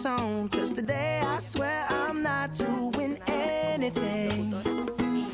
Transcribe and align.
song. 0.00 0.48
Cause 0.48 0.72
today 0.72 1.20
I 1.22 1.38
swear 1.40 1.84
I'm 1.90 2.22
not 2.22 2.54
doing 2.54 3.18
anything. 3.26 4.54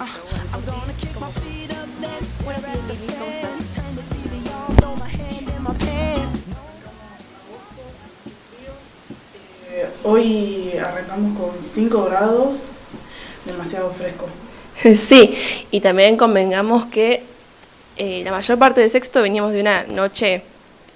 Uh, 0.01 0.09
I'm 0.53 0.65
gonna 0.65 0.93
kick 0.99 1.15
my 1.21 1.31
feet 1.39 1.71
up, 1.71 1.87
then 2.01 2.25
stare 2.25 2.55
at 2.55 2.89
the 2.89 2.95
fan. 2.95 3.59
Turn 3.75 3.95
the 3.95 4.03
TV 4.11 4.35
on, 4.51 4.75
throw 4.77 4.97
my 4.97 5.09
hand 5.09 5.49
in 5.49 5.63
my 5.63 5.73
pants. 5.75 6.43
Eh, 9.71 9.87
Hoy 10.03 10.73
arrancamos 10.85 11.39
con 11.39 11.51
5 11.63 12.05
grados, 12.07 12.63
demasiado 13.45 13.91
fresco. 13.91 14.27
Sí, 14.99 15.39
y 15.71 15.81
también 15.81 16.17
convengamos 16.17 16.87
que 16.87 17.23
eh, 17.97 18.23
la 18.25 18.33
mayor 18.33 18.59
parte 18.59 18.81
de 18.81 18.89
sexto 18.89 19.23
veníamos 19.23 19.53
de 19.53 19.61
una 19.61 19.85
noche 19.85 20.43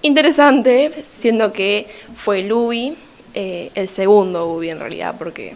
interesante, 0.02 1.04
siendo 1.04 1.52
que 1.52 1.86
fue 2.16 2.52
UBI, 2.52 2.96
eh, 3.34 3.70
el 3.74 3.88
segundo 3.88 4.46
UBI 4.48 4.70
en 4.70 4.78
realidad, 4.80 5.14
porque 5.18 5.54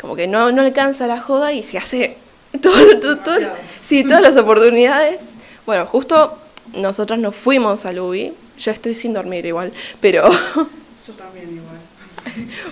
como 0.00 0.14
que 0.16 0.26
no, 0.26 0.52
no 0.52 0.62
alcanza 0.62 1.06
la 1.06 1.20
joda 1.20 1.52
y 1.52 1.62
se 1.62 1.78
hace 1.78 2.16
todo, 2.62 2.98
todo- 3.00 3.18
todo- 3.18 3.40
sí, 3.88 4.02
todas 4.04 4.22
las 4.22 4.36
oportunidades. 4.36 5.34
Bueno, 5.66 5.86
justo 5.86 6.36
nosotras 6.74 7.18
nos 7.18 7.34
fuimos 7.34 7.84
al 7.86 7.98
UBI, 7.98 8.32
yo 8.58 8.70
estoy 8.72 8.94
sin 8.94 9.12
dormir 9.12 9.44
igual, 9.46 9.72
pero 10.00 10.28
Yo 11.06 11.12
también 11.14 11.48
igual. 11.54 11.76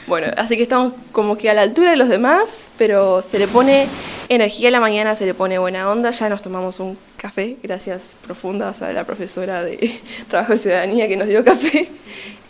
bueno, 0.07 0.27
así 0.37 0.57
que 0.57 0.63
estamos 0.65 0.93
como 1.13 1.37
que 1.39 1.49
a 1.51 1.55
la 1.55 1.63
altura 1.63 1.91
de 1.91 1.97
los 1.97 2.09
demás, 2.09 2.71
pero 2.79 3.23
se 3.23 3.39
le 3.39 3.47
pone 3.47 3.87
energía 4.29 4.69
a 4.69 4.73
la 4.73 4.81
mañana, 4.81 5.15
se 5.15 5.27
le 5.27 5.35
pone 5.35 5.59
buena 5.59 5.89
onda, 5.91 6.11
ya 6.11 6.29
nos 6.29 6.43
tomamos 6.43 6.81
un 6.81 6.97
café, 7.17 7.57
gracias 7.63 8.17
profundas 8.25 8.83
a 8.83 8.93
la 8.93 9.05
profesora 9.05 9.63
de 9.63 10.01
Trabajo 10.31 10.53
de 10.55 10.59
Ciudadanía 10.59 11.07
que 11.09 11.17
nos 11.17 11.29
dio 11.29 11.45
café. 11.45 11.89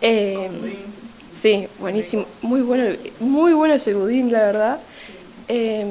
Eh, 0.01 0.49
sí, 1.45 1.69
buenísimo, 1.79 2.25
muy 2.41 2.63
bueno, 2.63 2.97
muy 3.21 3.53
bueno 3.53 3.75
ese 3.75 3.93
budín, 3.93 4.33
la 4.33 4.39
verdad. 4.39 4.79
Eh, 5.49 5.85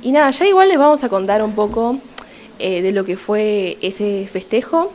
y 0.00 0.12
nada, 0.12 0.30
ya 0.30 0.46
igual 0.46 0.70
les 0.70 0.78
vamos 0.78 1.04
a 1.04 1.10
contar 1.10 1.42
un 1.42 1.54
poco 1.54 1.98
eh, 2.58 2.80
de 2.80 2.90
lo 2.90 3.04
que 3.04 3.18
fue 3.18 3.76
ese 3.82 4.26
festejo, 4.32 4.90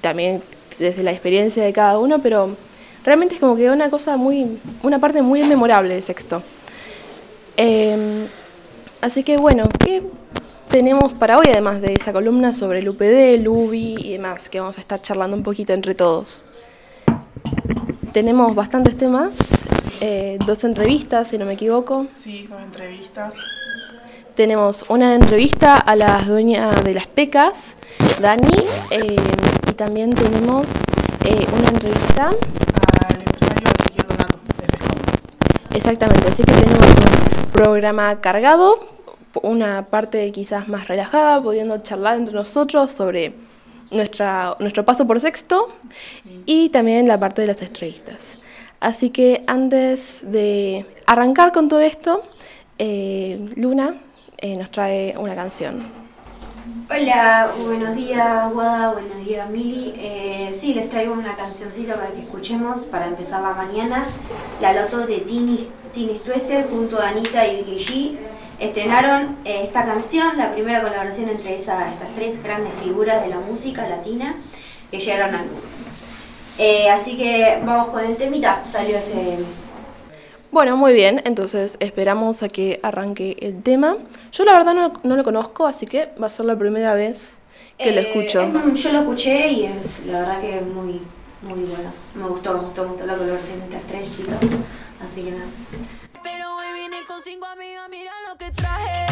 también 0.00 0.42
desde 0.80 1.04
la 1.04 1.12
experiencia 1.12 1.62
de 1.62 1.72
cada 1.72 1.96
uno, 2.00 2.18
pero 2.20 2.56
realmente 3.04 3.36
es 3.36 3.40
como 3.40 3.54
que 3.54 3.70
una 3.70 3.88
cosa 3.88 4.16
muy, 4.16 4.58
una 4.82 4.98
parte 4.98 5.22
muy 5.22 5.44
memorable 5.44 5.94
de 5.94 6.02
sexto. 6.02 6.42
Eh, 7.56 8.26
así 9.00 9.22
que 9.22 9.36
bueno, 9.36 9.68
¿qué 9.78 10.02
tenemos 10.68 11.12
para 11.12 11.38
hoy 11.38 11.46
además 11.50 11.80
de 11.80 11.94
esa 11.94 12.12
columna 12.12 12.52
sobre 12.52 12.80
el 12.80 12.88
UPD, 12.88 13.34
el 13.34 13.46
UBI 13.46 14.08
y 14.08 14.10
demás, 14.10 14.50
que 14.50 14.58
vamos 14.58 14.76
a 14.78 14.80
estar 14.80 15.00
charlando 15.00 15.36
un 15.36 15.44
poquito 15.44 15.72
entre 15.72 15.94
todos? 15.94 16.44
Tenemos 18.16 18.54
bastantes 18.54 18.96
temas, 18.96 19.36
eh, 20.00 20.38
dos 20.46 20.64
entrevistas, 20.64 21.28
si 21.28 21.36
no 21.36 21.44
me 21.44 21.52
equivoco. 21.52 22.06
Sí, 22.14 22.46
dos 22.48 22.62
entrevistas. 22.62 23.34
Tenemos 24.34 24.86
una 24.88 25.14
entrevista 25.14 25.76
a 25.76 25.94
la 25.96 26.22
dueña 26.22 26.70
de 26.70 26.94
las 26.94 27.06
pecas, 27.08 27.76
Dani, 28.22 28.56
eh, 28.90 29.16
y 29.70 29.72
también 29.74 30.14
tenemos 30.14 30.66
eh, 31.26 31.46
una 31.58 31.68
entrevista, 31.68 32.30
Al 32.30 33.16
empresario 33.20 33.68
Ezequiel 33.80 34.06
Donato, 34.08 34.38
de 35.70 35.76
exactamente, 35.76 36.26
así 36.26 36.42
que 36.42 36.52
tenemos 36.54 36.88
un 36.88 37.50
programa 37.50 38.22
cargado, 38.22 38.78
una 39.42 39.88
parte 39.90 40.32
quizás 40.32 40.68
más 40.68 40.88
relajada, 40.88 41.42
pudiendo 41.42 41.76
charlar 41.82 42.16
entre 42.16 42.32
nosotros 42.32 42.92
sobre 42.92 43.34
nuestra, 43.90 44.56
nuestro 44.58 44.84
paso 44.84 45.06
por 45.06 45.20
sexto 45.20 45.68
y 46.44 46.68
también 46.70 47.08
la 47.08 47.18
parte 47.18 47.42
de 47.42 47.48
las 47.48 47.62
entrevistas. 47.62 48.38
Así 48.80 49.10
que 49.10 49.44
antes 49.46 50.20
de 50.22 50.86
arrancar 51.06 51.52
con 51.52 51.68
todo 51.68 51.80
esto, 51.80 52.22
eh, 52.78 53.52
Luna 53.56 54.00
eh, 54.38 54.54
nos 54.56 54.70
trae 54.70 55.14
una 55.16 55.34
canción. 55.34 56.06
Hola, 56.88 57.50
buenos 57.64 57.96
días 57.96 58.52
Guada, 58.52 58.92
buenos 58.92 59.24
días 59.26 59.48
Mili. 59.50 59.94
Eh, 59.96 60.50
sí, 60.52 60.74
les 60.74 60.88
traigo 60.88 61.14
una 61.14 61.34
cancioncita 61.34 61.94
para 61.94 62.12
que 62.12 62.20
escuchemos 62.20 62.84
para 62.84 63.06
empezar 63.06 63.42
la 63.42 63.54
mañana. 63.54 64.04
La 64.60 64.72
Loto 64.72 65.06
de 65.06 65.18
Tini, 65.20 65.68
Tini 65.92 66.14
Stuesser 66.16 66.68
junto 66.68 67.00
a 67.00 67.08
Anita 67.08 67.46
y 67.46 67.56
Vicky 67.56 67.76
G. 67.76 68.18
Estrenaron 68.58 69.36
eh, 69.44 69.60
esta 69.62 69.84
canción, 69.84 70.38
la 70.38 70.52
primera 70.52 70.80
colaboración 70.82 71.28
entre 71.28 71.56
esa- 71.56 71.90
estas 71.92 72.14
tres 72.14 72.42
grandes 72.42 72.72
figuras 72.82 73.22
de 73.22 73.28
la 73.28 73.38
música 73.38 73.86
latina 73.88 74.34
que 74.90 74.98
llegaron 74.98 75.34
al 75.34 75.44
mundo. 75.46 75.60
Eh, 76.58 76.88
así 76.88 77.18
que 77.18 77.60
vamos 77.66 77.88
con 77.88 78.02
el 78.04 78.16
temita, 78.16 78.62
salió 78.66 78.96
este 78.96 79.14
mes. 79.14 79.60
Bueno, 80.50 80.76
muy 80.78 80.94
bien, 80.94 81.20
entonces 81.26 81.76
esperamos 81.80 82.42
a 82.42 82.48
que 82.48 82.80
arranque 82.82 83.36
el 83.40 83.62
tema. 83.62 83.96
Yo 84.32 84.44
la 84.44 84.54
verdad 84.54 84.72
no, 84.74 84.92
no 85.02 85.16
lo 85.16 85.24
conozco, 85.24 85.66
así 85.66 85.84
que 85.86 86.08
va 86.22 86.28
a 86.28 86.30
ser 86.30 86.46
la 86.46 86.56
primera 86.56 86.94
vez 86.94 87.36
que 87.78 87.92
lo 87.92 88.00
Eh, 88.00 88.08
escucho. 88.08 88.40
es 88.72 88.82
yo 88.82 88.92
lo 88.92 89.00
escuché 89.00 89.48
y 89.50 89.64
es 89.66 90.06
la 90.06 90.20
verdad 90.20 90.40
que 90.40 90.56
es 90.56 90.62
muy, 90.66 91.02
muy 91.42 91.64
bueno. 91.64 91.92
Me 92.14 92.26
gustó, 92.26 92.54
me 92.54 92.60
gustó 92.60 92.84
mucho 92.86 93.04
la 93.04 93.16
colaboración 93.16 93.60
entre 93.60 93.76
las 93.78 93.86
tres 93.86 94.16
chicas. 94.16 94.38
Así 95.04 95.24
que 95.24 95.32
nada. 95.32 95.44
Pero 96.22 96.55
vine 96.96 97.06
con 97.06 97.22
cinco 97.22 97.46
amigas, 97.46 97.88
mira 97.90 98.12
lo 98.28 98.36
que 98.36 98.50
traje. 98.52 99.06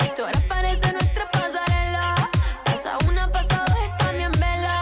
Esto 0.00 0.24
ahora 0.24 0.40
parece 0.48 0.92
nuestra 0.92 1.30
pasarela. 1.30 2.14
Pasa 2.64 2.96
una, 3.08 3.30
pasa 3.30 3.64
está 3.84 4.12
bien 4.12 4.30
vela. 4.32 4.80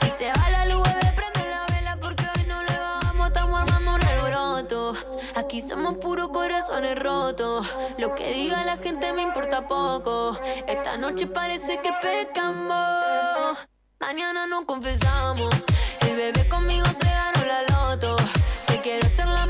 Si 0.00 0.10
se 0.10 0.32
va 0.32 0.50
la 0.50 0.66
luz, 0.66 0.82
bebé, 0.82 1.12
prende 1.16 1.50
la 1.50 1.64
vela. 1.74 1.96
Porque 2.00 2.24
hoy 2.24 2.46
no 2.46 2.62
le 2.62 2.78
bajamos, 2.78 3.26
estamos 3.28 3.60
armando 3.60 3.94
un 3.94 4.04
alboroto. 4.04 4.94
Aquí 5.34 5.60
somos 5.62 5.96
puros 5.98 6.28
corazones 6.28 6.98
rotos. 6.98 7.66
Lo 7.98 8.14
que 8.14 8.32
diga 8.32 8.64
la 8.64 8.76
gente 8.76 9.12
me 9.12 9.22
importa 9.22 9.66
poco. 9.66 10.38
Esta 10.66 10.96
noche 10.98 11.26
parece 11.26 11.80
que 11.80 11.92
pecamos. 12.02 13.58
Mañana 14.00 14.46
nos 14.46 14.64
confesamos. 14.64 15.54
El 16.00 16.16
bebé 16.16 16.48
conmigo 16.48 16.86
se 16.86 17.08
ganó 17.08 17.44
la 17.46 17.62
loto. 17.62 18.16
Te 18.66 18.80
quiero 18.80 19.06
hacer 19.06 19.26
la 19.26 19.46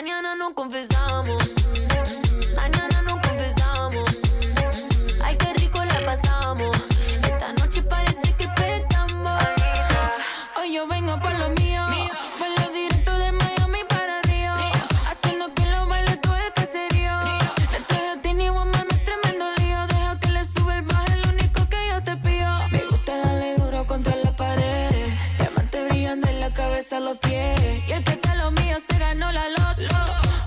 Mañana 0.00 0.36
nos 0.36 0.52
confesamos. 0.52 1.42
Mañana 2.54 3.02
nos 3.02 3.14
confesamos. 3.14 4.08
Ay, 5.20 5.36
qué 5.36 5.52
rico 5.54 5.84
la 5.84 5.98
pasamos. 6.06 6.76
Esta 7.20 7.52
noche 7.54 7.82
parece 7.82 8.32
que 8.36 8.46
pecamos. 8.46 9.42
Hoy 10.56 10.72
yo 10.72 10.86
vengo 10.86 11.18
por 11.18 11.36
lo 11.36 11.48
mío. 11.48 11.82
Vuelo 12.38 12.70
directo 12.72 13.10
de 13.18 13.32
Miami 13.32 13.80
para 13.88 14.22
Río. 14.22 14.54
Haciendo 15.10 15.52
que 15.52 15.66
los 15.66 15.88
bailes 15.88 16.20
todo 16.20 16.36
el 16.36 16.52
caserío. 16.52 17.18
Le 17.72 17.80
traje 17.88 18.08
a 18.10 18.20
Tini 18.22 18.50
Woman, 18.50 18.86
es 18.90 19.02
tremendo 19.02 19.46
lío. 19.56 19.84
Deja 19.88 20.20
que 20.20 20.30
le 20.30 20.44
sube 20.44 20.76
el 20.76 20.82
bajo, 20.82 21.12
el 21.12 21.28
único 21.28 21.68
que 21.68 21.88
yo 21.90 22.04
te 22.04 22.16
pido. 22.18 22.68
Me 22.70 22.84
gusta 22.84 23.16
darle 23.16 23.56
duro 23.56 23.84
contra 23.84 24.14
la 24.14 24.30
pared. 24.36 25.08
Diamante 25.38 25.84
brillando 25.88 26.28
en 26.28 26.38
la 26.38 26.52
cabeza 26.52 27.00
los 27.00 27.18
pies. 27.18 27.58
Y 27.88 27.90
el 27.90 28.04
que 28.04 28.27
se 28.80 28.98
ganó 28.98 29.32
la 29.32 29.48
loto. 29.48 29.96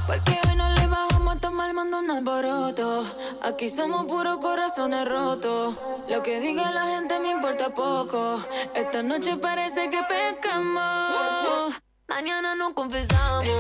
Porque 0.08 0.40
hoy 0.48 0.56
no 0.56 0.70
le 0.70 0.88
bajamos 0.88 1.36
a 1.36 1.40
tomar 1.40 1.74
mando 1.74 2.00
un 2.00 2.12
alboroto. 2.12 3.04
Aquí 3.44 3.70
somos 3.70 4.06
puros 4.06 4.40
corazones 4.40 5.08
rotos. 5.08 5.76
Lo 6.10 6.24
que 6.24 6.40
diga 6.40 6.72
la 6.72 6.86
gente 6.96 7.20
me 7.20 7.32
importa 7.32 7.74
poco. 7.74 8.40
Esta 8.74 9.04
noche 9.04 9.38
parece 9.38 9.90
que 9.90 10.00
pecamos. 10.04 11.74
Mañana 12.08 12.56
nos 12.56 12.74
confesamos. 12.74 13.58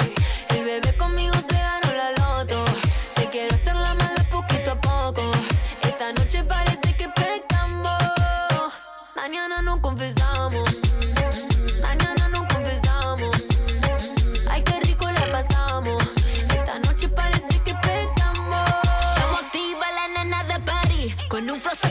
El 0.49 0.63
bebé 0.63 0.95
conmigo 0.97 1.33
se 1.33 1.57
ganó 1.57 1.89
la 1.95 2.11
loto. 2.11 2.63
Te 3.15 3.29
quiero 3.29 3.53
hacer 3.55 3.75
la 3.75 3.93
mala 3.95 4.23
poquito 4.29 4.71
a 4.71 4.81
poco. 4.81 5.31
Esta 5.81 6.13
noche 6.13 6.43
parece 6.43 6.95
que 6.95 7.09
pecamos. 7.09 7.97
Mañana 9.15 9.61
nos 9.61 9.79
confesamos. 9.79 10.90
infrastructure. 21.63 21.90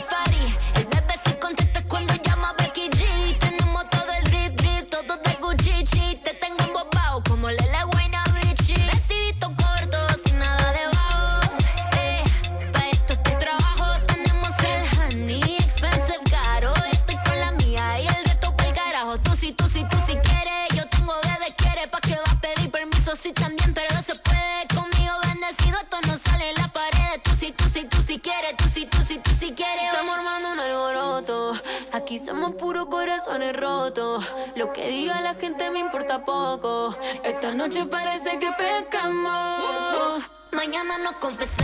Mañana 41.22 41.59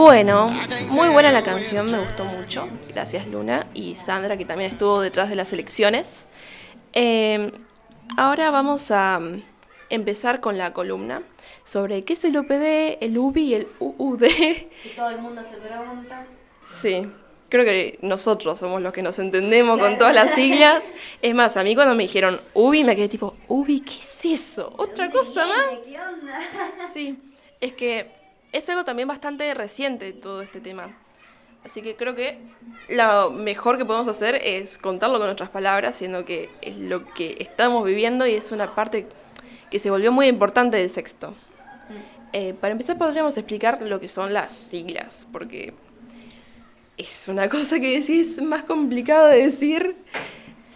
Bueno, 0.00 0.48
muy 0.92 1.10
buena 1.10 1.30
la 1.30 1.42
canción, 1.42 1.90
me 1.92 1.98
gustó 1.98 2.24
mucho. 2.24 2.66
Gracias 2.88 3.26
Luna 3.26 3.66
y 3.74 3.96
Sandra 3.96 4.38
que 4.38 4.46
también 4.46 4.70
estuvo 4.70 5.02
detrás 5.02 5.28
de 5.28 5.36
las 5.36 5.52
elecciones. 5.52 6.24
Eh, 6.94 7.52
ahora 8.16 8.50
vamos 8.50 8.90
a 8.90 9.18
mm, 9.20 9.42
empezar 9.90 10.40
con 10.40 10.56
la 10.56 10.72
columna 10.72 11.22
sobre 11.66 12.02
qué 12.04 12.14
es 12.14 12.24
el 12.24 12.38
UPD, 12.38 12.96
el 13.04 13.18
UBI 13.18 13.42
y 13.42 13.54
el 13.54 13.68
UUD. 13.78 14.22
Y 14.24 14.88
todo 14.96 15.10
el 15.10 15.18
mundo 15.18 15.44
se 15.44 15.58
pregunta. 15.58 16.24
Sí, 16.80 17.06
creo 17.50 17.66
que 17.66 17.98
nosotros 18.00 18.58
somos 18.58 18.80
los 18.80 18.94
que 18.94 19.02
nos 19.02 19.18
entendemos 19.18 19.78
con 19.78 19.98
todas 19.98 20.14
las 20.14 20.30
siglas. 20.34 20.94
Es 21.20 21.34
más, 21.34 21.58
a 21.58 21.62
mí 21.62 21.74
cuando 21.74 21.94
me 21.94 22.04
dijeron 22.04 22.40
UBI 22.54 22.84
me 22.84 22.96
quedé 22.96 23.10
tipo, 23.10 23.36
UBI, 23.48 23.80
¿qué 23.80 23.98
es 24.00 24.24
eso? 24.24 24.72
¿Otra 24.78 25.10
cosa 25.10 25.46
más? 25.46 25.66
¿Qué 25.84 26.00
onda? 26.00 26.40
Sí, 26.94 27.18
es 27.60 27.74
que 27.74 28.19
es 28.52 28.68
algo 28.68 28.84
también 28.84 29.08
bastante 29.08 29.52
reciente 29.54 30.12
todo 30.12 30.42
este 30.42 30.60
tema. 30.60 30.96
Así 31.64 31.82
que 31.82 31.94
creo 31.94 32.14
que 32.14 32.38
lo 32.88 33.30
mejor 33.30 33.76
que 33.76 33.84
podemos 33.84 34.08
hacer 34.08 34.36
es 34.42 34.78
contarlo 34.78 35.18
con 35.18 35.26
nuestras 35.26 35.50
palabras, 35.50 35.96
siendo 35.96 36.24
que 36.24 36.48
es 36.62 36.76
lo 36.76 37.04
que 37.12 37.36
estamos 37.38 37.84
viviendo 37.84 38.26
y 38.26 38.34
es 38.34 38.50
una 38.50 38.74
parte 38.74 39.06
que 39.70 39.78
se 39.78 39.90
volvió 39.90 40.10
muy 40.10 40.26
importante 40.26 40.78
del 40.78 40.88
sexto. 40.88 41.34
Eh, 42.32 42.54
para 42.58 42.72
empezar 42.72 42.96
podríamos 42.96 43.36
explicar 43.36 43.82
lo 43.82 44.00
que 44.00 44.08
son 44.08 44.32
las 44.32 44.54
siglas, 44.54 45.26
porque 45.32 45.74
es 46.96 47.28
una 47.28 47.48
cosa 47.48 47.78
que 47.78 47.96
es 47.96 48.40
más 48.40 48.64
complicado 48.64 49.28
de 49.28 49.44
decir. 49.44 49.96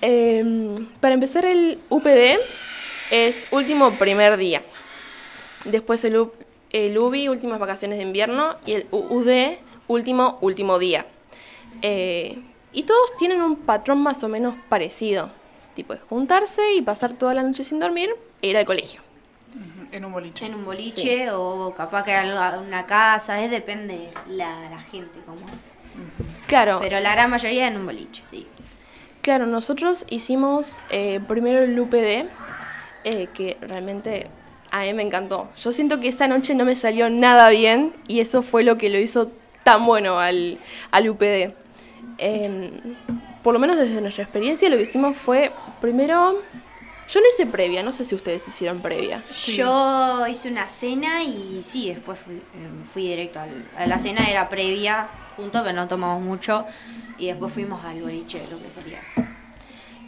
Eh, 0.02 0.86
para 1.00 1.14
empezar 1.14 1.46
el 1.46 1.78
UPD 1.88 2.38
es 3.10 3.48
último 3.52 3.90
primer 3.92 4.36
día. 4.36 4.62
Después 5.64 6.04
el, 6.04 6.28
el 6.74 6.98
UBI, 6.98 7.28
últimas 7.28 7.60
vacaciones 7.60 7.98
de 7.98 8.02
invierno, 8.02 8.56
y 8.66 8.72
el 8.72 8.86
UUD, 8.90 9.58
último, 9.86 10.38
último 10.40 10.80
día. 10.80 11.06
Eh, 11.82 12.42
y 12.72 12.82
todos 12.82 13.16
tienen 13.16 13.40
un 13.42 13.54
patrón 13.54 14.02
más 14.02 14.24
o 14.24 14.28
menos 14.28 14.56
parecido. 14.68 15.30
Tipo, 15.76 15.94
es 15.94 16.00
juntarse 16.02 16.74
y 16.74 16.82
pasar 16.82 17.12
toda 17.12 17.32
la 17.32 17.44
noche 17.44 17.62
sin 17.62 17.78
dormir 17.78 18.10
e 18.42 18.48
ir 18.48 18.56
al 18.56 18.64
colegio. 18.64 19.00
En 19.92 20.04
un 20.04 20.12
boliche. 20.12 20.46
En 20.46 20.54
un 20.56 20.64
boliche 20.64 21.30
o 21.30 21.72
capaz 21.76 22.02
que 22.02 22.10
una 22.60 22.86
casa, 22.86 23.40
es 23.40 23.52
depende 23.52 24.10
la, 24.28 24.68
la 24.68 24.80
gente 24.80 25.20
cómo 25.24 25.46
es. 25.56 25.72
Claro, 26.48 26.78
Pero 26.82 26.98
la 26.98 27.12
gran 27.12 27.30
mayoría 27.30 27.68
en 27.68 27.76
un 27.76 27.86
boliche, 27.86 28.24
sí. 28.28 28.48
claro, 29.22 29.46
nosotros 29.46 30.06
hicimos 30.10 30.78
eh, 30.90 31.20
primero 31.28 31.62
el 31.62 31.78
UPD, 31.78 32.28
eh, 33.04 33.28
que 33.32 33.58
realmente 33.60 34.28
a 34.74 34.80
mí 34.80 34.92
me 34.92 35.04
encantó. 35.04 35.48
Yo 35.56 35.72
siento 35.72 36.00
que 36.00 36.08
esa 36.08 36.26
noche 36.26 36.56
no 36.56 36.64
me 36.64 36.74
salió 36.74 37.08
nada 37.08 37.48
bien 37.50 37.92
y 38.08 38.18
eso 38.18 38.42
fue 38.42 38.64
lo 38.64 38.76
que 38.76 38.90
lo 38.90 38.98
hizo 38.98 39.30
tan 39.62 39.86
bueno 39.86 40.18
al, 40.18 40.58
al 40.90 41.08
UPD. 41.08 41.54
Em, 42.18 42.96
por 43.44 43.54
lo 43.54 43.60
menos 43.60 43.76
desde 43.76 44.00
nuestra 44.00 44.24
experiencia 44.24 44.68
lo 44.68 44.76
que 44.76 44.82
hicimos 44.82 45.16
fue 45.16 45.52
primero... 45.80 46.42
Yo 47.06 47.20
no 47.20 47.26
hice 47.28 47.44
previa, 47.44 47.82
no 47.82 47.92
sé 47.92 48.04
si 48.04 48.14
ustedes 48.14 48.48
hicieron 48.48 48.80
previa. 48.80 49.22
Yo 49.46 50.26
hice 50.26 50.48
una 50.48 50.68
cena 50.68 51.22
y 51.22 51.60
sí, 51.62 51.90
después 51.90 52.18
fui, 52.18 52.36
eh, 52.36 52.40
fui 52.82 53.08
directo 53.08 53.40
al, 53.40 53.68
a 53.76 53.86
la 53.86 53.98
cena, 53.98 54.28
era 54.28 54.48
previa, 54.48 55.08
junto, 55.36 55.62
pero 55.62 55.74
no 55.74 55.86
tomamos 55.86 56.22
mucho. 56.22 56.64
Y 57.18 57.26
después 57.26 57.52
fuimos 57.52 57.84
al 57.84 58.00
boliche, 58.00 58.42
lo 58.50 58.58
que 58.58 58.70
sería. 58.70 59.00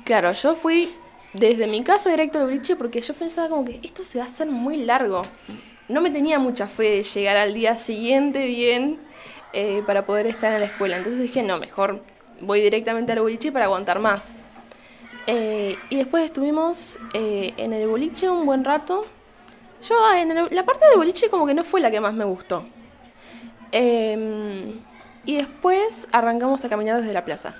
Claro, 0.04 0.32
yo 0.32 0.54
fui 0.54 0.88
desde 1.38 1.66
mi 1.66 1.82
casa 1.82 2.10
directo 2.10 2.38
al 2.38 2.46
boliche 2.46 2.76
porque 2.76 3.00
yo 3.00 3.14
pensaba 3.14 3.48
como 3.48 3.64
que 3.64 3.80
esto 3.82 4.02
se 4.02 4.18
va 4.18 4.24
a 4.24 4.28
hacer 4.28 4.46
muy 4.48 4.78
largo. 4.78 5.22
No 5.88 6.00
me 6.00 6.10
tenía 6.10 6.38
mucha 6.38 6.66
fe 6.66 6.84
de 6.84 7.02
llegar 7.02 7.36
al 7.36 7.54
día 7.54 7.76
siguiente 7.78 8.46
bien 8.46 8.98
eh, 9.52 9.82
para 9.86 10.06
poder 10.06 10.26
estar 10.26 10.52
en 10.52 10.60
la 10.60 10.66
escuela. 10.66 10.96
Entonces 10.96 11.20
dije, 11.20 11.42
no, 11.42 11.58
mejor 11.58 12.02
voy 12.40 12.60
directamente 12.60 13.12
al 13.12 13.20
boliche 13.20 13.52
para 13.52 13.66
aguantar 13.66 14.00
más. 14.00 14.36
Eh, 15.26 15.76
y 15.90 15.96
después 15.96 16.24
estuvimos 16.24 16.98
eh, 17.12 17.52
en 17.56 17.72
el 17.72 17.86
boliche 17.86 18.30
un 18.30 18.46
buen 18.46 18.64
rato. 18.64 19.06
Yo 19.88 19.94
ah, 20.04 20.20
en 20.20 20.34
la 20.34 20.64
parte 20.64 20.86
del 20.88 20.96
boliche 20.96 21.28
como 21.28 21.46
que 21.46 21.54
no 21.54 21.64
fue 21.64 21.80
la 21.80 21.90
que 21.90 22.00
más 22.00 22.14
me 22.14 22.24
gustó. 22.24 22.64
Em, 23.72 24.80
y 25.24 25.36
después 25.36 26.08
arrancamos 26.12 26.64
a 26.64 26.68
caminar 26.68 27.00
desde 27.00 27.12
la 27.12 27.24
plaza 27.24 27.56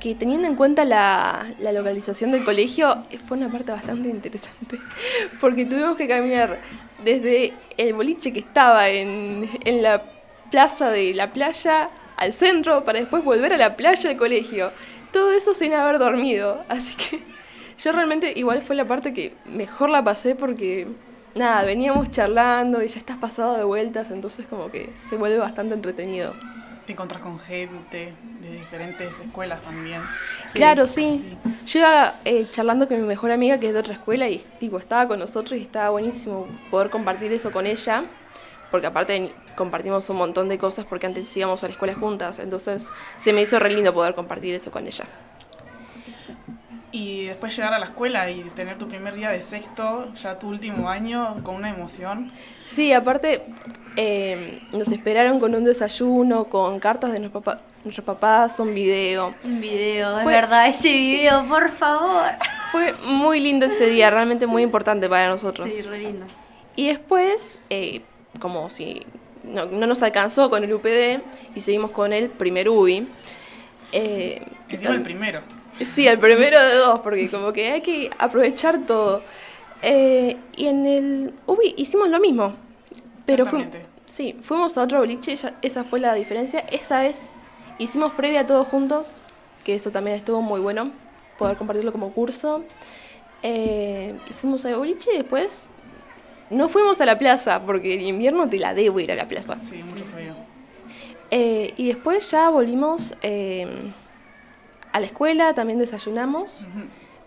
que 0.00 0.14
teniendo 0.14 0.48
en 0.48 0.56
cuenta 0.56 0.84
la, 0.84 1.46
la 1.58 1.72
localización 1.72 2.32
del 2.32 2.44
colegio, 2.44 3.02
fue 3.26 3.36
una 3.36 3.50
parte 3.50 3.72
bastante 3.72 4.08
interesante, 4.08 4.78
porque 5.40 5.64
tuvimos 5.64 5.96
que 5.96 6.08
caminar 6.08 6.60
desde 7.04 7.52
el 7.76 7.94
boliche 7.94 8.32
que 8.32 8.40
estaba 8.40 8.88
en, 8.88 9.48
en 9.64 9.82
la 9.82 10.02
plaza 10.50 10.90
de 10.90 11.14
la 11.14 11.32
playa 11.32 11.90
al 12.16 12.32
centro, 12.32 12.84
para 12.84 13.00
después 13.00 13.24
volver 13.24 13.52
a 13.52 13.56
la 13.56 13.76
playa 13.76 14.08
del 14.08 14.18
colegio. 14.18 14.72
Todo 15.12 15.32
eso 15.32 15.54
sin 15.54 15.72
haber 15.74 15.98
dormido, 15.98 16.62
así 16.68 16.94
que 16.96 17.22
yo 17.78 17.92
realmente 17.92 18.32
igual 18.36 18.62
fue 18.62 18.76
la 18.76 18.86
parte 18.86 19.12
que 19.12 19.34
mejor 19.44 19.90
la 19.90 20.02
pasé 20.02 20.34
porque, 20.34 20.88
nada, 21.34 21.62
veníamos 21.64 22.10
charlando 22.10 22.82
y 22.82 22.88
ya 22.88 22.98
estás 22.98 23.18
pasado 23.18 23.56
de 23.56 23.64
vueltas, 23.64 24.10
entonces 24.10 24.46
como 24.46 24.70
que 24.70 24.90
se 25.08 25.16
vuelve 25.16 25.38
bastante 25.38 25.74
entretenido. 25.74 26.34
Te 26.86 26.92
encontrás 26.92 27.20
con 27.20 27.38
gente 27.40 28.14
de 28.40 28.52
diferentes 28.52 29.18
escuelas 29.18 29.60
también. 29.60 30.02
Claro, 30.52 30.86
sí. 30.86 31.36
Yo 31.66 31.80
iba 31.80 32.20
eh, 32.24 32.46
charlando 32.50 32.86
con 32.86 33.00
mi 33.00 33.06
mejor 33.06 33.32
amiga 33.32 33.58
que 33.58 33.66
es 33.66 33.72
de 33.72 33.80
otra 33.80 33.94
escuela 33.94 34.28
y 34.28 34.38
tipo 34.60 34.78
estaba 34.78 35.06
con 35.06 35.18
nosotros 35.18 35.58
y 35.58 35.62
estaba 35.62 35.90
buenísimo 35.90 36.46
poder 36.70 36.90
compartir 36.90 37.32
eso 37.32 37.50
con 37.50 37.66
ella, 37.66 38.04
porque 38.70 38.86
aparte 38.86 39.34
compartimos 39.56 40.08
un 40.10 40.18
montón 40.18 40.48
de 40.48 40.58
cosas 40.58 40.84
porque 40.84 41.06
antes 41.06 41.36
íbamos 41.36 41.64
a 41.64 41.66
la 41.66 41.72
escuela 41.72 41.94
juntas, 41.94 42.38
entonces 42.38 42.86
se 43.16 43.32
me 43.32 43.42
hizo 43.42 43.58
re 43.58 43.70
lindo 43.70 43.92
poder 43.92 44.14
compartir 44.14 44.54
eso 44.54 44.70
con 44.70 44.86
ella. 44.86 45.06
Y 46.96 47.26
después 47.26 47.54
llegar 47.54 47.74
a 47.74 47.78
la 47.78 47.84
escuela 47.86 48.30
y 48.30 48.40
tener 48.54 48.78
tu 48.78 48.88
primer 48.88 49.14
día 49.14 49.28
de 49.30 49.42
sexto, 49.42 50.14
ya 50.14 50.38
tu 50.38 50.48
último 50.48 50.88
año, 50.88 51.42
con 51.42 51.56
una 51.56 51.68
emoción. 51.68 52.32
Sí, 52.68 52.90
aparte 52.94 53.42
eh, 53.96 54.60
nos 54.72 54.88
esperaron 54.88 55.38
con 55.38 55.54
un 55.54 55.62
desayuno, 55.64 56.46
con 56.46 56.78
cartas 56.80 57.12
de 57.12 57.18
nuestros 57.20 57.44
papá- 57.44 57.60
nuestros 57.84 58.04
papás, 58.06 58.58
un 58.60 58.72
video. 58.74 59.34
Un 59.44 59.60
video, 59.60 60.16
es 60.18 60.22
Fue- 60.24 60.32
verdad, 60.32 60.68
ese 60.68 60.90
video, 60.90 61.44
por 61.46 61.68
favor. 61.68 62.30
Fue 62.72 62.94
muy 63.04 63.40
lindo 63.40 63.66
ese 63.66 63.88
día, 63.88 64.08
realmente 64.08 64.46
muy 64.46 64.62
importante 64.62 65.06
para 65.06 65.28
nosotros. 65.28 65.68
Sí, 65.70 65.82
re 65.82 65.98
lindo. 65.98 66.24
Y 66.76 66.86
después, 66.88 67.60
eh, 67.68 68.00
como 68.40 68.70
si 68.70 69.02
no, 69.44 69.66
no 69.66 69.86
nos 69.86 70.02
alcanzó 70.02 70.48
con 70.48 70.64
el 70.64 70.72
UPD 70.72 71.20
y 71.54 71.60
seguimos 71.60 71.90
con 71.90 72.14
el 72.14 72.30
primer 72.30 72.70
UBI. 72.70 73.06
eh, 73.92 74.46
Encima 74.70 74.94
el 74.94 75.02
primero. 75.02 75.42
Sí, 75.84 76.06
el 76.08 76.18
primero 76.18 76.60
de 76.62 76.76
dos, 76.76 77.00
porque 77.00 77.28
como 77.30 77.52
que 77.52 77.70
hay 77.72 77.80
que 77.82 78.10
aprovechar 78.18 78.86
todo. 78.86 79.22
Eh, 79.82 80.36
y 80.56 80.66
en 80.68 80.86
el 80.86 81.34
UBI 81.46 81.74
hicimos 81.76 82.08
lo 82.08 82.18
mismo. 82.18 82.54
Pero 83.26 83.44
fu- 83.44 83.56
Exactamente. 83.56 83.86
sí, 84.06 84.36
fuimos 84.40 84.76
a 84.78 84.82
otro 84.82 85.00
boliche, 85.00 85.36
ya- 85.36 85.54
esa 85.62 85.84
fue 85.84 86.00
la 86.00 86.14
diferencia. 86.14 86.60
Esa 86.60 87.00
vez 87.00 87.22
hicimos 87.78 88.12
previa 88.12 88.46
todos 88.46 88.66
juntos, 88.68 89.12
que 89.64 89.74
eso 89.74 89.90
también 89.90 90.16
estuvo 90.16 90.40
muy 90.40 90.60
bueno, 90.60 90.92
poder 91.38 91.56
compartirlo 91.56 91.92
como 91.92 92.12
curso. 92.12 92.64
Eh, 93.42 94.14
y 94.30 94.32
fuimos 94.32 94.64
al 94.64 94.76
boliche 94.76 95.10
y 95.14 95.18
después 95.18 95.66
no 96.50 96.68
fuimos 96.68 97.00
a 97.00 97.06
la 97.06 97.18
plaza, 97.18 97.62
porque 97.66 97.94
en 97.94 98.00
invierno 98.00 98.48
te 98.48 98.58
la 98.58 98.72
debo 98.72 98.98
ir 99.00 99.12
a 99.12 99.14
la 99.14 99.28
plaza. 99.28 99.58
Sí, 99.58 99.82
mucho 99.82 100.04
frío. 100.06 100.34
Eh, 101.30 101.74
y 101.76 101.88
después 101.88 102.30
ya 102.30 102.48
volvimos 102.50 103.14
a 104.92 105.00
la 105.00 105.06
escuela, 105.06 105.54
también 105.54 105.78
desayunamos. 105.78 106.66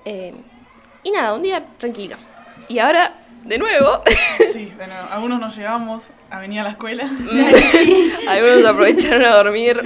Eh, 0.05 0.33
y 1.03 1.11
nada, 1.11 1.33
un 1.33 1.43
día 1.43 1.65
tranquilo. 1.77 2.17
Y 2.67 2.79
ahora, 2.79 3.13
de 3.43 3.57
nuevo, 3.57 4.01
Sí, 4.53 4.71
bueno, 4.75 4.93
algunos 5.11 5.39
nos 5.39 5.55
llevamos 5.55 6.09
a 6.29 6.39
venir 6.39 6.59
a 6.59 6.63
la 6.63 6.69
escuela. 6.71 7.09
algunos 8.27 8.65
aprovecharon 8.65 9.23
a 9.25 9.35
dormir. 9.35 9.79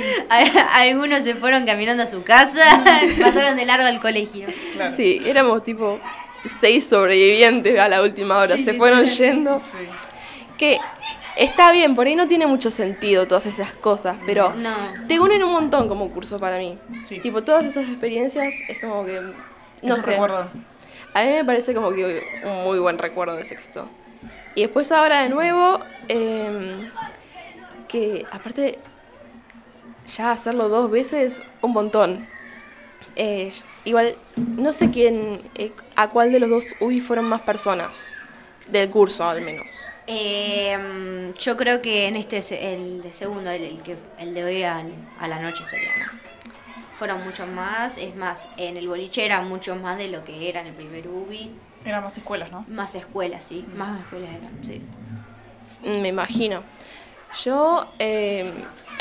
Algunos 0.74 1.24
se 1.24 1.36
fueron 1.36 1.66
caminando 1.66 2.04
a 2.04 2.08
su 2.08 2.24
casa, 2.24 2.84
pasaron 3.22 3.56
de 3.56 3.66
largo 3.66 3.86
al 3.86 4.00
colegio. 4.00 4.48
Claro. 4.74 4.92
Sí, 4.96 5.22
éramos 5.26 5.64
tipo 5.64 6.00
seis 6.46 6.88
sobrevivientes 6.88 7.80
a 7.80 7.88
la 7.88 8.02
última 8.02 8.38
hora. 8.38 8.56
Sí, 8.56 8.64
Se 8.64 8.74
fueron 8.74 9.06
sí. 9.06 9.24
yendo. 9.24 9.60
Sí. 9.60 9.78
Que 10.58 10.80
está 11.38 11.72
bien, 11.72 11.96
por 11.96 12.08
ahí 12.08 12.16
no 12.16 12.28
tiene 12.28 12.48
mucho 12.48 12.72
sentido 12.72 13.28
todas 13.28 13.46
esas 13.46 13.74
cosas, 13.74 14.18
pero 14.26 14.54
No. 14.54 15.08
te 15.08 15.20
unen 15.20 15.44
un 15.44 15.52
montón 15.52 15.88
como 15.88 16.10
curso 16.12 16.40
para 16.40 16.58
mí. 16.58 16.78
Sí. 17.06 17.20
Tipo, 17.20 17.44
todas 17.44 17.66
esas 17.66 17.88
experiencias 17.88 18.54
es 18.68 18.80
como 18.80 19.06
que. 19.06 19.22
No 19.82 19.96
sé. 19.98 20.02
recuerdo. 20.04 20.50
A 21.14 21.24
mí 21.24 21.30
me 21.32 21.46
parece 21.46 21.74
como 21.74 21.92
que 21.92 22.24
un 22.46 22.64
muy 22.64 22.80
buen 22.80 22.98
recuerdo 22.98 23.36
de 23.36 23.44
sexto. 23.46 23.88
Y 24.56 24.62
después 24.62 24.92
ahora 24.92 25.22
de 25.24 25.30
nuevo, 25.30 25.80
em, 26.08 26.90
que 27.88 28.26
aparte 28.32 28.80
ya 30.06 30.32
hacerlo 30.32 30.70
dos 30.70 30.90
veces, 30.90 31.44
un 31.62 31.72
montón. 31.74 32.28
Eh, 33.16 33.52
igual, 33.86 34.16
no 34.36 34.74
sé 34.74 34.90
quién, 34.90 35.42
eh, 35.56 35.72
a 35.96 36.10
cuál 36.10 36.32
de 36.32 36.40
los 36.40 36.50
dos 36.50 36.76
UBI 36.80 37.00
fueron 37.00 37.26
más 37.26 37.42
personas, 37.42 38.12
del 38.68 38.90
curso 38.90 39.24
al 39.28 39.42
menos. 39.42 39.88
Eh, 40.08 41.32
yo 41.40 41.58
creo 41.58 41.82
que 41.82 42.08
en 42.08 42.16
este, 42.16 42.42
se- 42.42 42.74
el 42.76 43.02
de 43.02 43.14
segundo, 43.14 43.50
el, 43.52 43.64
el 43.64 43.82
que, 43.84 43.96
el 44.20 44.34
de 44.34 44.44
hoy 44.44 44.64
al- 44.64 44.94
a 45.20 45.28
la 45.28 45.40
noche 45.40 45.64
sería, 45.66 45.90
¿no? 45.98 46.20
Fueron 46.98 47.24
muchos 47.24 47.48
más, 47.48 47.98
es 47.98 48.16
más, 48.16 48.48
en 48.58 48.78
el 48.78 48.88
boliche 48.88 49.26
era 49.26 49.42
mucho 49.42 49.76
más 49.76 49.98
de 49.98 50.08
lo 50.10 50.24
que 50.24 50.48
era 50.50 50.62
en 50.62 50.68
el 50.68 50.74
primer 50.74 51.08
UBI, 51.08 51.52
Eran 51.86 52.04
más 52.04 52.18
escuelas, 52.18 52.52
¿no? 52.52 52.66
más 52.70 52.96
escuelas, 52.96 53.44
sí, 53.44 53.66
más 53.76 54.00
escuelas 54.02 54.30
eran, 54.30 54.52
sí. 54.64 54.82
Mm, 55.84 56.02
Me 56.02 56.08
imagino. 56.10 56.64
Yo 57.44 57.88
em, 57.98 58.52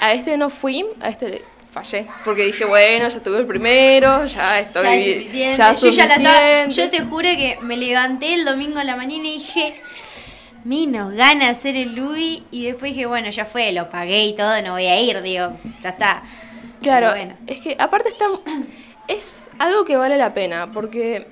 a 0.00 0.12
este 0.12 0.36
no 0.36 0.48
fui, 0.50 0.86
a 1.00 1.10
este 1.10 1.44
fallé, 1.70 2.06
porque 2.24 2.44
dije, 2.46 2.64
bueno, 2.64 3.08
ya 3.08 3.20
tuve 3.22 3.38
el 3.38 3.46
primero, 3.46 4.24
ya 4.26 4.58
estoy 4.60 4.84
ya 4.84 4.94
es 4.96 5.04
suficiente. 5.14 5.56
ya 5.58 5.70
es 5.72 5.80
yo 5.80 5.90
ya 5.90 6.06
la 6.06 6.14
estaba, 6.16 6.38
suficiente. 6.64 6.74
yo 6.74 6.90
te 6.90 7.10
juro 7.10 7.28
que 7.28 7.58
me 7.62 7.76
levanté 7.76 8.34
el 8.34 8.44
domingo 8.44 8.78
a 8.78 8.84
la 8.84 8.96
mañana 8.96 9.26
y 9.28 9.32
dije, 9.38 9.80
menos 10.64 11.12
gana 11.14 11.48
hacer 11.50 11.76
el 11.76 11.98
UBI 11.98 12.44
y 12.50 12.66
después 12.66 12.92
dije, 12.94 13.06
bueno, 13.06 13.28
ya 13.30 13.44
fue, 13.44 13.72
lo 13.72 13.88
pagué 13.90 14.26
y 14.26 14.34
todo, 14.36 14.60
no 14.62 14.72
voy 14.72 14.86
a 14.86 15.00
ir, 15.00 15.20
digo, 15.22 15.58
ya 15.82 15.90
está. 15.90 16.22
Claro, 16.82 17.10
bueno. 17.10 17.34
es 17.46 17.60
que 17.60 17.76
aparte 17.78 18.08
está, 18.08 18.26
es 19.08 19.48
algo 19.58 19.84
que 19.84 19.96
vale 19.96 20.16
la 20.16 20.34
pena, 20.34 20.70
porque 20.72 21.26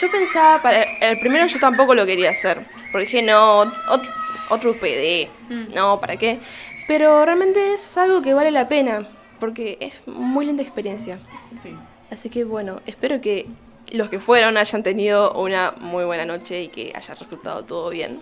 yo 0.00 0.10
pensaba, 0.10 0.62
para 0.62 0.82
el 0.82 1.18
primero 1.20 1.46
yo 1.46 1.58
tampoco 1.58 1.94
lo 1.94 2.06
quería 2.06 2.30
hacer, 2.30 2.64
porque 2.92 3.06
dije, 3.06 3.22
no, 3.22 3.60
otro, 3.88 4.10
otro 4.50 4.74
PD, 4.74 5.28
Mm. 5.48 5.74
no, 5.74 6.00
¿para 6.00 6.16
qué? 6.16 6.38
Pero 6.86 7.24
realmente 7.24 7.74
es 7.74 7.96
algo 7.96 8.22
que 8.22 8.34
vale 8.34 8.50
la 8.50 8.68
pena, 8.68 9.08
porque 9.40 9.76
es 9.80 10.00
muy 10.06 10.46
linda 10.46 10.62
experiencia. 10.62 11.18
Sí. 11.62 11.74
Así 12.10 12.28
que 12.30 12.44
bueno, 12.44 12.80
espero 12.86 13.20
que 13.20 13.46
los 13.94 14.08
que 14.08 14.20
fueron 14.20 14.56
hayan 14.56 14.82
tenido 14.82 15.32
una 15.34 15.72
muy 15.78 16.04
buena 16.04 16.24
noche 16.24 16.62
y 16.62 16.68
que 16.68 16.92
haya 16.94 17.14
resultado 17.14 17.64
todo 17.64 17.90
bien. 17.90 18.20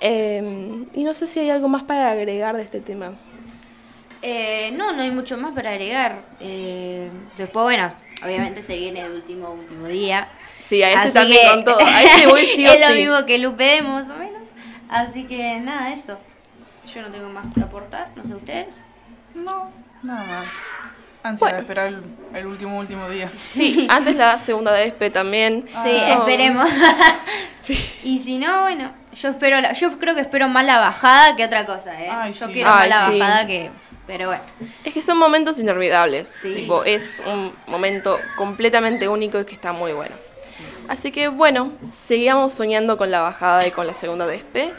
Eh, 0.00 0.84
y 0.92 1.04
no 1.04 1.14
sé 1.14 1.26
si 1.26 1.40
hay 1.40 1.50
algo 1.50 1.68
más 1.68 1.82
para 1.84 2.10
agregar 2.10 2.56
de 2.56 2.62
este 2.62 2.80
tema. 2.80 3.12
Eh, 4.22 4.70
no, 4.74 4.92
no 4.92 5.02
hay 5.02 5.10
mucho 5.10 5.36
más 5.36 5.54
para 5.54 5.70
agregar. 5.70 6.22
Eh, 6.40 7.10
después, 7.36 7.62
bueno, 7.64 7.92
obviamente 8.24 8.62
se 8.62 8.76
viene 8.76 9.00
el 9.02 9.12
último, 9.12 9.50
último 9.52 9.86
día. 9.86 10.28
Sí, 10.60 10.82
a 10.82 10.92
ese 10.92 11.12
también 11.12 11.40
que- 11.42 11.48
con 11.48 11.64
todo. 11.64 11.78
A 11.84 12.02
ese 12.02 12.26
voy 12.26 12.46
sí 12.46 12.66
o 12.66 12.72
es 12.72 12.80
lo 12.80 12.88
sí. 12.88 12.94
mismo 12.94 13.26
que 13.26 13.34
el 13.36 13.46
UPD, 13.46 13.82
más 13.82 14.08
o 14.10 14.16
menos. 14.16 14.48
Así 14.88 15.24
que 15.26 15.60
nada, 15.60 15.92
eso. 15.92 16.18
Yo 16.92 17.02
no 17.02 17.10
tengo 17.10 17.28
más 17.28 17.46
que 17.54 17.60
aportar, 17.62 18.10
no 18.16 18.24
sé 18.24 18.34
ustedes. 18.34 18.84
No, 19.34 19.70
nada 20.04 20.24
más. 20.24 20.46
Ansia 21.24 21.46
Bueno. 21.46 21.56
de 21.56 21.62
esperar 21.62 21.86
el, 21.88 22.02
el 22.34 22.46
último, 22.46 22.78
último 22.78 23.08
día. 23.08 23.30
Sí, 23.34 23.86
antes 23.90 24.14
la 24.14 24.38
segunda 24.38 24.72
DSP 24.72 25.10
también. 25.12 25.64
Sí, 25.66 25.72
Ah. 25.98 26.18
esperemos. 26.20 26.70
Sí. 27.62 27.82
y 28.02 28.18
si 28.18 28.36
no, 28.36 28.60
bueno, 28.60 28.92
yo 29.14 29.30
espero 29.30 29.58
la- 29.58 29.72
yo 29.72 29.98
creo 29.98 30.14
que 30.14 30.20
espero 30.20 30.48
más 30.50 30.66
la 30.66 30.78
bajada 30.80 31.34
que 31.34 31.46
otra 31.46 31.64
cosa, 31.64 31.98
¿eh? 31.98 32.10
Ay, 32.12 32.34
yo 32.34 32.46
sí. 32.46 32.52
quiero 32.52 32.68
más 32.68 32.82
Ay, 32.82 32.88
la 32.90 33.06
sí. 33.10 33.18
bajada 33.18 33.46
que. 33.46 33.70
Pero 34.06 34.26
bueno. 34.26 34.42
Es 34.84 34.92
que 34.92 35.00
son 35.00 35.16
momentos 35.16 35.58
inolvidables. 35.58 36.28
Sí. 36.28 36.54
Tipo, 36.56 36.84
es 36.84 37.22
un 37.26 37.54
momento 37.66 38.18
completamente 38.36 39.08
único 39.08 39.40
y 39.40 39.46
que 39.46 39.54
está 39.54 39.72
muy 39.72 39.94
bueno. 39.94 40.14
Así 40.88 41.10
que 41.10 41.28
bueno, 41.28 41.72
seguíamos 42.06 42.52
soñando 42.52 42.98
con 42.98 43.10
la 43.10 43.22
bajada 43.22 43.66
y 43.66 43.70
con 43.70 43.86
la 43.86 43.94
segunda 43.94 44.26
DSP. 44.26 44.70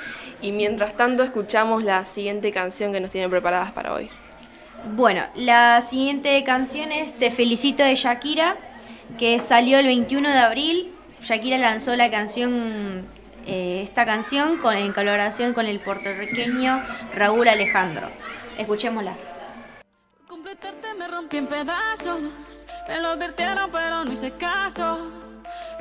Y 0.44 0.52
mientras 0.52 0.96
tanto 0.96 1.24
escuchamos 1.24 1.84
la 1.84 2.06
siguiente 2.06 2.52
canción 2.52 2.94
que 2.94 3.00
nos 3.00 3.10
tienen 3.10 3.32
preparadas 3.32 3.72
para 3.72 3.94
hoy. 3.94 4.12
Bueno, 4.94 5.24
la 5.34 5.82
siguiente 5.82 6.44
canción 6.44 6.92
es 6.92 7.18
Te 7.18 7.32
felicito 7.32 7.84
de 7.84 7.96
Shakira, 7.96 8.56
que 9.18 9.40
salió 9.40 9.80
el 9.80 9.88
21 9.88 10.30
de 10.30 10.38
abril. 10.38 10.96
Shakira 11.22 11.58
lanzó 11.58 11.96
la 11.96 12.12
canción, 12.12 13.08
eh, 13.48 13.82
esta 13.84 14.06
canción 14.06 14.60
con, 14.60 14.76
en 14.76 14.94
colaboración 14.94 15.54
con 15.54 15.66
el 15.66 15.80
puertorriqueño 15.80 16.84
Raúl 17.16 17.48
Alejandro. 17.48 18.10
Escuchémosla. 18.60 19.16
completarte 20.28 20.94
me 20.94 21.08
rompí 21.08 21.38
en 21.38 21.48
pedazos. 21.48 22.22
Me 22.88 23.00
lo 23.00 23.10
advirtieron, 23.10 23.72
pero 23.72 24.06
no 24.06 24.12
hice 24.12 24.32
caso. 24.32 25.12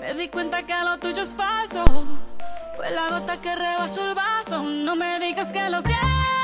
Me 0.01 0.15
di 0.15 0.29
cuenta 0.29 0.63
que 0.63 0.75
lo 0.83 0.99
tuyo 0.99 1.23
es 1.23 1.37
falso. 1.37 1.85
Fue 2.75 2.91
la 2.91 3.11
gota 3.11 3.39
que 3.39 3.55
rebasó 3.55 4.09
el 4.09 4.15
vaso. 4.15 4.63
No 4.63 4.97
me 4.97 5.21
digas 5.21 5.53
que 5.53 5.69
lo 5.69 5.81
sientes. 5.81 6.44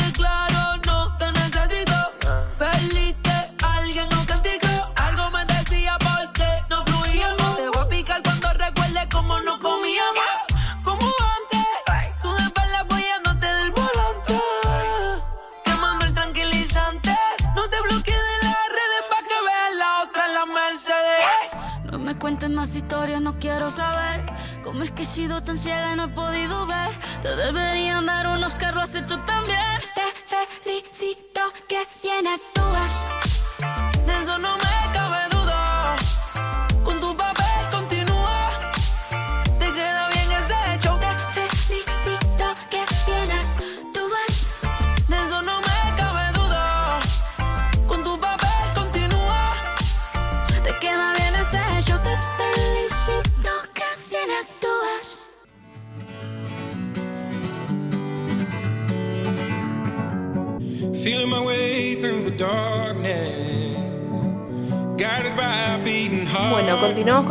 ¿Cómo 24.71 24.83
es 24.83 24.91
que 24.93 25.03
he 25.03 25.05
sido 25.05 25.41
tan 25.41 25.57
ciega 25.57 25.97
no 25.97 26.05
he 26.05 26.07
podido 26.07 26.65
ver? 26.65 26.91
Te 27.21 27.35
deberían 27.35 28.05
dar 28.05 28.27
unos 28.29 28.55
lo 28.71 28.79
has 28.79 28.95
hecho 28.95 29.19
tan. 29.25 29.41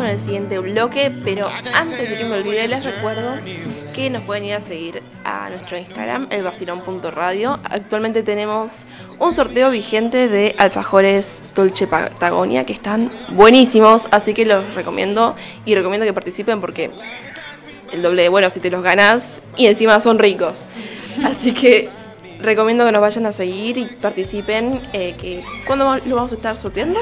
Con 0.00 0.08
el 0.08 0.18
siguiente 0.18 0.58
bloque, 0.58 1.12
pero 1.24 1.46
antes 1.74 2.08
de 2.08 2.16
que 2.16 2.24
me 2.24 2.36
olvide 2.36 2.66
les 2.68 2.86
recuerdo 2.86 3.34
que 3.94 4.08
nos 4.08 4.22
pueden 4.22 4.46
ir 4.46 4.54
a 4.54 4.60
seguir 4.62 5.02
a 5.26 5.50
nuestro 5.50 5.76
Instagram, 5.76 6.26
elvacilón.radio. 6.30 7.60
Actualmente 7.64 8.22
tenemos 8.22 8.86
un 9.18 9.34
sorteo 9.34 9.70
vigente 9.70 10.28
de 10.28 10.54
alfajores 10.56 11.42
Dolce 11.54 11.86
Patagonia 11.86 12.64
que 12.64 12.72
están 12.72 13.10
buenísimos, 13.32 14.08
así 14.10 14.32
que 14.32 14.46
los 14.46 14.74
recomiendo 14.74 15.36
y 15.66 15.74
recomiendo 15.74 16.06
que 16.06 16.14
participen 16.14 16.62
porque 16.62 16.90
el 17.92 18.00
doble 18.00 18.22
de 18.22 18.30
bueno 18.30 18.48
si 18.48 18.58
te 18.58 18.70
los 18.70 18.82
ganas 18.82 19.42
y 19.54 19.66
encima 19.66 20.00
son 20.00 20.18
ricos. 20.18 20.64
Así 21.22 21.52
que 21.52 21.90
recomiendo 22.40 22.86
que 22.86 22.92
nos 22.92 23.02
vayan 23.02 23.26
a 23.26 23.32
seguir 23.34 23.76
y 23.76 23.84
participen. 23.84 24.80
Eh, 24.94 25.14
que 25.20 25.44
¿Cuándo 25.66 25.98
lo 26.06 26.16
vamos 26.16 26.32
a 26.32 26.36
estar 26.36 26.56
sorteando? 26.56 27.00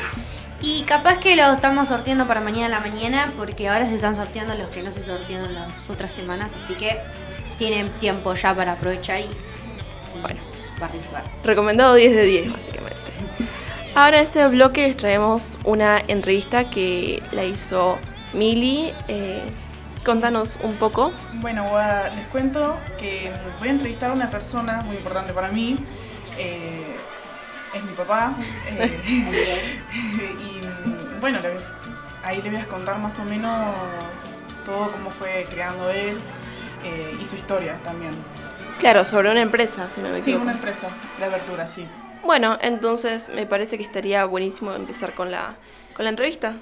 Y 0.61 0.83
capaz 0.83 1.19
que 1.19 1.37
lo 1.37 1.53
estamos 1.53 1.89
sorteando 1.89 2.27
para 2.27 2.41
mañana 2.41 2.67
a 2.77 2.81
la 2.81 2.87
mañana, 2.91 3.33
porque 3.37 3.69
ahora 3.69 3.87
se 3.87 3.95
están 3.95 4.17
sorteando 4.17 4.55
los 4.55 4.69
que 4.71 4.83
no 4.83 4.91
se 4.91 5.03
sortearon 5.05 5.55
las 5.55 5.89
otras 5.89 6.11
semanas, 6.11 6.55
así 6.57 6.75
que 6.75 6.97
tienen 7.59 7.89
tiempo 7.99 8.35
ya 8.35 8.55
para 8.55 8.73
aprovechar 8.73 9.21
y 9.21 9.29
Bueno. 10.21 10.41
participar. 10.81 11.23
Recomendado 11.45 11.95
10 11.95 12.13
de 12.15 12.23
10, 12.23 12.53
básicamente. 12.53 12.97
Ahora 13.95 14.19
en 14.19 14.25
este 14.27 14.47
bloque 14.49 14.83
les 14.89 14.97
traemos 14.97 15.59
una 15.65 15.99
entrevista 16.09 16.69
que 16.71 17.23
la 17.33 17.45
hizo 17.45 17.99
Mili. 18.33 18.93
Eh, 19.09 19.43
contanos 20.05 20.59
un 20.63 20.75
poco. 20.75 21.13
Bueno, 21.35 21.65
voy 21.71 21.81
a- 21.81 22.11
les 22.15 22.27
cuento 22.29 22.77
que 22.99 23.33
voy 23.59 23.69
a 23.69 23.71
entrevistar 23.73 24.11
a 24.11 24.13
una 24.13 24.29
persona 24.31 24.81
muy 24.85 24.97
importante 24.97 25.33
para 25.33 25.49
mí. 25.51 25.77
eh, 26.41 26.97
es 27.75 27.83
mi 27.85 27.93
papá. 27.93 28.33
eh, 28.71 29.01
y 30.41 31.21
bueno, 31.21 31.41
le- 31.41 31.59
ahí 32.25 32.43
le 32.43 32.51
voy 32.51 32.61
a 32.61 32.67
contar 32.69 32.99
más 32.99 33.19
o 33.19 33.25
menos 33.25 33.75
todo 34.65 34.93
cómo 34.93 35.11
fue 35.11 35.47
creando 35.51 35.91
él 35.91 36.19
eh, 36.85 37.17
y 37.21 37.25
su 37.25 37.37
historia 37.37 37.77
también. 37.85 38.13
Claro, 38.79 39.05
sobre 39.05 39.31
una 39.31 39.41
empresa, 39.43 39.89
si 39.91 40.01
no 40.01 40.09
me 40.11 40.17
Sí, 40.17 40.23
equivoco. 40.23 40.43
una 40.45 40.53
empresa 40.53 40.89
de 41.19 41.25
abertura, 41.25 41.67
sí. 41.67 41.85
Bueno, 42.25 42.59
entonces 42.61 43.29
me 43.35 43.47
parece 43.47 43.79
que 43.79 43.85
estaría 43.85 44.25
buenísimo 44.25 44.73
empezar 44.73 45.15
con 45.15 45.31
la, 45.31 45.55
con 45.95 46.05
la 46.05 46.11
entrevista. 46.11 46.55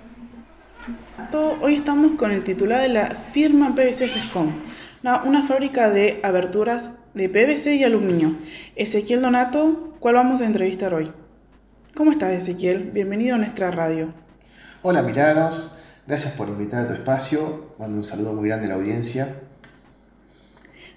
Hoy 1.60 1.74
estamos 1.74 2.12
con 2.14 2.30
el 2.30 2.44
titular 2.44 2.80
de 2.80 2.88
la 2.88 3.06
firma 3.10 3.74
PVC 3.74 4.08
Fescom, 4.08 4.52
una, 5.02 5.22
una 5.24 5.42
fábrica 5.42 5.90
de 5.90 6.20
aberturas 6.22 6.98
de 7.16 7.30
PVC 7.30 7.76
y 7.76 7.84
aluminio. 7.84 8.36
Ezequiel 8.76 9.22
Donato, 9.22 9.96
¿cuál 10.00 10.16
vamos 10.16 10.42
a 10.42 10.46
entrevistar 10.46 10.92
hoy? 10.92 11.10
¿Cómo 11.94 12.12
estás, 12.12 12.30
Ezequiel? 12.34 12.90
Bienvenido 12.92 13.36
a 13.36 13.38
nuestra 13.38 13.70
radio. 13.70 14.12
Hola 14.82 15.00
Milagros, 15.00 15.72
gracias 16.06 16.34
por 16.34 16.48
invitar 16.48 16.80
a 16.80 16.88
tu 16.88 16.92
espacio. 16.92 17.74
Mando 17.78 17.96
un 17.96 18.04
saludo 18.04 18.34
muy 18.34 18.46
grande 18.46 18.66
a 18.66 18.68
la 18.68 18.74
audiencia. 18.74 19.34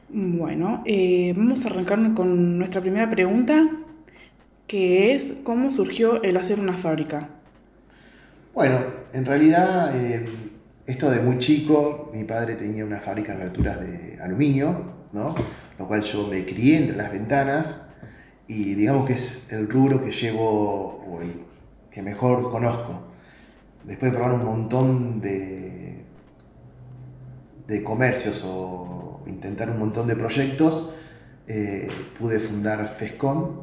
Bueno, 0.10 0.84
eh, 0.86 1.34
vamos 1.38 1.66
a 1.66 1.70
arrancar 1.70 2.14
con 2.14 2.58
nuestra 2.58 2.82
primera 2.82 3.10
pregunta, 3.10 3.70
que 4.68 5.16
es 5.16 5.36
¿cómo 5.44 5.72
surgió 5.72 6.22
el 6.22 6.36
hacer 6.36 6.60
una 6.60 6.76
fábrica? 6.76 7.30
Bueno, 8.54 8.84
en 9.14 9.26
realidad, 9.26 9.96
eh, 9.96 10.26
esto 10.86 11.10
de 11.10 11.22
muy 11.22 11.40
chico, 11.40 12.12
mi 12.14 12.26
padre 12.26 12.56
tenía 12.56 12.84
una 12.84 13.00
fábrica 13.00 13.38
de 13.38 13.44
aberturas 13.44 13.80
de 13.80 14.20
aluminio, 14.22 14.84
¿no? 15.14 15.34
Lo 15.80 15.88
cual 15.88 16.04
yo 16.04 16.28
me 16.28 16.46
crié 16.46 16.78
entre 16.78 16.98
las 16.98 17.12
ventanas 17.12 17.88
y 18.48 18.76
digamos 18.76 19.08
que 19.08 19.14
es 19.14 19.52
el 19.52 19.70
rubro 19.70 20.04
que 20.04 20.12
llevo 20.12 21.20
el 21.22 21.46
que 21.90 22.02
mejor 22.02 22.52
conozco. 22.52 23.08
Después 23.86 24.12
de 24.12 24.18
probar 24.18 24.36
un 24.36 24.46
montón 24.46 25.22
de, 25.22 26.04
de 27.66 27.84
comercios 27.84 28.44
o 28.46 29.24
intentar 29.26 29.70
un 29.70 29.80
montón 29.80 30.08
de 30.08 30.16
proyectos, 30.16 30.94
eh, 31.48 31.88
pude 32.20 32.40
fundar 32.40 32.96
FESCON 32.98 33.62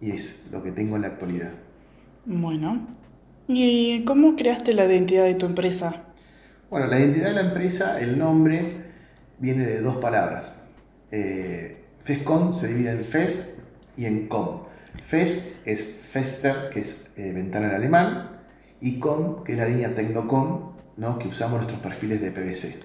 y 0.00 0.12
es 0.12 0.48
lo 0.50 0.62
que 0.62 0.72
tengo 0.72 0.96
en 0.96 1.02
la 1.02 1.08
actualidad. 1.08 1.52
Bueno, 2.24 2.88
¿y 3.46 4.04
cómo 4.04 4.36
creaste 4.36 4.72
la 4.72 4.86
identidad 4.86 5.24
de 5.24 5.34
tu 5.34 5.46
empresa? 5.46 6.04
Bueno, 6.70 6.86
la 6.86 6.98
identidad 6.98 7.28
de 7.28 7.34
la 7.34 7.40
empresa, 7.42 8.00
el 8.00 8.18
nombre, 8.18 8.86
viene 9.38 9.66
de 9.66 9.82
dos 9.82 9.98
palabras. 9.98 10.61
Eh, 11.12 11.76
FESCON 12.02 12.54
se 12.54 12.68
divide 12.68 12.90
en 12.92 13.04
FES 13.04 13.58
y 13.96 14.06
en 14.06 14.26
CON. 14.28 14.62
FES 15.06 15.58
es 15.64 16.00
Fester, 16.10 16.70
que 16.72 16.80
es 16.80 17.10
eh, 17.16 17.32
ventana 17.32 17.68
en 17.68 17.74
alemán, 17.74 18.30
y 18.80 18.98
CON, 18.98 19.44
que 19.44 19.52
es 19.52 19.58
la 19.58 19.66
línea 19.66 19.94
Tecnocon, 19.94 20.72
¿no? 20.96 21.18
que 21.18 21.28
usamos 21.28 21.58
nuestros 21.58 21.80
perfiles 21.80 22.20
de 22.20 22.32
PVC. 22.32 22.82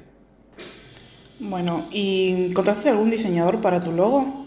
Bueno, 1.39 1.85
¿y 1.91 2.51
contrataste 2.53 2.89
algún 2.89 3.09
diseñador 3.09 3.61
para 3.61 3.79
tu 3.79 3.91
logo? 3.91 4.45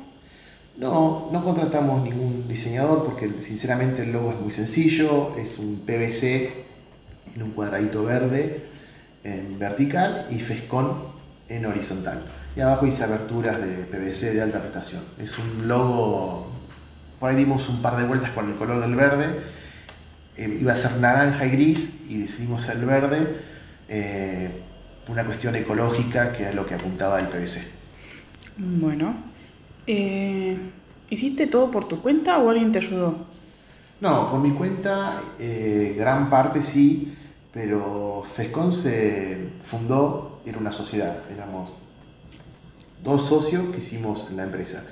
No, 0.76 1.28
no 1.32 1.44
contratamos 1.44 2.02
ningún 2.02 2.46
diseñador 2.48 3.04
porque 3.04 3.42
sinceramente 3.42 4.02
el 4.02 4.12
logo 4.12 4.32
es 4.32 4.40
muy 4.40 4.52
sencillo, 4.52 5.36
es 5.36 5.58
un 5.58 5.80
PVC 5.80 6.50
en 7.34 7.42
un 7.42 7.50
cuadradito 7.52 8.04
verde 8.04 8.64
en 9.24 9.58
vertical 9.58 10.26
y 10.30 10.38
FESCON 10.38 11.04
en 11.48 11.66
horizontal. 11.66 12.24
Y 12.56 12.60
abajo 12.60 12.86
hice 12.86 13.04
aberturas 13.04 13.60
de 13.60 13.84
PVC 13.84 14.34
de 14.34 14.42
alta 14.42 14.60
prestación. 14.60 15.02
Es 15.18 15.38
un 15.38 15.68
logo, 15.68 16.48
por 17.18 17.30
ahí 17.30 17.36
dimos 17.36 17.68
un 17.68 17.80
par 17.80 17.96
de 17.96 18.04
vueltas 18.04 18.30
con 18.30 18.50
el 18.50 18.56
color 18.56 18.80
del 18.80 18.96
verde, 18.96 19.26
eh, 20.36 20.58
iba 20.60 20.72
a 20.72 20.76
ser 20.76 20.96
naranja 20.96 21.44
y 21.46 21.50
gris 21.50 22.02
y 22.08 22.18
decidimos 22.18 22.68
el 22.68 22.84
verde, 22.84 23.40
eh, 23.88 24.62
una 25.08 25.24
cuestión 25.24 25.54
ecológica 25.54 26.32
que 26.32 26.48
es 26.48 26.54
lo 26.54 26.66
que 26.66 26.74
apuntaba 26.74 27.20
el 27.20 27.28
PVC. 27.28 27.60
Bueno, 28.56 29.14
eh, 29.86 30.58
¿hiciste 31.08 31.46
todo 31.46 31.70
por 31.70 31.88
tu 31.88 32.00
cuenta 32.00 32.38
o 32.38 32.50
alguien 32.50 32.72
te 32.72 32.78
ayudó? 32.78 33.26
No, 34.00 34.30
por 34.30 34.40
mi 34.40 34.52
cuenta, 34.52 35.20
gran 35.38 36.30
parte 36.30 36.62
sí, 36.62 37.14
pero 37.52 38.24
FESCON 38.32 38.72
se 38.72 39.50
fundó, 39.62 40.40
era 40.46 40.56
una 40.56 40.72
sociedad, 40.72 41.18
éramos 41.30 41.76
dos 43.02 43.26
socios 43.26 43.70
que 43.72 43.78
hicimos 43.78 44.30
la 44.32 44.44
empresa. 44.44 44.84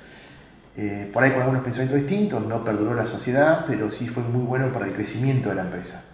Eh, 0.81 1.09
por 1.11 1.23
ahí 1.23 1.31
con 1.31 1.41
algunos 1.41 1.63
pensamientos 1.63 1.99
distintos, 1.99 2.45
no 2.45 2.63
perduró 2.63 2.93
la 2.93 3.05
sociedad, 3.05 3.65
pero 3.67 3.89
sí 3.89 4.07
fue 4.07 4.23
muy 4.23 4.43
bueno 4.43 4.71
para 4.71 4.87
el 4.87 4.93
crecimiento 4.93 5.49
de 5.49 5.55
la 5.55 5.63
empresa. 5.63 6.05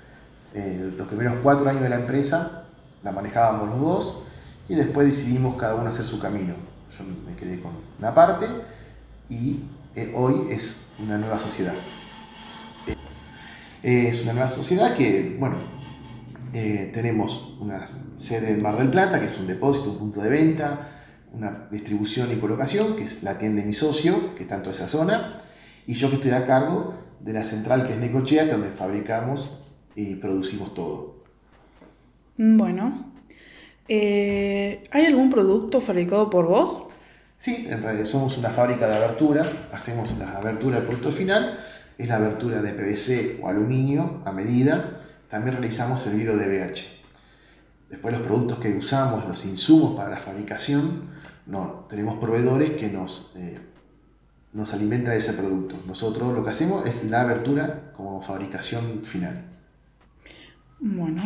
Eh, 0.53 0.91
los 0.97 1.07
primeros 1.07 1.35
cuatro 1.43 1.69
años 1.69 1.83
de 1.83 1.89
la 1.89 1.97
empresa 1.97 2.63
la 3.03 3.11
manejábamos 3.11 3.69
los 3.69 3.79
dos 3.79 4.23
y 4.67 4.75
después 4.75 5.05
decidimos 5.05 5.57
cada 5.57 5.75
uno 5.75 5.89
hacer 5.89 6.05
su 6.05 6.19
camino. 6.19 6.55
Yo 6.97 7.03
me 7.29 7.35
quedé 7.35 7.59
con 7.59 7.73
una 7.99 8.13
parte 8.13 8.47
y 9.29 9.59
eh, 9.95 10.11
hoy 10.15 10.47
es 10.49 10.89
una 10.97 11.17
nueva 11.17 11.37
sociedad. 11.37 11.73
Es 13.83 14.23
una 14.23 14.33
nueva 14.33 14.47
sociedad 14.47 14.95
que, 14.95 15.37
bueno, 15.39 15.57
tenemos 16.51 17.55
una 17.59 17.85
sede 17.85 18.53
en 18.53 18.63
Mar 18.63 18.77
del 18.77 18.89
Plata, 18.89 19.19
que 19.19 19.27
es 19.27 19.37
un 19.37 19.45
depósito, 19.45 19.91
un 19.91 19.99
punto 19.99 20.21
de 20.21 20.29
venta, 20.29 20.94
una 21.35 21.67
distribución 21.69 22.31
y 22.31 22.35
colocación, 22.35 22.95
que 22.95 23.03
es 23.03 23.23
la 23.23 23.37
tienda 23.37 23.61
de 23.61 23.67
mi 23.67 23.73
socio, 23.73 24.35
que 24.35 24.43
está 24.43 24.55
en 24.55 24.61
toda 24.61 24.75
esa 24.75 24.87
zona, 24.87 25.39
y 25.85 25.93
yo 25.93 26.09
que 26.09 26.15
estoy 26.15 26.31
a 26.31 26.45
cargo 26.45 26.93
de 27.19 27.33
la 27.33 27.43
central 27.43 27.85
que 27.85 27.93
es 27.93 27.99
Necochea, 27.99 28.45
que 28.45 28.51
es 28.51 28.57
donde 28.57 28.71
fabricamos 28.71 29.59
y 29.95 30.15
producimos 30.15 30.73
todo. 30.73 31.23
Bueno, 32.37 33.13
eh, 33.87 34.83
¿hay 34.91 35.05
algún 35.05 35.29
producto 35.29 35.81
fabricado 35.81 36.29
por 36.29 36.47
vos? 36.47 36.87
Sí, 37.37 37.67
en 37.69 37.83
realidad 37.83 38.05
somos 38.05 38.37
una 38.37 38.49
fábrica 38.49 38.87
de 38.87 38.95
aberturas, 38.95 39.53
hacemos 39.73 40.17
la 40.17 40.37
abertura 40.37 40.77
del 40.77 40.85
producto 40.85 41.11
final, 41.11 41.59
es 41.97 42.07
la 42.07 42.15
abertura 42.15 42.61
de 42.61 42.73
PVC 42.73 43.39
o 43.41 43.47
aluminio 43.47 44.21
a 44.25 44.31
medida, 44.31 44.99
también 45.29 45.57
realizamos 45.57 46.05
el 46.07 46.15
vidrio 46.15 46.37
de 46.37 46.47
BH. 46.47 46.81
después 47.89 48.17
los 48.17 48.25
productos 48.25 48.59
que 48.59 48.69
usamos, 48.73 49.27
los 49.27 49.45
insumos 49.45 49.95
para 49.95 50.09
la 50.09 50.17
fabricación, 50.17 51.14
no, 51.45 51.85
tenemos 51.89 52.17
proveedores 52.17 52.71
que 52.71 52.89
nos, 52.89 53.31
eh, 53.35 53.59
nos 54.53 54.73
alimentan 54.73 55.13
de 55.13 55.19
ese 55.19 55.33
producto. 55.33 55.79
Nosotros 55.85 56.33
lo 56.33 56.43
que 56.43 56.49
hacemos 56.49 56.85
es 56.87 57.03
la 57.05 57.21
abertura 57.21 57.91
como 57.95 58.21
fabricación 58.21 59.03
final. 59.03 59.43
Bueno. 60.79 61.21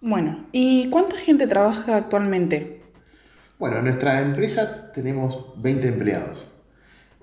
Bueno, 0.00 0.46
¿y 0.52 0.88
cuánta 0.90 1.18
gente 1.18 1.46
trabaja 1.48 1.96
actualmente? 1.96 2.82
Bueno, 3.58 3.78
en 3.78 3.84
nuestra 3.84 4.20
empresa 4.20 4.92
tenemos 4.92 5.60
20 5.60 5.88
empleados. 5.88 6.46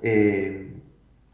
Eh, 0.01 0.73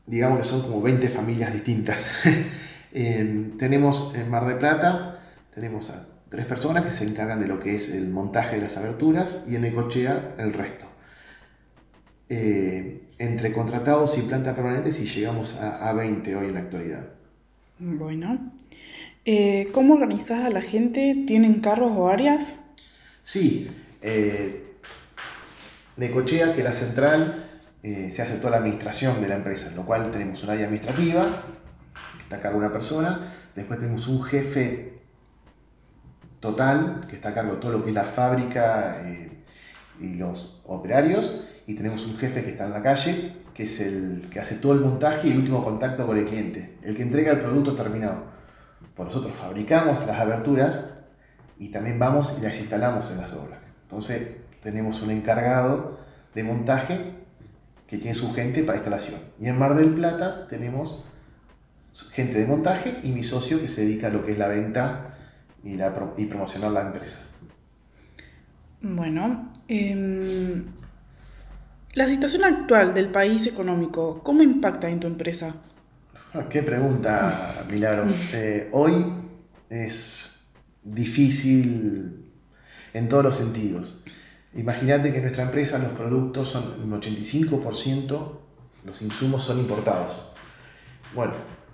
digamos 0.05 0.37
que 0.37 0.43
son 0.43 0.61
como 0.61 0.81
20 0.81 1.09
familias 1.09 1.53
distintas. 1.53 2.09
Eh, 2.93 3.53
tenemos 3.57 4.13
en 4.15 4.29
Mar 4.29 4.45
de 4.45 4.55
Plata, 4.55 5.21
tenemos 5.55 5.89
a 5.91 6.10
tres 6.31 6.45
personas 6.45 6.83
que 6.83 6.91
se 6.91 7.03
encargan 7.03 7.39
de 7.39 7.47
lo 7.47 7.59
que 7.59 7.75
es 7.75 7.93
el 7.93 8.07
montaje 8.09 8.55
de 8.55 8.63
las 8.63 8.77
aberturas 8.77 9.43
y 9.47 9.55
en 9.55 9.65
Ecochea 9.65 10.35
el 10.39 10.53
resto. 10.53 10.85
Eh, 12.29 13.03
entre 13.19 13.51
contratados 13.51 14.17
y 14.17 14.21
planta 14.21 14.55
permanente 14.55 14.91
si 14.91 15.05
llegamos 15.05 15.55
a, 15.57 15.89
a 15.89 15.93
20 15.93 16.35
hoy 16.35 16.47
en 16.47 16.53
la 16.53 16.61
actualidad. 16.61 17.09
Bueno. 17.77 18.53
Eh, 19.25 19.69
¿Cómo 19.73 19.93
organizás 19.93 20.45
a 20.45 20.49
la 20.49 20.61
gente? 20.61 21.23
¿Tienen 21.27 21.59
carros 21.59 21.91
o 21.95 22.07
áreas? 22.07 22.57
Sí, 23.21 23.69
eh, 24.01 24.63
Necochea, 25.97 26.53
que 26.53 26.59
es 26.59 26.63
la 26.63 26.73
central, 26.73 27.49
eh, 27.83 28.11
se 28.15 28.21
hace 28.21 28.37
toda 28.37 28.51
la 28.51 28.57
administración 28.57 29.21
de 29.21 29.27
la 29.27 29.35
empresa, 29.35 29.69
en 29.69 29.75
lo 29.75 29.85
cual 29.85 30.09
tenemos 30.09 30.43
un 30.43 30.49
área 30.49 30.65
administrativa, 30.65 31.43
que 32.17 32.23
está 32.23 32.37
a 32.37 32.39
cargo 32.39 32.59
de 32.59 32.65
una 32.65 32.73
persona, 32.73 33.33
después 33.55 33.77
tenemos 33.77 34.07
un 34.07 34.23
jefe 34.23 34.90
total, 36.41 37.05
que 37.07 37.15
está 37.15 37.29
a 37.29 37.33
cargo 37.33 37.53
de 37.53 37.59
todo 37.59 37.71
lo 37.71 37.83
que 37.83 37.89
es 37.89 37.95
la 37.95 38.03
fábrica 38.03 39.01
eh, 39.05 39.43
y 40.01 40.15
los 40.15 40.61
operarios, 40.65 41.45
y 41.67 41.75
tenemos 41.75 42.05
un 42.05 42.17
jefe 42.17 42.43
que 42.43 42.51
está 42.51 42.65
en 42.65 42.71
la 42.71 42.81
calle, 42.81 43.37
que 43.53 43.63
es 43.63 43.79
el 43.79 44.27
que 44.29 44.39
hace 44.39 44.55
todo 44.55 44.73
el 44.73 44.81
montaje 44.81 45.27
y 45.27 45.31
el 45.31 45.37
último 45.37 45.63
contacto 45.63 46.05
con 46.05 46.17
el 46.17 46.25
cliente, 46.25 46.77
el 46.81 46.97
que 46.97 47.03
entrega 47.03 47.31
el 47.31 47.39
producto 47.39 47.75
terminado. 47.75 48.23
Pues 48.95 49.07
nosotros 49.07 49.33
fabricamos 49.33 50.05
las 50.07 50.19
aberturas 50.19 50.89
y 51.59 51.69
también 51.69 51.99
vamos 51.99 52.35
y 52.39 52.41
las 52.41 52.59
instalamos 52.59 53.11
en 53.11 53.17
las 53.17 53.33
obras. 53.33 53.61
Entonces 53.83 54.37
tenemos 54.63 55.01
un 55.01 55.11
encargado 55.11 55.99
de 56.33 56.43
montaje 56.43 57.13
que 57.87 57.97
tiene 57.97 58.15
su 58.15 58.33
gente 58.33 58.63
para 58.63 58.79
instalación. 58.79 59.19
Y 59.39 59.47
en 59.47 59.59
Mar 59.59 59.75
del 59.75 59.93
Plata 59.93 60.47
tenemos 60.47 61.05
gente 62.11 62.39
de 62.39 62.47
montaje 62.47 62.99
y 63.03 63.11
mi 63.11 63.23
socio 63.23 63.61
que 63.61 63.69
se 63.69 63.81
dedica 63.81 64.07
a 64.07 64.09
lo 64.09 64.25
que 64.25 64.31
es 64.31 64.37
la 64.39 64.47
venta 64.47 65.10
y, 65.63 65.75
la, 65.75 65.93
y 66.17 66.25
promocionar 66.25 66.71
la 66.71 66.81
empresa. 66.81 67.21
Bueno, 68.81 69.51
em, 69.67 70.65
la 71.93 72.07
situación 72.07 72.43
actual 72.43 72.93
del 72.93 73.09
país 73.09 73.45
económico, 73.47 74.21
¿cómo 74.23 74.41
impacta 74.41 74.89
en 74.89 74.99
tu 74.99 75.07
empresa? 75.07 75.55
Ah, 76.33 76.45
Qué 76.49 76.63
pregunta, 76.63 77.65
Milagro. 77.69 78.07
Eh, 78.33 78.69
hoy 78.71 79.13
es 79.69 80.47
difícil 80.83 82.25
en 82.93 83.09
todos 83.09 83.23
los 83.23 83.35
sentidos. 83.35 84.03
Imagínate 84.53 85.11
que 85.11 85.17
en 85.17 85.23
nuestra 85.23 85.43
empresa 85.43 85.77
los 85.77 85.91
productos 85.91 86.49
son 86.49 86.81
un 86.81 86.99
85%, 86.99 88.39
los 88.85 89.01
insumos 89.01 89.43
son 89.43 89.59
importados. 89.59 90.29
Bueno, 91.13 91.33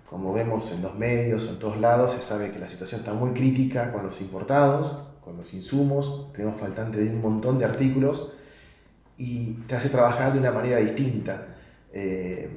como 0.10 0.34
vemos 0.34 0.72
en 0.72 0.82
los 0.82 0.96
medios, 0.96 1.50
en 1.50 1.60
todos 1.60 1.78
lados, 1.78 2.14
se 2.14 2.22
sabe 2.22 2.52
que 2.52 2.60
la 2.60 2.70
situación 2.70 3.02
está 3.02 3.14
muy 3.14 3.32
crítica 3.32 3.92
con 3.92 4.06
los 4.06 4.22
importados, 4.22 5.04
con 5.24 5.36
los 5.36 5.54
insumos, 5.54 6.32
tenemos 6.34 6.60
faltante 6.60 6.98
de 7.00 7.10
un 7.10 7.22
montón 7.22 7.60
de 7.60 7.66
artículos 7.66 8.32
y 9.18 9.54
te 9.68 9.76
hace 9.76 9.90
trabajar 9.90 10.32
de 10.32 10.40
una 10.40 10.52
manera 10.52 10.78
distinta. 10.78 11.48
Eh, 11.92 12.50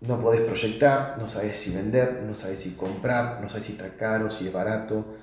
no 0.00 0.20
podés 0.20 0.42
proyectar, 0.42 1.16
no 1.18 1.28
sabes 1.28 1.56
si 1.56 1.74
vender, 1.74 2.22
no 2.24 2.36
sabes 2.36 2.60
si 2.60 2.74
comprar, 2.74 3.40
no 3.40 3.48
sabes 3.48 3.64
si 3.64 3.72
está 3.72 3.88
caro, 3.96 4.30
si 4.30 4.46
es 4.46 4.52
barato. 4.52 5.16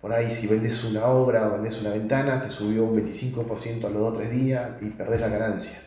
Por 0.00 0.12
ahí 0.12 0.32
si 0.32 0.48
vendes 0.48 0.82
una 0.82 1.06
obra 1.06 1.46
o 1.46 1.52
vendes 1.52 1.80
una 1.80 1.90
ventana, 1.90 2.42
te 2.42 2.50
subió 2.50 2.84
un 2.84 2.96
25% 2.96 3.84
a 3.84 3.90
los 3.90 4.00
2 4.00 4.12
o 4.12 4.16
3 4.16 4.30
días 4.30 4.70
y 4.80 4.86
perdés 4.86 5.20
la 5.20 5.28
ganancia. 5.28 5.80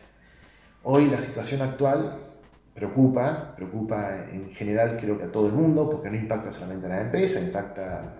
Hoy 0.82 1.08
la 1.08 1.20
situación 1.20 1.60
actual 1.60 2.31
preocupa, 2.74 3.54
preocupa 3.54 4.26
en 4.30 4.52
general 4.54 4.96
creo 5.00 5.18
que 5.18 5.24
a 5.24 5.32
todo 5.32 5.46
el 5.46 5.52
mundo, 5.52 5.90
porque 5.90 6.10
no 6.10 6.16
impacta 6.16 6.50
solamente 6.52 6.86
a 6.86 6.90
la 6.90 7.00
empresa, 7.02 7.40
impacta, 7.40 8.14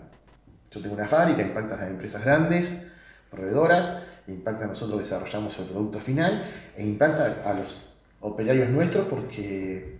yo 0.70 0.80
tengo 0.80 0.94
una 0.94 1.08
fábrica, 1.08 1.42
impacta 1.42 1.74
a 1.74 1.78
las 1.78 1.90
empresas 1.90 2.24
grandes, 2.24 2.92
proveedoras, 3.30 4.06
impacta 4.28 4.64
a 4.64 4.68
nosotros 4.68 4.98
que 4.98 5.04
desarrollamos 5.04 5.58
el 5.58 5.66
producto 5.66 6.00
final 6.00 6.44
e 6.76 6.84
impacta 6.84 7.42
a 7.44 7.54
los 7.54 7.96
operarios 8.20 8.68
nuestros 8.68 9.06
porque 9.06 9.98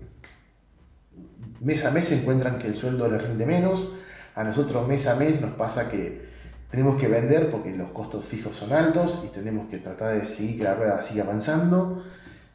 mes 1.61 1.85
a 1.85 1.91
mes 1.91 2.09
se 2.09 2.21
encuentran 2.21 2.59
que 2.59 2.69
el 2.69 2.75
sueldo 2.75 3.09
les 3.09 3.23
rinde 3.23 3.47
menos, 3.47 3.93
a 4.35 4.45
nosotros 4.45 4.87
mes 4.87 5.07
a 5.07 5.17
mes 5.17 5.41
nos 5.41 5.55
pasa 5.55 5.91
que 5.91 6.31
tenemos 6.71 6.99
que 6.99 7.07
vender 7.07 7.51
porque 7.51 7.71
los 7.77 7.91
costos 7.91 8.25
fijos 8.25 8.57
son 8.57 8.73
altos 8.73 9.23
y 9.25 9.29
tenemos 9.29 9.69
que 9.69 9.79
tratar 9.79 10.19
de 10.19 10.27
seguir 10.27 10.59
que 10.59 10.65
la 10.65 10.75
rueda 10.75 11.03
siga 11.03 11.25
avanzando. 11.25 12.03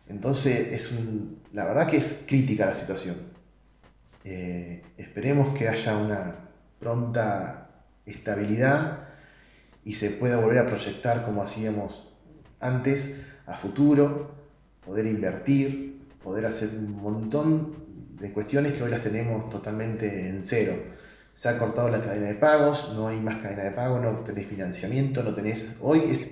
Entonces, 0.09 0.71
es 0.71 0.91
un- 0.91 1.41
la 1.53 1.65
verdad 1.65 1.87
que 1.89 1.97
es 1.97 2.25
crítica 2.27 2.65
la 2.65 2.75
situación. 2.75 3.15
Eh, 4.23 4.83
esperemos 4.97 5.57
que 5.57 5.67
haya 5.67 5.97
una 5.97 6.35
pronta 6.79 7.69
estabilidad 8.05 9.07
y 9.83 9.93
se 9.93 10.11
pueda 10.11 10.37
volver 10.37 10.59
a 10.59 10.67
proyectar 10.67 11.25
como 11.25 11.41
hacíamos 11.41 12.13
antes, 12.59 13.21
a 13.45 13.55
futuro, 13.55 14.35
poder 14.85 15.05
invertir, 15.07 16.01
poder 16.23 16.45
hacer 16.45 16.69
un 16.77 16.91
montón 17.01 17.75
de 18.19 18.31
cuestiones 18.33 18.73
que 18.73 18.83
hoy 18.83 18.89
las 18.91 19.01
tenemos 19.03 19.49
totalmente 19.49 20.29
en 20.29 20.43
cero. 20.43 20.73
Se 21.33 21.49
ha 21.49 21.57
cortado 21.59 21.89
la 21.89 22.01
cadena 22.01 22.27
de 22.27 22.33
pagos, 22.35 22.93
no 22.95 23.07
hay 23.07 23.19
más 23.19 23.37
cadena 23.41 23.63
de 23.63 23.71
pago, 23.71 23.99
no 23.99 24.11
tenés 24.21 24.47
financiamiento, 24.47 25.21
no 25.23 25.33
tenés... 25.35 25.77
Hoy 25.81 26.01
es 26.09 26.27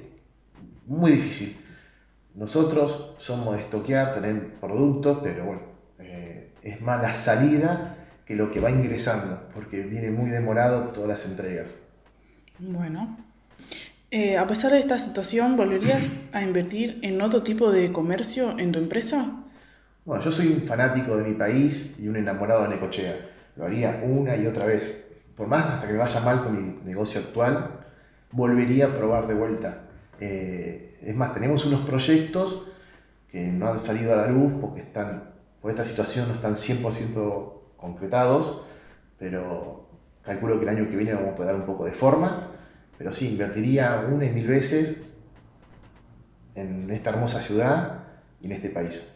muy 0.88 1.12
difícil. 1.12 1.56
Nosotros 2.36 3.16
somos 3.18 3.56
de 3.56 3.62
estoquear, 3.62 4.14
tener 4.14 4.56
productos, 4.60 5.20
pero 5.24 5.46
bueno, 5.46 5.62
eh, 6.00 6.52
es 6.62 6.82
más 6.82 7.02
la 7.02 7.14
salida 7.14 7.96
que 8.26 8.36
lo 8.36 8.52
que 8.52 8.60
va 8.60 8.70
ingresando, 8.70 9.48
porque 9.54 9.84
viene 9.84 10.12
muy 10.12 10.30
demorado 10.30 10.90
todas 10.90 11.10
las 11.10 11.26
entregas. 11.26 11.80
Bueno, 12.60 13.18
eh, 14.12 14.38
a 14.38 14.46
pesar 14.48 14.72
de 14.72 14.80
esta 14.80 15.00
situación, 15.00 15.56
¿volverías 15.56 16.18
a 16.34 16.42
invertir 16.42 17.00
en 17.04 17.22
otro 17.22 17.42
tipo 17.44 17.72
de 17.72 17.94
comercio 17.94 18.58
en 18.60 18.72
tu 18.74 18.80
empresa? 18.80 19.44
Bueno, 20.04 20.24
yo 20.24 20.32
soy 20.32 20.48
un 20.48 20.62
fanático 20.64 21.16
de 21.18 21.24
mi 21.24 21.36
país 21.36 21.96
y 22.00 22.08
un 22.08 22.18
enamorado 22.18 22.64
de 22.64 22.70
Necochea. 22.70 23.16
Lo 23.56 23.66
haría 23.66 24.02
una 24.04 24.36
y 24.36 24.46
otra 24.46 24.66
vez. 24.66 25.16
Por 25.36 25.48
más 25.48 25.66
hasta 25.66 25.88
que 25.88 25.94
me 25.94 26.00
vaya 26.00 26.20
mal 26.20 26.44
con 26.44 26.54
mi 26.54 26.84
negocio 26.84 27.22
actual, 27.22 27.80
volvería 28.32 28.88
a 28.88 28.90
probar 28.90 29.28
de 29.28 29.34
vuelta. 29.34 29.84
Eh, 30.20 30.95
es 31.02 31.16
más, 31.16 31.34
tenemos 31.34 31.66
unos 31.66 31.82
proyectos 31.82 32.64
que 33.32 33.48
no 33.48 33.68
han 33.68 33.80
salido 33.80 34.14
a 34.14 34.18
la 34.18 34.28
luz 34.28 34.54
porque 34.62 34.82
están, 34.82 35.32
por 35.62 35.72
esta 35.72 35.86
situación 35.86 36.28
no 36.28 36.36
están 36.36 36.56
100% 36.56 37.54
concretados, 37.78 38.66
pero 39.18 39.90
calculo 40.22 40.58
que 40.58 40.64
el 40.64 40.70
año 40.70 40.90
que 40.90 40.96
viene 40.96 41.14
vamos 41.14 41.34
a 41.34 41.36
poder 41.36 41.52
dar 41.52 41.62
un 41.62 41.66
poco 41.66 41.86
de 41.86 41.92
forma. 41.92 42.52
Pero 42.98 43.12
sí, 43.12 43.32
invertiría 43.32 44.06
una 44.10 44.26
y 44.26 44.30
mil 44.30 44.48
veces 44.48 45.06
en 46.56 46.90
esta 46.90 47.10
hermosa 47.10 47.42
ciudad 47.42 48.04
y 48.42 48.46
en 48.46 48.54
este 48.54 48.70
país. 48.70 49.16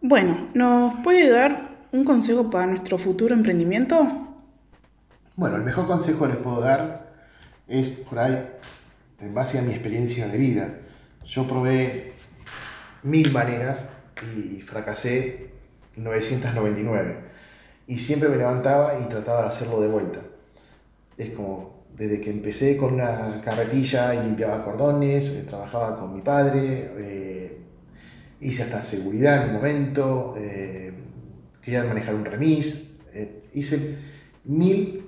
Bueno, 0.00 0.48
¿nos 0.54 0.94
puede 1.02 1.28
dar 1.28 1.76
un 1.90 2.04
consejo 2.04 2.50
para 2.50 2.66
nuestro 2.66 2.98
futuro 2.98 3.34
emprendimiento? 3.34 4.28
Bueno, 5.34 5.56
el 5.56 5.62
mejor 5.62 5.86
consejo 5.88 6.26
que 6.26 6.34
les 6.34 6.42
puedo 6.42 6.60
dar 6.60 7.12
es 7.66 7.90
por 8.08 8.18
ahí, 8.18 8.48
en 9.20 9.34
base 9.34 9.58
a 9.58 9.62
mi 9.62 9.72
experiencia 9.72 10.28
de 10.28 10.38
vida. 10.38 10.78
Yo 11.26 11.46
probé 11.46 12.12
mil 13.02 13.32
maneras 13.32 13.92
y 14.36 14.60
fracasé 14.60 15.50
999. 15.96 17.16
Y 17.86 17.98
siempre 17.98 18.28
me 18.28 18.36
levantaba 18.36 19.00
y 19.00 19.08
trataba 19.08 19.42
de 19.42 19.48
hacerlo 19.48 19.80
de 19.80 19.88
vuelta. 19.88 20.20
Es 21.16 21.30
como 21.30 21.78
desde 21.96 22.20
que 22.20 22.30
empecé 22.30 22.76
con 22.76 22.94
una 22.94 23.40
carretilla 23.44 24.14
y 24.14 24.24
limpiaba 24.24 24.64
cordones, 24.64 25.34
eh, 25.34 25.46
trabajaba 25.48 25.98
con 25.98 26.14
mi 26.14 26.20
padre, 26.20 26.92
eh, 26.96 27.58
hice 28.40 28.62
hasta 28.62 28.80
seguridad 28.80 29.42
en 29.42 29.48
un 29.48 29.56
momento, 29.56 30.34
eh, 30.38 30.92
quería 31.60 31.82
manejar 31.84 32.14
un 32.14 32.24
remis, 32.24 32.98
hice 33.52 33.96
mil 34.44 35.04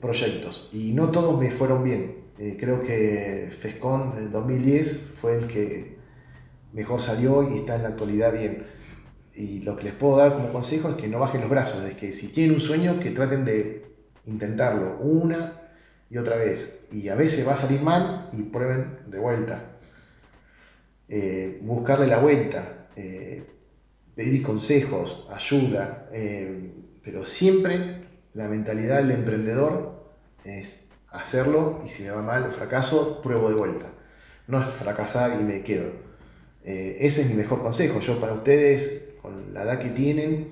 proyectos 0.00 0.70
y 0.72 0.92
no 0.92 1.10
todos 1.10 1.38
me 1.40 1.52
fueron 1.52 1.84
bien. 1.84 2.19
Eh, 2.40 2.56
creo 2.58 2.82
que 2.82 3.50
FESCON 3.60 4.16
en 4.16 4.24
el 4.24 4.30
2010 4.30 5.10
fue 5.20 5.36
el 5.36 5.46
que 5.46 5.98
mejor 6.72 7.02
salió 7.02 7.42
y 7.42 7.58
está 7.58 7.76
en 7.76 7.82
la 7.82 7.90
actualidad 7.90 8.32
bien. 8.32 8.64
Y 9.34 9.60
lo 9.60 9.76
que 9.76 9.84
les 9.84 9.92
puedo 9.92 10.16
dar 10.16 10.32
como 10.32 10.50
consejo 10.50 10.88
es 10.88 10.96
que 10.96 11.06
no 11.06 11.18
bajen 11.18 11.42
los 11.42 11.50
brazos, 11.50 11.84
es 11.84 11.96
que 11.96 12.14
si 12.14 12.28
tienen 12.28 12.54
un 12.54 12.62
sueño 12.62 12.98
que 12.98 13.10
traten 13.10 13.44
de 13.44 13.84
intentarlo 14.24 14.96
una 15.00 15.60
y 16.08 16.16
otra 16.16 16.36
vez. 16.36 16.86
Y 16.90 17.08
a 17.10 17.14
veces 17.14 17.46
va 17.46 17.52
a 17.52 17.56
salir 17.56 17.82
mal 17.82 18.30
y 18.32 18.44
prueben 18.44 19.00
de 19.08 19.18
vuelta. 19.18 19.78
Eh, 21.10 21.60
buscarle 21.62 22.06
la 22.06 22.20
vuelta, 22.20 22.88
eh, 22.96 23.44
pedir 24.14 24.42
consejos, 24.42 25.26
ayuda, 25.30 26.08
pero 27.02 27.26
siempre 27.26 28.06
la 28.32 28.48
mentalidad 28.48 28.96
del 28.96 29.10
emprendedor 29.10 30.14
es 30.42 30.89
hacerlo 31.12 31.82
y 31.84 31.90
si 31.90 32.04
me 32.04 32.10
va 32.10 32.22
mal 32.22 32.50
fracaso, 32.52 33.20
pruebo 33.22 33.48
de 33.48 33.56
vuelta. 33.56 33.86
No 34.46 34.60
es 34.60 34.68
fracasar 34.74 35.38
y 35.40 35.44
me 35.44 35.62
quedo. 35.62 35.90
Eh, 36.64 36.98
ese 37.00 37.22
es 37.22 37.30
mi 37.30 37.36
mejor 37.36 37.62
consejo. 37.62 38.00
Yo 38.00 38.20
para 38.20 38.34
ustedes, 38.34 39.14
con 39.22 39.52
la 39.54 39.62
edad 39.62 39.80
que 39.80 39.90
tienen, 39.90 40.50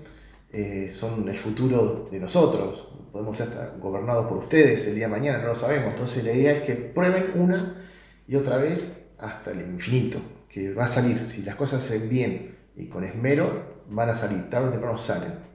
eh, 0.52 0.90
son 0.92 1.28
el 1.28 1.36
futuro 1.36 2.08
de 2.10 2.18
nosotros. 2.18 2.88
Podemos 3.12 3.36
ser 3.36 3.48
gobernados 3.80 4.26
por 4.26 4.38
ustedes 4.38 4.86
el 4.86 4.94
día 4.94 5.06
de 5.06 5.12
mañana, 5.12 5.38
no 5.38 5.48
lo 5.48 5.54
sabemos. 5.54 5.90
Entonces 5.90 6.24
la 6.24 6.32
idea 6.32 6.52
es 6.52 6.62
que 6.62 6.74
prueben 6.74 7.32
una 7.34 7.86
y 8.26 8.36
otra 8.36 8.58
vez 8.58 9.10
hasta 9.18 9.50
el 9.50 9.60
infinito. 9.60 10.20
Que 10.48 10.72
va 10.72 10.84
a 10.84 10.88
salir, 10.88 11.18
si 11.18 11.42
las 11.42 11.56
cosas 11.56 11.82
se 11.82 11.98
ven 11.98 12.08
bien 12.08 12.58
y 12.76 12.86
con 12.86 13.04
esmero, 13.04 13.78
van 13.88 14.08
a 14.10 14.14
salir, 14.14 14.48
tarde 14.48 14.68
o 14.68 14.70
temprano 14.70 14.98
salen. 14.98 15.47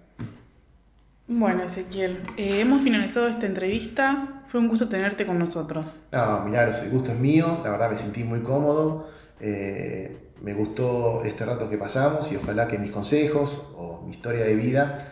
Bueno, 1.35 1.63
Ezequiel, 1.63 2.19
eh, 2.37 2.59
hemos 2.61 2.83
finalizado 2.83 3.27
esta 3.27 3.47
entrevista. 3.47 4.43
Fue 4.45 4.59
un 4.59 4.67
gusto 4.67 4.87
tenerte 4.87 5.25
con 5.25 5.39
nosotros. 5.39 5.97
No, 6.11 6.45
Milagros, 6.45 6.83
el 6.83 6.91
gusto 6.91 7.11
es 7.11 7.19
mío, 7.19 7.59
la 7.63 7.71
verdad 7.71 7.89
me 7.89 7.97
sentí 7.97 8.23
muy 8.23 8.41
cómodo, 8.41 9.09
eh, 9.39 10.29
me 10.43 10.53
gustó 10.53 11.23
este 11.23 11.43
rato 11.43 11.71
que 11.71 11.77
pasamos 11.79 12.31
y 12.31 12.35
ojalá 12.35 12.67
que 12.67 12.77
mis 12.77 12.91
consejos 12.91 13.73
o 13.75 14.03
mi 14.05 14.11
historia 14.11 14.45
de 14.45 14.53
vida 14.53 15.09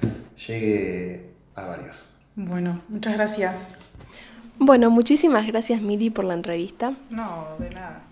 llegue 0.48 1.32
a 1.56 1.66
varios. 1.66 2.14
Bueno, 2.36 2.82
muchas 2.90 3.14
gracias. 3.14 3.56
Bueno, 4.60 4.92
muchísimas 4.92 5.48
gracias 5.48 5.82
Mili 5.82 6.12
por 6.12 6.26
la 6.26 6.36
entrevista. 6.36 6.94
No, 7.10 7.48
de 7.58 7.72
nada. 7.72 8.04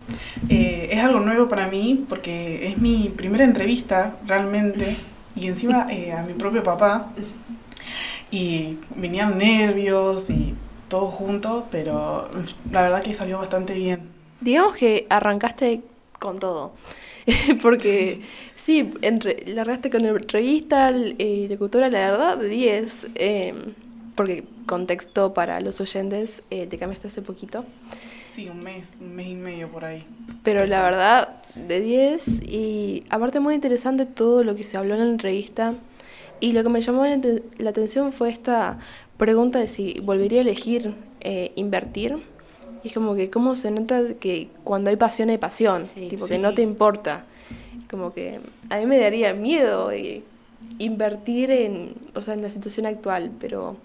Eh, 0.49 0.89
es 0.91 1.03
algo 1.03 1.19
nuevo 1.19 1.47
para 1.47 1.67
mí 1.67 2.07
porque 2.09 2.69
es 2.69 2.79
mi 2.79 3.13
primera 3.15 3.43
entrevista 3.43 4.15
realmente 4.25 4.97
y 5.35 5.45
encima 5.45 5.85
eh, 5.91 6.11
a 6.11 6.23
mi 6.23 6.33
propio 6.33 6.63
papá 6.63 7.09
y 8.31 8.77
venían 8.95 9.37
nervios 9.37 10.29
y 10.29 10.53
todo 10.87 11.07
junto, 11.07 11.67
pero 11.71 12.29
la 12.71 12.81
verdad 12.81 13.03
que 13.03 13.13
salió 13.13 13.37
bastante 13.37 13.73
bien. 13.73 14.01
Digamos 14.41 14.75
que 14.75 15.05
arrancaste 15.09 15.81
con 16.19 16.39
todo. 16.39 16.73
Porque 17.61 18.21
sí, 18.55 18.93
entre, 19.01 19.45
largaste 19.47 19.89
con 19.89 20.03
la 20.03 20.09
entrevista, 20.09 20.91
eh, 20.93 21.47
locutora, 21.49 21.89
la 21.89 22.11
verdad, 22.11 22.37
de 22.37 22.49
10. 22.49 23.07
eh, 23.15 23.53
porque 24.15 24.43
contexto 24.65 25.33
para 25.33 25.61
los 25.61 25.79
oyentes, 25.79 26.43
eh, 26.49 26.67
te 26.67 26.77
cambiaste 26.77 27.07
hace 27.07 27.21
poquito. 27.21 27.63
Sí, 28.27 28.49
un 28.49 28.59
mes, 28.59 28.89
un 28.99 29.15
mes 29.15 29.27
y 29.27 29.35
medio 29.35 29.69
por 29.69 29.85
ahí. 29.85 30.03
Pero 30.43 30.65
la 30.65 30.83
verdad, 30.83 31.41
de 31.55 31.79
10. 31.79 32.41
Y 32.43 33.05
aparte 33.09 33.39
muy 33.39 33.55
interesante 33.55 34.05
todo 34.05 34.43
lo 34.43 34.55
que 34.55 34.65
se 34.65 34.75
habló 34.75 34.95
en 34.95 34.99
la 34.99 35.09
entrevista. 35.09 35.75
Y 36.39 36.53
lo 36.53 36.63
que 36.63 36.69
me 36.69 36.81
llamó 36.81 37.05
la, 37.05 37.15
aten- 37.17 37.43
la 37.57 37.69
atención 37.71 38.13
fue 38.13 38.29
esta 38.29 38.79
pregunta 39.17 39.59
de 39.59 39.67
si 39.67 39.99
volvería 40.01 40.39
a 40.39 40.41
elegir 40.43 40.95
eh, 41.21 41.51
invertir. 41.55 42.17
Y 42.83 42.87
es 42.87 42.93
como 42.93 43.13
que 43.15 43.29
cómo 43.29 43.55
se 43.57 43.71
nota 43.71 44.13
que 44.19 44.47
cuando 44.63 44.89
hay 44.89 44.95
pasión 44.95 45.29
hay 45.29 45.37
pasión. 45.37 45.83
Sí. 45.85 46.07
tipo 46.09 46.27
que 46.27 46.37
no 46.37 46.53
te 46.53 46.61
importa. 46.61 47.25
Como 47.89 48.13
que 48.13 48.39
a 48.69 48.77
mí 48.77 48.85
me 48.85 48.97
daría 48.99 49.33
miedo 49.33 49.91
eh, 49.91 50.23
invertir 50.77 51.51
en, 51.51 51.93
o 52.15 52.21
sea, 52.21 52.35
en 52.35 52.41
la 52.41 52.49
situación 52.49 52.85
actual. 52.85 53.31
Pero 53.39 53.75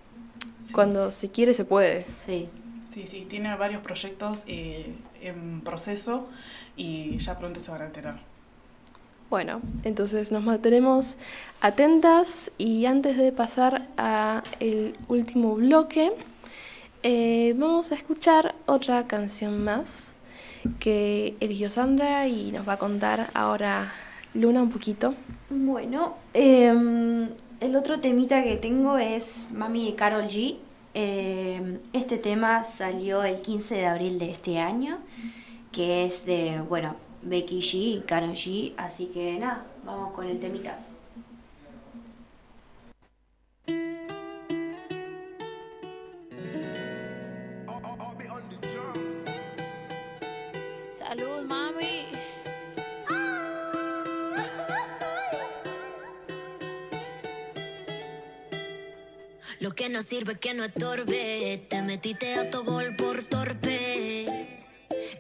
Sí. 0.67 0.73
cuando 0.73 1.13
se 1.13 1.29
quiere 1.31 1.53
se 1.55 1.65
puede. 1.65 2.07
Sí. 2.17 2.49
Sí, 2.83 3.07
sí, 3.07 3.27
tiene 3.29 3.55
varios 3.57 3.81
proyectos 3.83 4.45
eh, 4.47 4.95
en 5.23 5.61
proceso 5.63 6.27
y 6.77 7.17
ya 7.19 7.39
pronto 7.39 7.59
se 7.61 7.71
van 7.71 7.83
a 7.83 7.87
enterar. 7.87 8.17
Bueno, 9.31 9.61
entonces 9.85 10.31
nos 10.31 10.45
mantenemos 10.45 11.17
atentas 11.61 12.53
y 12.59 12.87
antes 12.87 13.17
de 13.17 13.33
pasar 13.33 13.89
a 13.97 14.43
el 14.61 14.97
último 15.09 15.55
bloque, 15.55 16.13
eh, 17.03 17.55
vamos 17.57 17.91
a 17.91 17.97
escuchar 17.97 18.55
otra 18.67 19.07
canción 19.07 19.65
más 19.65 20.15
que 20.79 21.37
eligió 21.41 21.71
Sandra 21.71 22.29
y 22.29 22.53
nos 22.53 22.67
va 22.67 22.75
a 22.75 22.79
contar 22.79 23.31
ahora 23.35 23.91
Luna 24.35 24.63
un 24.63 24.71
poquito. 24.71 25.15
Bueno, 25.51 26.17
em, 26.33 27.29
el 27.61 27.77
otro 27.77 28.01
temita 28.01 28.43
que 28.43 28.57
tengo 28.57 28.99
es 28.99 29.47
Mami 29.53 29.93
Carol 29.95 30.25
G. 30.25 30.57
Em, 30.95 31.79
este 31.93 32.19
tema 32.19 32.65
salió 32.65 33.23
el 33.25 33.41
15 33.41 33.75
de 33.77 33.87
abril 33.87 34.19
de 34.19 34.31
este 34.31 34.59
año, 34.59 34.99
que 35.73 36.05
es 36.05 36.25
de, 36.25 36.61
bueno, 36.69 36.97
Becky 37.25 37.61
G 37.61 37.75
y 37.75 38.03
Carol 38.07 38.33
G. 38.33 38.75
Así 38.77 39.07
que 39.07 39.39
nada, 39.39 39.67
vamos 39.85 40.13
con 40.13 40.27
el 40.27 40.39
temita. 40.39 40.79
Salud, 50.93 51.45
mami. 51.47 52.07
Lo 59.61 59.73
que 59.73 59.89
no 59.89 60.03
sirve 60.03 60.37
que 60.37 60.53
no 60.53 60.65
estorbe. 60.65 61.67
Te 61.69 61.83
metiste 61.83 62.35
a 62.35 62.51
tu 62.51 62.65
gol 62.65 62.95
por 62.97 63.23
torpe. 63.25 64.24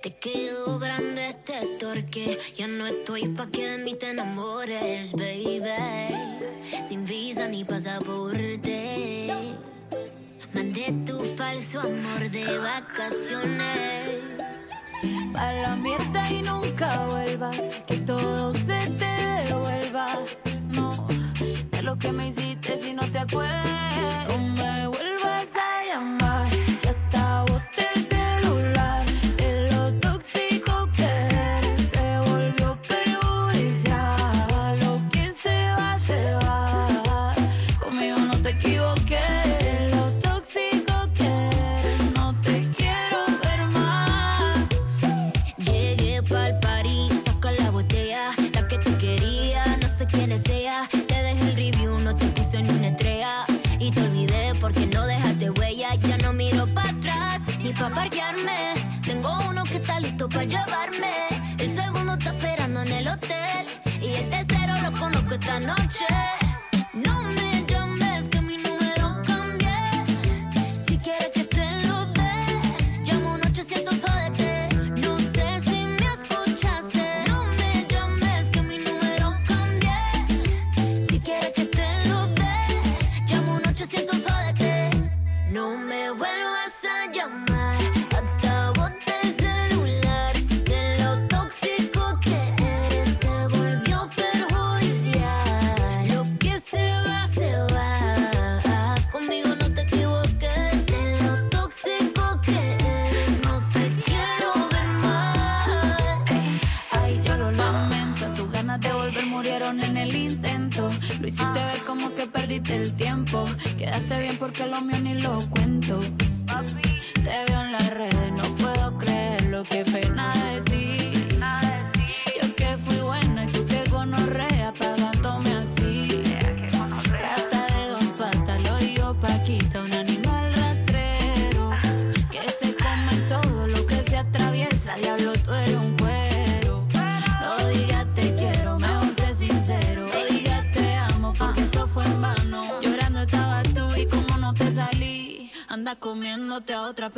Te 0.04 0.10
quedó 0.10 0.78
grande 0.78 1.28
este 1.28 1.54
torque. 1.80 2.38
Ya 2.54 2.66
no 2.66 2.86
estoy 2.86 3.26
pa' 3.28 3.46
que 3.46 3.66
de 3.66 3.78
mí 3.78 3.94
te 3.94 4.10
enamores, 4.10 5.12
baby. 5.14 5.62
Sin 6.86 7.06
visa 7.06 7.48
ni 7.48 7.64
pasaporte. 7.64 9.28
Mandé 10.52 10.92
tu 11.06 11.18
falso 11.38 11.80
amor 11.80 12.30
de 12.30 12.58
vacaciones. 12.58 14.20
Pa' 15.32 15.52
la 15.52 15.74
mierda 15.76 16.30
y 16.30 16.42
nunca 16.42 17.06
vuelvas. 17.06 17.62
Que 17.86 17.96
todo 17.96 18.52
se 18.52 18.86
te 18.98 19.44
devuelva. 19.46 20.18
No, 20.68 21.08
de 21.70 21.82
lo 21.82 21.96
que 21.96 22.12
me 22.12 22.28
hiciste 22.28 22.76
si 22.76 22.92
no 22.92 23.10
te 23.10 23.20
acuerdas. 23.20 24.04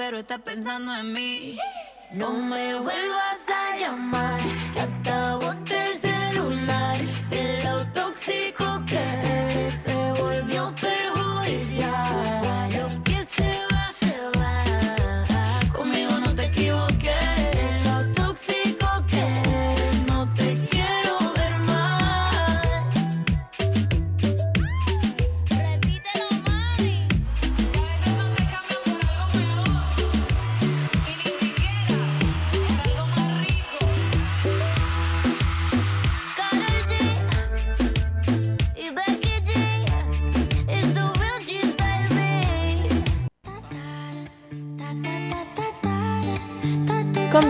Pero 0.07 0.19
estás 0.19 0.38
pensando 0.38 0.95
en 0.95 1.12
mí. 1.12 1.59
No 2.12 2.33
me 2.33 2.77
vuelvas 2.77 3.25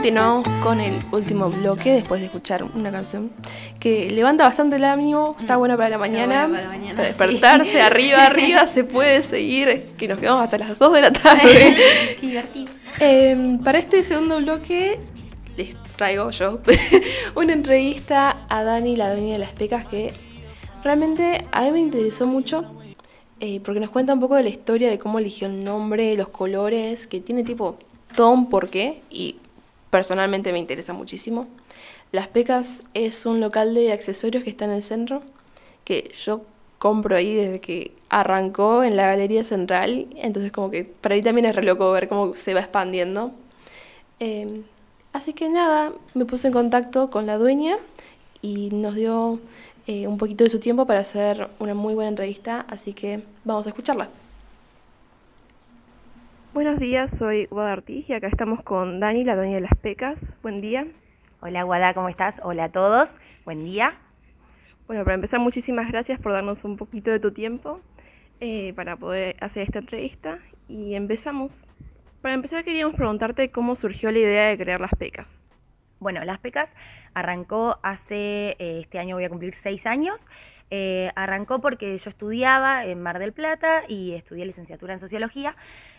Continuamos 0.06 0.46
con 0.62 0.78
el 0.78 1.02
último 1.10 1.50
bloque 1.50 1.92
después 1.92 2.20
de 2.20 2.26
escuchar 2.26 2.62
una 2.62 2.92
canción 2.92 3.32
que 3.80 4.08
levanta 4.08 4.44
bastante 4.44 4.76
el 4.76 4.84
ánimo, 4.84 5.34
está 5.36 5.56
buena 5.56 5.76
para 5.76 5.88
la 5.88 5.98
mañana, 5.98 6.48
para 6.48 6.62
la 6.62 6.68
mañana, 6.68 7.02
despertarse 7.02 7.72
sí. 7.72 7.78
arriba, 7.80 8.24
arriba, 8.24 8.68
se 8.68 8.84
puede 8.84 9.24
seguir, 9.24 9.88
que 9.98 10.06
nos 10.06 10.20
quedamos 10.20 10.44
hasta 10.44 10.58
las 10.58 10.78
2 10.78 10.92
de 10.92 11.00
la 11.00 11.12
tarde. 11.12 11.76
Qué 12.20 12.26
divertido. 12.28 12.72
Eh, 13.00 13.58
para 13.64 13.80
este 13.80 14.04
segundo 14.04 14.36
bloque 14.36 15.00
les 15.56 15.74
traigo 15.96 16.30
yo 16.30 16.60
una 17.34 17.52
entrevista 17.52 18.46
a 18.48 18.62
Dani, 18.62 18.94
la 18.94 19.12
dueña 19.12 19.32
de 19.32 19.38
las 19.40 19.50
pecas, 19.50 19.88
que 19.88 20.12
realmente 20.84 21.40
a 21.50 21.62
mí 21.62 21.72
me 21.72 21.80
interesó 21.80 22.28
mucho 22.28 22.62
eh, 23.40 23.60
porque 23.64 23.80
nos 23.80 23.90
cuenta 23.90 24.14
un 24.14 24.20
poco 24.20 24.36
de 24.36 24.44
la 24.44 24.50
historia 24.50 24.88
de 24.88 25.00
cómo 25.00 25.18
eligió 25.18 25.48
el 25.48 25.64
nombre, 25.64 26.14
los 26.14 26.28
colores, 26.28 27.08
que 27.08 27.18
tiene 27.18 27.42
tipo 27.42 27.76
todo 28.14 28.30
un 28.30 28.48
porqué 28.48 29.02
y 29.10 29.40
personalmente 29.90 30.52
me 30.52 30.58
interesa 30.58 30.92
muchísimo. 30.92 31.46
Las 32.12 32.28
Pecas 32.28 32.84
es 32.94 33.26
un 33.26 33.40
local 33.40 33.74
de 33.74 33.92
accesorios 33.92 34.44
que 34.44 34.50
está 34.50 34.64
en 34.64 34.70
el 34.72 34.82
centro, 34.82 35.22
que 35.84 36.12
yo 36.24 36.42
compro 36.78 37.16
ahí 37.16 37.34
desde 37.34 37.60
que 37.60 37.92
arrancó 38.08 38.84
en 38.84 38.96
la 38.96 39.06
Galería 39.06 39.44
Central, 39.44 40.06
entonces 40.16 40.52
como 40.52 40.70
que 40.70 40.84
para 40.84 41.14
mí 41.14 41.22
también 41.22 41.46
es 41.46 41.56
re 41.56 41.72
ver 41.72 42.08
cómo 42.08 42.34
se 42.34 42.54
va 42.54 42.60
expandiendo. 42.60 43.32
Eh, 44.20 44.62
así 45.12 45.32
que 45.32 45.48
nada, 45.48 45.92
me 46.14 46.24
puse 46.24 46.48
en 46.48 46.52
contacto 46.52 47.10
con 47.10 47.26
la 47.26 47.38
dueña 47.38 47.78
y 48.42 48.70
nos 48.70 48.94
dio 48.94 49.40
eh, 49.86 50.06
un 50.06 50.18
poquito 50.18 50.44
de 50.44 50.50
su 50.50 50.60
tiempo 50.60 50.86
para 50.86 51.00
hacer 51.00 51.48
una 51.58 51.74
muy 51.74 51.94
buena 51.94 52.10
entrevista, 52.10 52.64
así 52.68 52.92
que 52.92 53.22
vamos 53.44 53.66
a 53.66 53.70
escucharla. 53.70 54.08
Buenos 56.56 56.78
días, 56.78 57.10
soy 57.10 57.44
Guada 57.50 57.74
Ortiz 57.74 58.08
y 58.08 58.14
acá 58.14 58.28
estamos 58.28 58.62
con 58.62 58.98
Dani, 58.98 59.24
la 59.24 59.36
dueña 59.36 59.56
de 59.56 59.60
las 59.60 59.74
pecas. 59.74 60.38
Buen 60.42 60.62
día. 60.62 60.86
Hola 61.42 61.64
Guada, 61.64 61.92
¿cómo 61.92 62.08
estás? 62.08 62.40
Hola 62.42 62.64
a 62.64 62.72
todos, 62.72 63.20
buen 63.44 63.62
día. 63.62 63.98
Bueno, 64.86 65.04
para 65.04 65.16
empezar, 65.16 65.38
muchísimas 65.38 65.86
gracias 65.88 66.18
por 66.18 66.32
darnos 66.32 66.64
un 66.64 66.78
poquito 66.78 67.10
de 67.10 67.20
tu 67.20 67.32
tiempo 67.32 67.82
eh, 68.40 68.72
para 68.74 68.96
poder 68.96 69.36
hacer 69.40 69.64
esta 69.64 69.80
entrevista 69.80 70.38
y 70.66 70.94
empezamos. 70.94 71.66
Para 72.22 72.32
empezar, 72.32 72.64
queríamos 72.64 72.94
preguntarte 72.96 73.50
cómo 73.50 73.76
surgió 73.76 74.10
la 74.10 74.20
idea 74.20 74.48
de 74.48 74.56
crear 74.56 74.80
las 74.80 74.92
pecas. 74.98 75.42
Bueno, 75.98 76.24
Las 76.24 76.38
Pecas 76.38 76.74
arrancó 77.14 77.78
hace, 77.82 78.56
eh, 78.58 78.80
este 78.80 78.98
año 78.98 79.16
voy 79.16 79.24
a 79.24 79.30
cumplir 79.30 79.54
seis 79.54 79.86
años. 79.86 80.26
Eh, 80.70 81.10
arrancó 81.16 81.60
porque 81.60 81.96
yo 81.96 82.10
estudiaba 82.10 82.84
en 82.84 83.00
Mar 83.00 83.18
del 83.18 83.32
Plata 83.32 83.82
y 83.88 84.12
estudié 84.12 84.44
licenciatura 84.44 84.92
en 84.92 85.00
Sociología. 85.00 85.56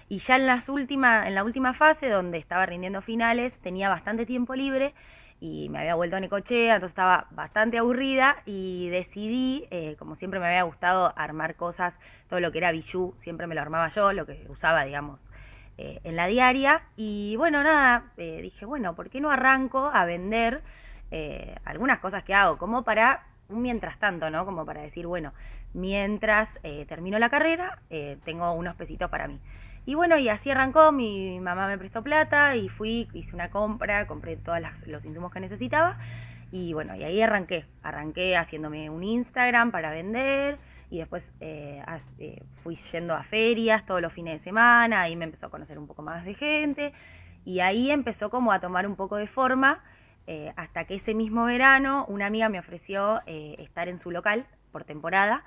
Y 0.10 0.20
ya 0.20 0.38
en, 0.38 0.48
las 0.48 0.70
última, 0.70 1.28
en 1.28 1.36
la 1.36 1.44
última 1.44 1.74
fase, 1.74 2.10
donde 2.10 2.38
estaba 2.38 2.66
rindiendo 2.66 3.02
finales, 3.02 3.60
tenía 3.60 3.90
bastante 3.90 4.26
tiempo 4.26 4.56
libre 4.56 4.94
y 5.40 5.70
me 5.70 5.80
había 5.80 5.96
vuelto 5.96 6.16
a 6.16 6.20
Necochea, 6.20 6.76
entonces 6.76 6.94
estaba 6.94 7.28
bastante 7.32 7.78
aburrida 7.78 8.38
y 8.46 8.90
decidí, 8.90 9.68
eh, 9.70 9.96
como 10.00 10.16
siempre 10.16 10.40
me 10.40 10.48
había 10.48 10.64
gustado 10.64 11.14
armar 11.16 11.56
cosas, 11.56 12.00
todo 12.30 12.40
lo 12.40 12.52
que 12.52 12.58
era 12.58 12.72
bijú, 12.72 13.16
siempre 13.20 13.46
me 13.48 13.56
lo 13.56 13.62
armaba 13.62 13.90
yo, 13.90 14.14
lo 14.14 14.26
que 14.26 14.46
usaba, 14.50 14.84
digamos, 14.86 15.20
eh, 15.78 16.00
en 16.04 16.16
la 16.16 16.26
diaria. 16.28 16.84
Y 16.96 17.36
bueno, 17.36 17.62
nada, 17.62 18.12
eh, 18.18 18.40
dije, 18.42 18.66
bueno, 18.66 18.96
¿por 18.96 19.10
qué 19.10 19.22
no 19.22 19.30
arranco 19.30 19.92
a 19.94 20.06
vender 20.06 20.64
algunas 21.64 22.00
cosas 22.00 22.24
que 22.24 22.34
hago? 22.34 22.58
Como 22.58 22.84
para 22.84 23.24
un 23.48 23.62
mientras 23.62 23.98
tanto, 23.98 24.30
¿no? 24.30 24.44
Como 24.46 24.66
para 24.66 24.82
decir, 24.82 25.08
bueno, 25.08 25.34
mientras 25.74 26.60
termino 26.90 27.18
la 27.18 27.30
carrera, 27.30 27.80
tengo 28.26 28.52
unos 28.52 28.76
pesitos 28.76 29.10
para 29.10 29.30
mí. 29.30 29.40
Y 29.88 29.96
bueno, 29.96 30.18
y 30.18 30.28
así 30.28 30.52
arrancó, 30.52 30.92
mi 30.92 31.40
mamá 31.40 31.66
me 31.66 31.78
prestó 31.78 32.04
plata 32.04 32.58
y 32.58 32.68
fui, 32.68 33.08
hice 33.14 33.34
una 33.34 33.50
compra, 33.50 34.06
compré 34.06 34.36
todos 34.36 34.60
los 34.86 35.06
insumos 35.06 35.32
que 35.32 35.40
necesitaba. 35.40 35.98
Y 36.52 36.74
bueno, 36.74 36.94
y 36.94 37.06
ahí 37.06 37.22
arranqué. 37.22 37.64
Arranqué 37.84 38.36
haciéndome 38.36 38.90
un 38.90 39.02
Instagram 39.02 39.72
para 39.72 39.90
vender 39.90 40.60
y 40.90 40.98
después 40.98 41.32
eh, 41.40 41.82
eh, 42.20 42.44
fui 42.56 42.76
yendo 42.76 43.16
a 43.16 43.24
ferias 43.24 43.86
todos 43.86 44.02
los 44.02 44.12
fines 44.12 44.34
de 44.34 44.40
semana, 44.44 45.04
ahí 45.04 45.16
me 45.16 45.24
empezó 45.24 45.46
a 45.46 45.50
conocer 45.50 45.80
un 45.80 45.88
poco 45.88 46.02
más 46.02 46.26
de 46.26 46.34
gente 46.34 46.92
y 47.46 47.62
ahí 47.62 47.90
empezó 47.90 48.30
como 48.30 48.52
a 48.52 48.60
tomar 48.60 48.88
un 48.88 48.98
poco 48.98 49.16
de 49.16 49.28
forma 49.28 49.86
eh, 50.28 50.52
hasta 50.58 50.84
que 50.84 50.96
ese 50.96 51.14
mismo 51.14 51.46
verano 51.46 52.06
una 52.10 52.26
amiga 52.26 52.50
me 52.50 52.60
ofreció 52.60 53.22
estar 53.26 53.88
en 53.88 54.00
su 54.00 54.12
local 54.12 54.48
por 54.74 54.84
temporada 54.84 55.46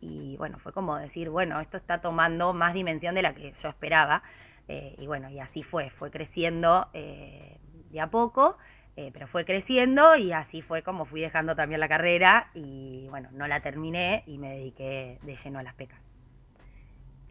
y 0.00 0.36
bueno, 0.36 0.58
fue 0.58 0.72
como 0.72 0.96
decir, 0.96 1.30
bueno, 1.30 1.60
esto 1.60 1.76
está 1.76 2.00
tomando 2.00 2.52
más 2.52 2.74
dimensión 2.74 3.14
de 3.14 3.22
la 3.22 3.34
que 3.34 3.54
yo 3.62 3.68
esperaba 3.68 4.22
eh, 4.68 4.94
y 4.98 5.06
bueno, 5.06 5.30
y 5.30 5.40
así 5.40 5.62
fue, 5.62 5.90
fue 5.90 6.10
creciendo 6.10 6.88
eh, 6.92 7.58
de 7.90 8.00
a 8.00 8.10
poco. 8.10 8.56
eh, 8.96 9.10
pero 9.12 9.28
fue 9.28 9.44
creciendo 9.44 10.16
y 10.16 10.32
así 10.32 10.60
fue 10.60 10.82
como 10.82 11.04
fui 11.04 11.20
dejando 11.20 11.54
también 11.54 11.80
la 11.80 11.88
carrera 11.88 12.50
y 12.54 13.06
bueno, 13.10 13.28
no 13.32 13.46
la 13.46 13.60
terminé 13.60 14.24
y 14.26 14.38
me 14.38 14.50
dediqué 14.50 15.18
de 15.22 15.36
lleno 15.36 15.60
a 15.60 15.62
las 15.62 15.74
pecas. 15.74 16.00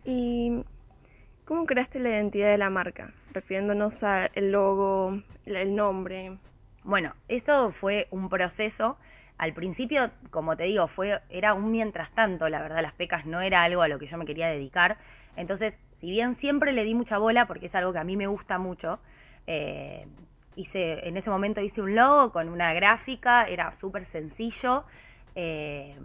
¿Y 0.06 0.64
cómo 1.46 1.66
creaste 1.66 2.00
la 2.00 2.10
identidad 2.10 2.50
de 2.50 2.58
la 2.58 2.70
marca? 2.70 3.14
Refiriéndonos 3.34 4.02
al 4.04 4.32
logo, 4.52 5.22
el 5.46 5.76
nombre. 5.76 6.38
Bueno, 6.84 7.14
eso 7.28 7.72
fue 7.72 8.08
un 8.12 8.30
proceso. 8.30 8.98
Al 9.38 9.54
principio, 9.54 10.10
como 10.32 10.58
te 10.58 10.64
digo, 10.64 10.88
fue, 10.88 11.22
era 11.30 11.54
un 11.54 11.72
mientras 11.72 12.10
tanto, 12.12 12.50
la 12.50 12.62
verdad, 12.62 12.82
las 12.82 12.94
pecas 12.94 13.26
no 13.26 13.42
era 13.42 13.64
algo 13.64 13.84
a 13.84 13.88
lo 13.88 14.00
que 14.00 14.08
yo 14.08 14.18
me 14.18 14.26
quería 14.26 14.48
dedicar. 14.48 14.98
Entonces, 15.36 15.78
si 15.94 16.10
bien 16.10 16.36
siempre 16.36 16.74
le 16.74 16.84
di 16.84 16.96
mucha 16.96 17.20
bola, 17.20 17.46
porque 17.46 17.68
es 17.68 17.76
algo 17.76 17.94
que 17.94 18.00
a 18.00 18.04
mí 18.04 18.18
me 18.18 18.26
gusta 18.28 18.58
mucho, 18.58 19.00
eh, 19.46 20.08
hice, 20.56 21.08
en 21.08 21.18
ese 21.18 21.30
momento 21.30 21.62
hice 21.62 21.82
un 21.82 21.94
logo 21.96 22.32
con 22.32 22.50
una 22.50 22.74
gráfica, 22.74 23.46
era 23.46 23.74
súper 23.76 24.06
sencillo. 24.06 24.86
eh, 25.36 25.96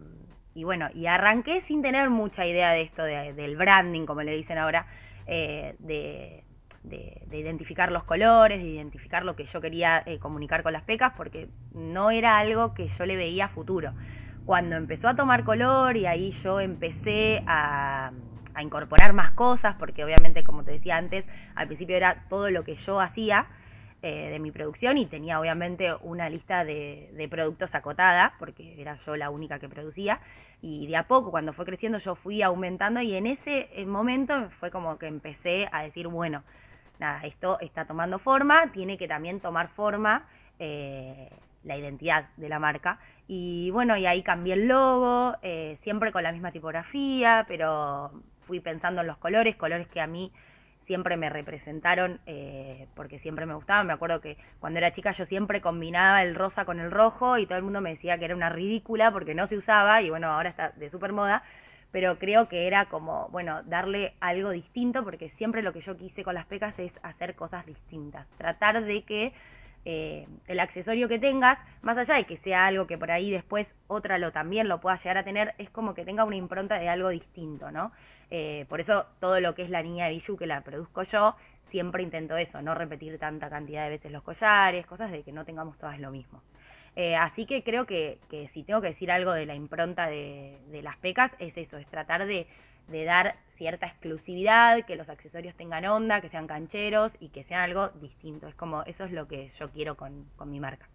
y 0.55 0.65
bueno, 0.65 0.89
y 0.95 1.07
arranqué 1.07 1.63
sin 1.63 1.81
tener 1.83 2.11
mucha 2.11 2.45
idea 2.47 2.73
de 2.73 2.83
esto, 2.83 3.03
de- 3.05 3.33
del 3.33 3.57
branding, 3.57 4.05
como 4.07 4.23
le 4.23 4.37
dicen 4.37 4.59
ahora, 4.59 4.87
eh, 5.27 5.75
de, 5.79 6.45
de- 6.83 7.23
de 7.27 7.39
identificar 7.39 7.93
los 7.93 8.05
colores, 8.05 8.63
de 8.63 8.69
identificar 8.69 9.25
lo 9.25 9.37
que 9.37 9.45
yo 9.45 9.61
quería 9.61 10.03
eh, 10.05 10.19
comunicar 10.19 10.63
con 10.63 10.73
las 10.73 10.83
pecas, 10.83 11.13
porque 11.17 11.49
no 11.73 12.11
era 12.11 12.39
algo 12.39 12.75
que 12.75 12.89
yo 12.89 13.07
le 13.07 13.17
veía 13.17 13.49
futuro. 13.49 13.93
Cuando 14.45 14.77
empezó 14.77 15.09
a 15.09 15.15
tomar 15.15 15.45
color 15.45 15.97
y 15.97 16.07
ahí 16.07 16.33
yo 16.33 16.59
empecé 16.61 17.45
a, 17.47 18.11
a 18.55 18.63
incorporar 18.63 19.13
más 19.13 19.31
cosas, 19.31 19.77
porque 19.79 20.05
obviamente, 20.05 20.43
como 20.43 20.65
te 20.65 20.73
decía 20.73 20.97
antes, 20.97 21.29
al 21.55 21.69
principio 21.69 21.97
era 21.97 22.25
todo 22.29 22.51
lo 22.51 22.65
que 22.65 22.75
yo 22.75 23.01
hacía 23.01 23.47
eh, 24.03 24.31
de 24.31 24.41
mi 24.41 24.51
producción 24.51 24.99
y 24.99 25.07
tenía 25.07 25.39
obviamente 25.39 25.95
una 26.03 26.29
lista 26.29 26.65
de, 26.65 27.13
de 27.15 27.29
productos 27.29 27.77
acotada, 27.77 28.35
porque 28.41 28.81
era 28.81 28.97
yo 29.07 29.15
la 29.15 29.31
única 29.31 29.61
que 29.61 29.69
producía, 29.69 30.19
y 30.61 30.89
de 30.89 30.97
a 30.97 31.07
poco, 31.07 31.31
cuando 31.31 31.53
fue 31.53 31.65
creciendo, 31.65 31.99
yo 31.99 32.17
fui 32.17 32.43
aumentando 32.43 33.01
y 33.01 33.15
en 33.15 33.29
ese 33.29 33.69
eh, 33.73 33.87
momento 33.87 34.51
fue 34.51 34.73
como 34.73 34.99
que 34.99 35.07
empecé 35.07 35.69
a 35.71 35.83
decir, 35.85 36.09
bueno, 36.09 36.43
esto 37.25 37.59
está 37.61 37.85
tomando 37.85 38.19
forma, 38.19 38.73
tiene 38.73 38.99
que 38.99 39.09
también 39.09 39.41
tomar 39.41 39.69
forma 39.69 40.27
eh, 40.59 41.31
la 41.65 41.77
identidad 41.77 42.29
de 42.37 42.49
la 42.49 42.59
marca. 42.59 42.99
Y 43.29 43.71
bueno, 43.71 43.97
y 43.97 44.07
ahí 44.07 44.23
cambié 44.23 44.55
el 44.55 44.69
logo, 44.69 45.37
eh, 45.43 45.77
siempre 45.79 46.13
con 46.13 46.23
la 46.23 46.33
misma 46.33 46.53
tipografía, 46.53 47.45
pero 47.49 48.13
fui 48.41 48.61
pensando 48.61 49.01
en 49.01 49.07
los 49.07 49.19
colores, 49.19 49.57
colores 49.57 49.87
que 49.89 50.01
a 50.01 50.07
mí 50.07 50.33
siempre 50.81 51.17
me 51.17 51.31
representaron 51.31 52.21
eh, 52.27 52.89
porque 52.95 53.19
siempre 53.19 53.47
me 53.47 53.55
gustaban. 53.55 53.87
Me 53.87 53.93
acuerdo 53.93 54.21
que 54.21 54.37
cuando 54.61 54.79
era 54.79 54.93
chica 54.93 55.13
yo 55.13 55.25
siempre 55.25 55.61
combinaba 55.61 56.23
el 56.23 56.35
rosa 56.35 56.65
con 56.65 56.81
el 56.81 56.91
rojo 56.91 57.39
y 57.39 57.47
todo 57.47 57.59
el 57.59 57.65
mundo 57.65 57.81
me 57.81 57.91
decía 57.91 58.19
que 58.19 58.25
era 58.25 58.37
una 58.37 58.51
ridícula 58.51 59.13
porque 59.13 59.35
no 59.35 59.47
se 59.47 59.57
usaba 59.57 60.03
y 60.03 60.11
bueno, 60.11 60.29
ahora 60.29 60.51
está 60.51 60.71
de 60.71 60.91
súper 60.91 61.13
moda. 61.13 61.43
Pero 61.93 62.19
creo 62.19 62.49
que 62.49 62.67
era 62.67 62.87
como, 62.87 63.29
bueno, 63.29 63.63
darle 63.65 64.15
algo 64.21 64.51
distinto, 64.51 65.05
porque 65.05 65.29
siempre 65.29 65.63
lo 65.63 65.73
que 65.73 65.83
yo 65.83 65.97
quise 65.97 66.25
con 66.25 66.35
las 66.35 66.47
pecas 66.47 66.79
es 66.79 66.99
hacer 67.03 67.37
cosas 67.37 67.67
distintas, 67.67 68.29
tratar 68.39 68.83
de 68.83 69.05
que 69.05 69.33
eh, 69.85 70.29
el 70.47 70.61
accesorio 70.61 71.09
que 71.09 71.19
tengas, 71.19 71.59
más 71.83 71.99
allá 71.99 72.15
de 72.15 72.25
que 72.25 72.37
sea 72.37 72.67
algo 72.67 72.87
que 72.87 72.99
por 72.99 73.11
ahí 73.11 73.31
después 73.31 73.75
otra 73.89 74.19
lo 74.19 74.33
también 74.33 74.69
lo 74.69 74.81
pueda 74.81 74.97
llegar 74.97 75.19
a 75.19 75.25
tener, 75.25 75.55
es 75.59 75.71
como 75.71 75.95
que 75.95 76.05
tenga 76.05 76.25
una 76.25 76.37
impronta 76.37 76.79
de 76.79 76.89
algo 76.89 77.09
distinto, 77.09 77.71
¿no? 77.71 77.93
Eh, 78.31 78.65
por 78.69 78.81
eso 78.81 79.07
todo 79.21 79.41
lo 79.41 79.55
que 79.55 79.63
es 79.63 79.71
la 79.71 79.83
niña 79.83 80.07
de 80.07 80.13
Bijou 80.13 80.39
que 80.39 80.47
la 80.47 80.63
produzco 80.63 81.03
yo, 81.03 81.37
siempre 81.67 82.03
intento 82.03 82.37
eso, 82.37 82.63
no 82.63 82.75
repetir 82.75 83.19
tanta 83.19 83.51
cantidad 83.51 83.85
de 83.85 83.91
veces 83.91 84.13
los 84.13 84.23
collares, 84.23 84.87
cosas 84.87 85.11
de 85.11 85.23
que 85.23 85.33
no 85.33 85.45
tengamos 85.45 85.77
todas 85.79 85.99
lo 86.01 86.11
mismo. 86.11 86.43
Eh, 86.95 87.17
así 87.17 87.47
que 87.47 87.63
creo 87.63 87.87
que, 87.87 88.19
que, 88.29 88.49
si 88.49 88.63
tengo 88.63 88.81
que 88.81 88.89
decir 88.89 89.11
algo 89.11 89.33
de 89.33 89.47
la 89.47 89.55
impronta 89.55 90.09
de, 90.09 90.59
de 90.71 90.83
las 90.83 90.97
pecas, 90.99 91.33
es 91.39 91.57
eso, 91.57 91.79
es 91.79 91.87
tratar 91.87 92.27
de, 92.27 92.47
de, 92.89 93.05
dar 93.05 93.37
cierta 93.55 93.87
exclusividad, 93.87 94.85
que 94.85 94.97
los 94.97 95.09
accesorios 95.09 95.55
tengan 95.55 95.87
onda, 95.87 96.21
que 96.21 96.29
sean 96.29 96.47
cancheros 96.47 97.17
y 97.19 97.31
que 97.31 97.45
sean 97.45 97.63
algo 97.63 97.89
distinto. 98.01 98.47
Es 98.47 98.55
como, 98.55 98.83
eso 98.83 99.05
es 99.05 99.13
lo 99.13 99.27
que 99.27 99.51
yo 99.59 99.71
quiero 99.71 99.97
con, 99.97 100.27
con 100.37 100.51
mi 100.51 100.61
marca. 100.61 100.87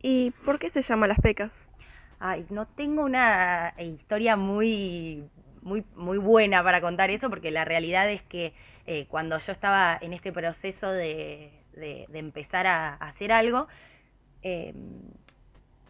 ¿Y 0.00 0.30
por 0.44 0.58
qué 0.58 0.70
se 0.70 0.80
llama 0.80 1.06
Las 1.06 1.20
Pecas? 1.20 1.70
Ay, 2.18 2.46
no 2.48 2.66
tengo 2.66 3.04
una 3.04 3.74
historia 3.78 4.36
muy, 4.36 5.28
muy, 5.60 5.84
muy 5.94 6.18
buena 6.18 6.64
para 6.64 6.80
contar 6.80 7.10
eso, 7.10 7.28
porque 7.28 7.50
la 7.50 7.64
realidad 7.66 8.10
es 8.10 8.22
que 8.22 8.54
eh, 8.86 9.06
cuando 9.08 9.38
yo 9.38 9.52
estaba 9.52 9.98
en 10.00 10.12
este 10.14 10.32
proceso 10.32 10.90
de, 10.90 11.52
empezar 12.12 12.66
a, 12.66 12.94
a 12.94 13.08
hacer 13.08 13.30
algo, 13.30 13.68
eh, 14.42 14.74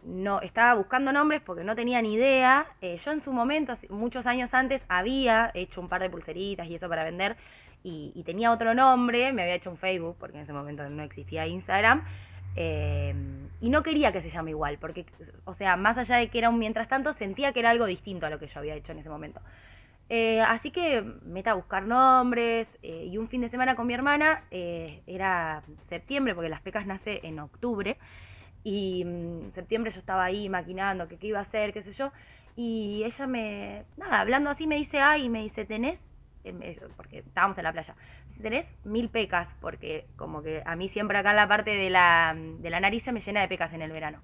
no 0.05 0.41
estaba 0.41 0.73
buscando 0.75 1.11
nombres 1.11 1.41
porque 1.41 1.63
no 1.63 1.75
tenía 1.75 2.01
ni 2.01 2.13
idea. 2.13 2.67
Eh, 2.81 2.97
yo 3.03 3.11
en 3.11 3.21
su 3.21 3.31
momento, 3.31 3.73
muchos 3.89 4.25
años 4.25 4.53
antes, 4.53 4.85
había 4.89 5.51
hecho 5.53 5.81
un 5.81 5.89
par 5.89 6.01
de 6.01 6.09
pulseritas 6.09 6.67
y 6.67 6.75
eso 6.75 6.89
para 6.89 7.03
vender 7.03 7.37
y, 7.83 8.23
tenía 8.25 8.51
otro 8.51 8.73
nombre, 8.73 9.33
me 9.33 9.43
había 9.43 9.55
hecho 9.55 9.69
un 9.69 9.77
Facebook 9.77 10.15
porque 10.19 10.37
en 10.37 10.43
ese 10.43 10.53
momento 10.53 10.89
no 10.89 11.03
existía 11.03 11.45
Instagram. 11.47 12.03
Eh, 12.55 13.13
y 13.61 13.69
no 13.69 13.81
quería 13.83 14.11
que 14.11 14.21
se 14.21 14.29
llame 14.29 14.51
igual, 14.51 14.77
porque, 14.77 15.05
o 15.45 15.55
sea, 15.55 15.75
más 15.75 15.97
allá 15.97 16.17
de 16.17 16.29
que 16.29 16.37
era 16.37 16.49
un 16.49 16.59
mientras 16.59 16.87
tanto, 16.87 17.11
sentía 17.13 17.51
que 17.51 17.59
era 17.59 17.71
algo 17.71 17.85
distinto 17.85 18.25
a 18.25 18.29
lo 18.29 18.39
que 18.39 18.47
yo 18.47 18.59
había 18.59 18.75
hecho 18.75 18.91
en 18.91 18.99
ese 18.99 19.09
momento. 19.09 19.41
Eh, 20.09 20.41
así 20.41 20.69
que 20.69 21.01
meta 21.23 21.51
a 21.51 21.53
buscar 21.55 21.83
nombres 21.87 22.67
eh, 22.83 23.07
y 23.09 23.17
un 23.17 23.27
fin 23.27 23.41
de 23.41 23.49
semana 23.49 23.75
con 23.75 23.87
mi 23.87 23.93
hermana, 23.93 24.43
era 24.51 25.63
septiembre, 25.83 26.35
porque 26.35 26.49
Las 26.49 26.61
Pecas 26.61 26.85
nace 26.85 27.21
en 27.23 27.39
octubre, 27.39 27.97
y 28.63 29.01
en 29.01 29.51
septiembre 29.53 29.91
yo 29.91 29.99
estaba 29.99 30.23
ahí 30.23 30.49
maquinando 30.49 31.07
que 31.07 31.17
qué 31.17 31.27
iba 31.27 31.39
a 31.39 31.43
hacer, 31.43 31.73
qué 31.73 31.83
sé 31.83 31.91
yo, 31.91 32.11
y 32.55 33.03
ella 33.05 33.27
me, 33.27 33.85
nada, 33.97 34.19
hablando 34.19 34.49
así 34.49 34.67
me 34.67 34.75
dice, 34.75 34.99
ay, 34.99 35.29
me 35.29 35.41
dice, 35.41 35.65
¿tenés? 35.65 35.99
Porque 36.97 37.19
estábamos 37.19 37.57
en 37.57 37.63
la 37.63 37.71
playa. 37.71 37.95
Me 37.95 38.27
dice, 38.29 38.43
tenés 38.43 38.75
mil 38.83 39.09
pecas, 39.09 39.55
porque 39.61 40.05
como 40.17 40.43
que 40.43 40.61
a 40.65 40.75
mí 40.75 40.89
siempre 40.89 41.17
acá 41.17 41.31
en 41.31 41.37
la 41.37 41.47
parte 41.47 41.71
de 41.71 41.89
la, 41.89 42.35
de 42.37 42.69
la 42.69 42.79
nariz 42.79 43.03
se 43.03 43.11
me 43.11 43.21
llena 43.21 43.41
de 43.41 43.47
pecas 43.47 43.73
en 43.73 43.81
el 43.81 43.91
verano. 43.91 44.19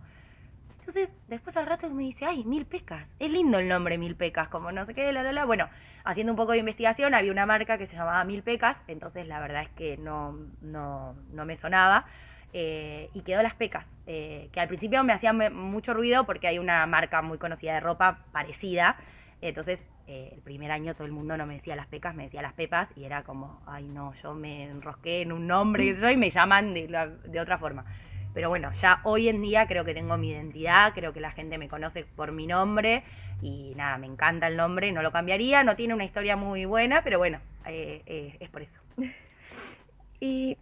Entonces, 0.79 1.15
después 1.27 1.55
al 1.55 1.67
rato 1.67 1.89
me 1.89 2.03
dice, 2.03 2.25
ay, 2.25 2.43
mil 2.43 2.65
pecas. 2.65 3.07
Es 3.19 3.29
lindo 3.31 3.59
el 3.59 3.67
nombre 3.67 3.97
mil 3.97 4.15
pecas, 4.15 4.47
como 4.49 4.71
no 4.71 4.85
sé 4.85 4.93
qué, 4.93 5.11
la, 5.11 5.23
la, 5.23 5.31
la. 5.31 5.45
Bueno, 5.45 5.69
haciendo 6.03 6.33
un 6.33 6.37
poco 6.37 6.53
de 6.53 6.57
investigación, 6.57 7.13
había 7.13 7.31
una 7.31 7.45
marca 7.45 7.77
que 7.77 7.85
se 7.85 7.95
llamaba 7.95 8.23
Mil 8.23 8.43
Pecas, 8.43 8.81
entonces 8.87 9.27
la 9.27 9.39
verdad 9.39 9.63
es 9.63 9.69
que 9.69 9.97
no, 9.97 10.35
no, 10.61 11.15
no 11.31 11.45
me 11.45 11.57
sonaba. 11.57 12.05
Eh, 12.51 13.09
y 13.13 13.21
quedó 13.21 13.43
las 13.43 13.53
pecas, 13.53 13.85
eh, 14.07 14.49
que 14.51 14.59
al 14.59 14.67
principio 14.67 15.03
me 15.03 15.13
hacía 15.13 15.33
mucho 15.33 15.93
ruido 15.93 16.25
porque 16.25 16.47
hay 16.47 16.57
una 16.57 16.85
marca 16.87 17.21
muy 17.21 17.37
conocida 17.37 17.73
de 17.75 17.79
ropa 17.79 18.25
parecida. 18.31 18.97
Entonces, 19.41 19.85
eh, 20.07 20.31
el 20.33 20.41
primer 20.41 20.71
año 20.71 20.95
todo 20.95 21.05
el 21.05 21.11
mundo 21.11 21.37
no 21.37 21.45
me 21.45 21.53
decía 21.53 21.75
las 21.75 21.85
pecas, 21.87 22.15
me 22.15 22.23
decía 22.23 22.41
las 22.41 22.53
pepas, 22.53 22.89
y 22.95 23.05
era 23.05 23.23
como, 23.23 23.61
ay 23.67 23.87
no, 23.87 24.13
yo 24.23 24.33
me 24.33 24.63
enrosqué 24.63 25.21
en 25.21 25.31
un 25.31 25.45
nombre 25.45 25.85
y 25.85 26.17
me 26.17 26.31
llaman 26.31 26.73
de, 26.73 26.89
la, 26.89 27.07
de 27.07 27.39
otra 27.39 27.59
forma. 27.59 27.85
Pero 28.33 28.49
bueno, 28.49 28.71
ya 28.81 29.01
hoy 29.03 29.29
en 29.29 29.41
día 29.41 29.67
creo 29.67 29.85
que 29.85 29.93
tengo 29.93 30.17
mi 30.17 30.31
identidad, 30.31 30.93
creo 30.93 31.13
que 31.13 31.19
la 31.19 31.31
gente 31.31 31.57
me 31.57 31.67
conoce 31.67 32.05
por 32.15 32.31
mi 32.31 32.47
nombre 32.47 33.03
y 33.41 33.73
nada, 33.75 33.97
me 33.97 34.07
encanta 34.07 34.47
el 34.47 34.57
nombre, 34.57 34.91
no 34.91 35.01
lo 35.01 35.11
cambiaría, 35.11 35.63
no 35.63 35.75
tiene 35.75 35.93
una 35.93 36.05
historia 36.05 36.35
muy 36.35 36.65
buena, 36.65 37.03
pero 37.03 37.17
bueno, 37.17 37.39
eh, 37.65 38.01
eh, 38.05 38.37
es 38.39 38.49
por 38.49 38.61
eso. 38.61 38.81
Y 40.21 40.57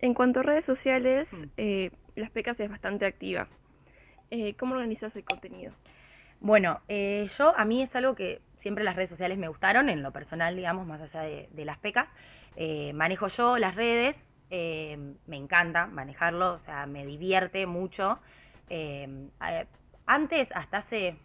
en 0.00 0.14
cuanto 0.14 0.40
a 0.40 0.42
redes 0.42 0.64
sociales, 0.64 1.44
mm. 1.44 1.50
eh, 1.56 1.90
Las 2.14 2.30
Pecas 2.30 2.60
es 2.60 2.70
bastante 2.70 3.06
activa. 3.06 3.48
Eh, 4.30 4.54
¿Cómo 4.54 4.74
organizas 4.74 5.14
el 5.16 5.24
contenido? 5.24 5.72
Bueno, 6.40 6.80
eh, 6.88 7.30
yo 7.38 7.56
a 7.56 7.64
mí 7.64 7.82
es 7.82 7.94
algo 7.96 8.14
que 8.14 8.40
siempre 8.60 8.84
las 8.84 8.96
redes 8.96 9.10
sociales 9.10 9.38
me 9.38 9.48
gustaron, 9.48 9.88
en 9.88 10.02
lo 10.02 10.12
personal, 10.12 10.56
digamos, 10.56 10.86
más 10.86 11.00
allá 11.00 11.22
de, 11.22 11.48
de 11.52 11.64
Las 11.64 11.78
Pecas. 11.78 12.08
manejo 12.94 13.28
yo 13.28 13.58
las 13.58 13.74
redes, 13.74 14.28
me 14.50 15.36
encanta 15.36 15.86
manejarlo, 15.86 16.54
o 16.54 16.58
sea, 16.60 16.86
me 16.86 17.06
divierte 17.06 17.66
mucho. 17.66 18.18
antes, 20.06 20.48
hasta 20.52 20.78
hace 20.78 21.16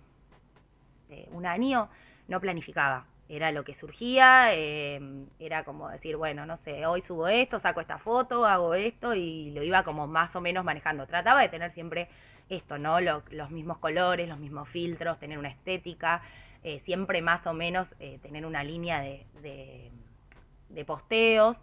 un 1.32 1.46
año, 1.46 1.90
no 2.28 2.40
planificaba 2.40 3.06
era 3.36 3.52
lo 3.52 3.64
que 3.64 3.76
surgía, 3.76 4.54
eh, 4.54 5.00
era 5.40 5.64
como 5.64 5.90
decir, 5.90 6.18
bueno, 6.18 6.46
no 6.46 6.58
sé, 6.58 6.86
hoy 6.86 7.02
subo 7.02 7.28
esto, 7.28 7.60
saco 7.60 7.80
esta 7.80 7.98
foto, 7.98 8.46
hago 8.46 8.76
esto 8.76 9.16
y 9.16 9.52
lo 9.52 9.64
iba 9.64 9.84
como 9.84 10.06
más 10.06 10.36
o 10.36 10.42
menos 10.42 10.66
manejando. 10.66 11.08
Trataba 11.08 11.42
de 11.42 11.50
tener 11.50 11.72
siempre 11.74 12.10
esto, 12.50 12.78
¿no? 12.78 13.00
Lo, 13.00 13.24
los 13.32 13.50
mismos 13.50 13.78
colores, 13.78 14.28
los 14.28 14.38
mismos 14.38 14.68
filtros, 14.70 15.18
tener 15.20 15.38
una 15.38 15.50
estética, 15.50 16.22
eh, 16.64 16.80
siempre 16.82 17.22
más 17.22 17.48
o 17.48 17.54
menos 17.54 17.88
eh, 18.00 18.20
tener 18.22 18.46
una 18.46 18.64
línea 18.64 19.02
de, 19.02 19.26
de, 20.70 20.86
posteos. 20.86 21.58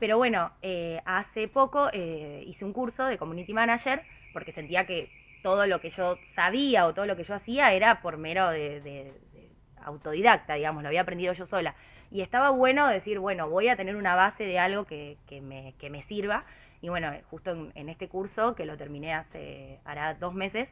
Pero 0.00 0.18
bueno, 0.18 0.52
eh, 0.62 1.00
hace 1.04 1.48
poco 1.48 1.90
hice 1.92 2.64
un 2.64 2.72
curso 2.72 3.04
de 3.06 3.18
Community 3.18 3.52
Manager 3.52 4.02
porque 4.32 4.52
sentía 4.52 4.86
que 4.86 5.10
todo 5.42 5.66
lo 5.66 5.80
que 5.80 5.90
yo 5.90 6.18
sabía 6.30 6.86
o 6.86 6.94
todo 6.94 7.06
lo 7.06 7.16
que 7.16 7.24
yo 7.24 7.34
hacía 7.34 7.72
era 7.72 8.02
por 8.02 8.16
mero 8.18 8.50
de, 8.50 9.12
autodidacta, 9.86 10.54
digamos, 10.54 10.82
lo 10.82 10.88
había 10.88 11.00
aprendido 11.00 11.32
yo 11.32 11.46
sola. 11.46 11.74
Y 12.10 12.20
estaba 12.20 12.50
bueno 12.50 12.86
decir, 12.88 13.18
bueno, 13.18 13.48
voy 13.48 13.68
a 13.68 13.76
tener 13.76 13.96
una 13.96 14.14
base 14.14 14.44
de 14.44 14.58
algo 14.58 14.84
que, 14.84 15.16
que, 15.26 15.40
me, 15.40 15.74
que 15.78 15.90
me, 15.90 16.02
sirva. 16.02 16.44
Y 16.82 16.88
bueno, 16.88 17.12
justo 17.30 17.70
en, 17.74 17.88
este 17.88 18.08
curso, 18.08 18.54
que 18.54 18.66
lo 18.66 18.76
terminé 18.76 19.14
hace, 19.14 19.80
hará 19.84 20.14
dos 20.14 20.34
meses, 20.34 20.68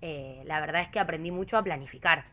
eh, 0.00 0.42
la 0.44 0.60
verdad 0.60 0.82
es 0.82 0.88
que 0.88 1.00
aprendí 1.00 1.30
mucho 1.30 1.56
a 1.56 1.62
planificar. 1.62 2.24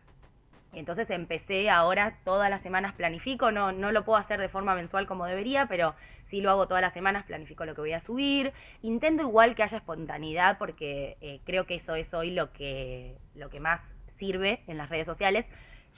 Entonces 0.73 1.09
empecé 1.09 1.69
ahora 1.69 2.17
todas 2.25 2.49
las 2.49 2.61
semanas 2.61 2.93
planifico, 2.93 3.49
no, 3.49 3.71
no 3.71 3.93
lo 3.93 4.03
puedo 4.03 4.17
hacer 4.17 4.41
de 4.41 4.49
forma 4.49 4.75
mensual 4.75 5.07
como 5.07 5.25
debería, 5.25 5.67
pero 5.67 5.95
sí 6.25 6.41
lo 6.41 6.51
hago 6.51 6.67
todas 6.67 6.81
las 6.81 6.93
semanas, 6.93 7.23
planifico 7.23 7.65
lo 7.65 7.75
que 7.75 7.81
voy 7.81 7.93
a 7.93 8.01
subir. 8.01 8.51
Intento 8.81 9.23
igual 9.23 9.55
que 9.55 9.63
haya 9.63 9.77
espontaneidad 9.77 10.57
porque 10.57 11.17
eh, 11.21 11.39
creo 11.45 11.65
que 11.65 11.75
eso 11.75 11.95
es 11.95 12.13
hoy 12.13 12.31
lo 12.31 12.51
que, 12.51 13.17
lo 13.35 13.49
que 13.49 13.61
más 13.61 13.81
sirve 14.17 14.63
en 14.67 14.77
las 14.77 14.89
redes 14.89 15.05
sociales 15.05 15.45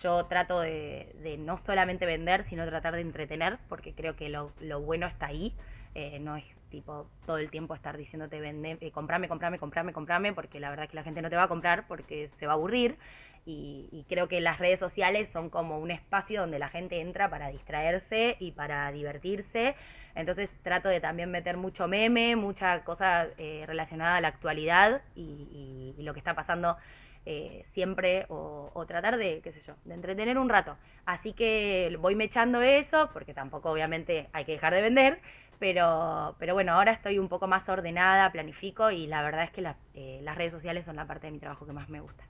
yo 0.02 0.26
trato 0.26 0.62
de, 0.62 1.16
de, 1.22 1.38
no 1.38 1.58
solamente 1.58 2.06
vender, 2.06 2.43
sino 2.45 2.66
tratar 2.66 2.95
de 2.95 3.02
entretener, 3.02 3.58
porque 3.68 3.93
creo 3.93 4.16
que 4.16 4.30
lo, 4.30 4.52
lo 4.60 4.82
bueno 4.82 5.08
está 5.08 5.28
ahí. 5.28 5.56
Eh, 5.95 6.20
no 6.20 6.36
es 6.36 6.43
tipo 6.70 7.10
todo 7.26 7.38
el 7.38 7.50
tiempo 7.50 7.74
estar 7.74 7.98
diciéndote 7.98 8.39
vende, 8.39 8.78
eh, 8.82 8.91
comprame, 8.91 9.28
comprame, 9.28 9.58
comprame, 9.58 9.93
comprame, 9.93 10.34
porque 10.34 10.60
la 10.60 10.70
verdad 10.70 10.86
es 10.86 10.91
que 10.91 10.98
la 10.98 11.04
gente 11.04 11.22
no 11.22 11.30
te 11.30 11.36
va 11.36 11.43
a 11.43 11.48
comprar 11.48 11.88
porque 11.88 12.30
se 12.38 12.45
va 12.45 12.54
a 12.54 12.56
aburrir. 12.56 12.98
Y, 13.45 13.88
y, 13.93 14.04
creo 14.10 14.28
que 14.28 14.41
las 14.41 14.60
redes 14.60 14.78
sociales 14.78 15.30
son 15.30 15.50
como 15.50 15.80
un 15.80 15.89
espacio 15.89 16.41
donde 16.41 16.60
la 16.60 16.68
gente 16.68 17.00
entra 17.00 17.30
para 17.30 17.48
distraerse 17.48 18.36
y 18.39 18.52
para 18.52 18.91
divertirse. 18.91 19.76
Entonces 20.16 20.50
trato 20.64 20.89
de 20.89 21.00
también 21.00 21.32
meter 21.32 21.56
mucho 21.56 21.88
meme, 21.88 22.36
mucha 22.36 22.84
cosa 22.84 23.28
eh, 23.38 23.64
relacionada 23.66 24.18
a 24.18 24.22
la 24.22 24.28
actualidad 24.28 25.02
y, 25.16 25.22
y, 25.22 25.95
y 25.98 26.04
lo 26.04 26.12
que 26.14 26.20
está 26.20 26.34
pasando 26.34 26.76
eh, 27.30 27.65
siempre 27.67 28.25
o, 28.30 28.71
o, 28.73 28.86
tratar 28.86 29.17
de, 29.17 29.41
qué 29.43 29.51
sé 29.51 29.61
yo, 29.67 29.73
de 29.84 29.95
entretener 29.95 30.38
un 30.38 30.47
rato. 30.47 30.78
Así 31.05 31.34
que 31.34 31.93
voy 31.99 32.15
mechando 32.15 32.61
eso, 32.61 33.09
porque 33.11 33.34
tampoco 33.34 33.69
obviamente 33.69 34.30
hay 34.32 34.45
que 34.45 34.53
dejar 34.53 34.73
de 34.73 34.82
vender, 34.82 35.19
pero, 35.59 36.38
pero 36.39 36.53
bueno, 36.53 36.71
ahora 36.71 36.93
estoy 36.93 37.19
un 37.19 37.28
poco 37.28 37.45
más 37.47 37.67
ordenada, 37.67 38.32
planifico 38.32 38.91
y 38.91 39.07
la 39.07 39.21
verdad 39.23 39.43
es 39.43 39.51
que 39.51 39.61
la, 39.61 39.75
eh, 39.93 40.21
las 40.23 40.38
redes 40.38 40.53
sociales 40.53 40.86
son 40.86 40.95
la 40.95 41.05
parte 41.05 41.28
de 41.28 41.34
mi 41.34 41.39
trabajo 41.39 41.65
que 41.65 41.73
más 41.73 41.89
me 41.89 41.99
gusta. 41.99 42.23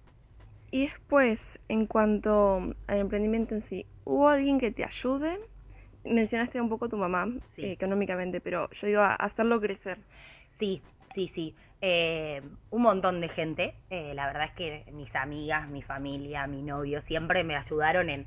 Y 0.71 0.87
después, 0.87 1.59
en 1.69 1.85
cuanto 1.85 2.73
al 2.87 2.97
emprendimiento 2.97 3.53
en 3.53 3.61
sí, 3.61 3.85
¿hubo 4.03 4.29
alguien 4.29 4.59
que 4.59 4.71
te 4.71 4.83
ayude? 4.83 5.37
Mencionaste 6.05 6.59
un 6.59 6.69
poco 6.69 6.89
tu 6.89 6.97
mamá 6.97 7.27
sí. 7.49 7.65
eh, 7.65 7.71
económicamente, 7.73 8.41
pero 8.41 8.67
yo 8.71 8.87
digo, 8.87 9.01
a 9.01 9.13
hacerlo 9.13 9.61
crecer. 9.61 9.99
Sí, 10.57 10.81
sí, 11.13 11.27
sí. 11.27 11.55
Eh, 11.82 12.41
un 12.71 12.82
montón 12.82 13.21
de 13.21 13.30
gente. 13.30 13.75
Eh, 13.89 14.13
la 14.15 14.25
verdad 14.25 14.45
es 14.45 14.51
que 14.51 14.86
mis 14.91 15.15
amigas, 15.15 15.67
mi 15.69 15.82
familia, 15.82 16.47
mi 16.47 16.63
novio 16.63 17.01
siempre 17.01 17.43
me 17.43 17.55
ayudaron 17.55 18.09
en, 18.09 18.25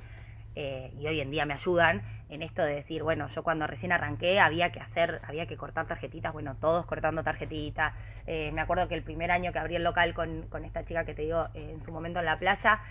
eh, 0.54 0.92
y 0.98 1.06
hoy 1.08 1.20
en 1.20 1.30
día 1.30 1.46
me 1.46 1.54
ayudan 1.54 2.02
en 2.28 2.42
esto 2.42 2.62
de 2.62 2.74
decir, 2.74 3.02
bueno, 3.02 3.28
yo 3.28 3.42
cuando 3.42 3.66
recién 3.66 3.90
arranqué 3.90 4.38
había 4.38 4.70
que 4.70 4.78
hacer, 4.78 5.20
había 5.26 5.46
que 5.46 5.56
cortar 5.56 5.88
tarjetitas, 5.88 6.32
bueno, 6.32 6.56
todos 6.60 6.86
cortando 6.86 7.24
tarjetitas. 7.24 7.92
me 8.26 8.60
acuerdo 8.60 8.86
que 8.86 8.94
el 8.94 9.02
primer 9.02 9.32
año 9.32 9.52
que 9.52 9.58
abrí 9.58 9.74
el 9.74 9.82
local 9.82 10.14
con, 10.14 10.42
con 10.48 10.64
esta 10.64 10.84
chica 10.84 11.04
que 11.04 11.14
te 11.14 11.22
digo 11.22 11.48
en 11.54 11.82
su 11.82 11.90
momento 11.90 12.20
en 12.20 12.26
la 12.26 12.38
playa, 12.38 12.82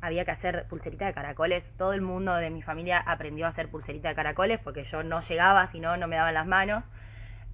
había 0.00 0.24
que 0.24 0.30
hacer 0.30 0.66
pulserita 0.68 1.06
de 1.06 1.14
caracoles. 1.14 1.72
Todo 1.76 1.92
el 1.94 2.00
mundo 2.00 2.36
de 2.36 2.50
mi 2.50 2.62
familia 2.62 2.98
aprendió 2.98 3.46
a 3.46 3.48
hacer 3.48 3.68
pulserita 3.68 4.08
de 4.08 4.14
caracoles 4.14 4.60
porque 4.60 4.84
yo 4.84 5.02
no 5.02 5.20
llegaba, 5.20 5.66
si 5.66 5.80
no, 5.80 5.96
no 5.96 6.06
me 6.06 6.14
daban 6.14 6.34
las 6.34 6.46
manos. 6.46 6.84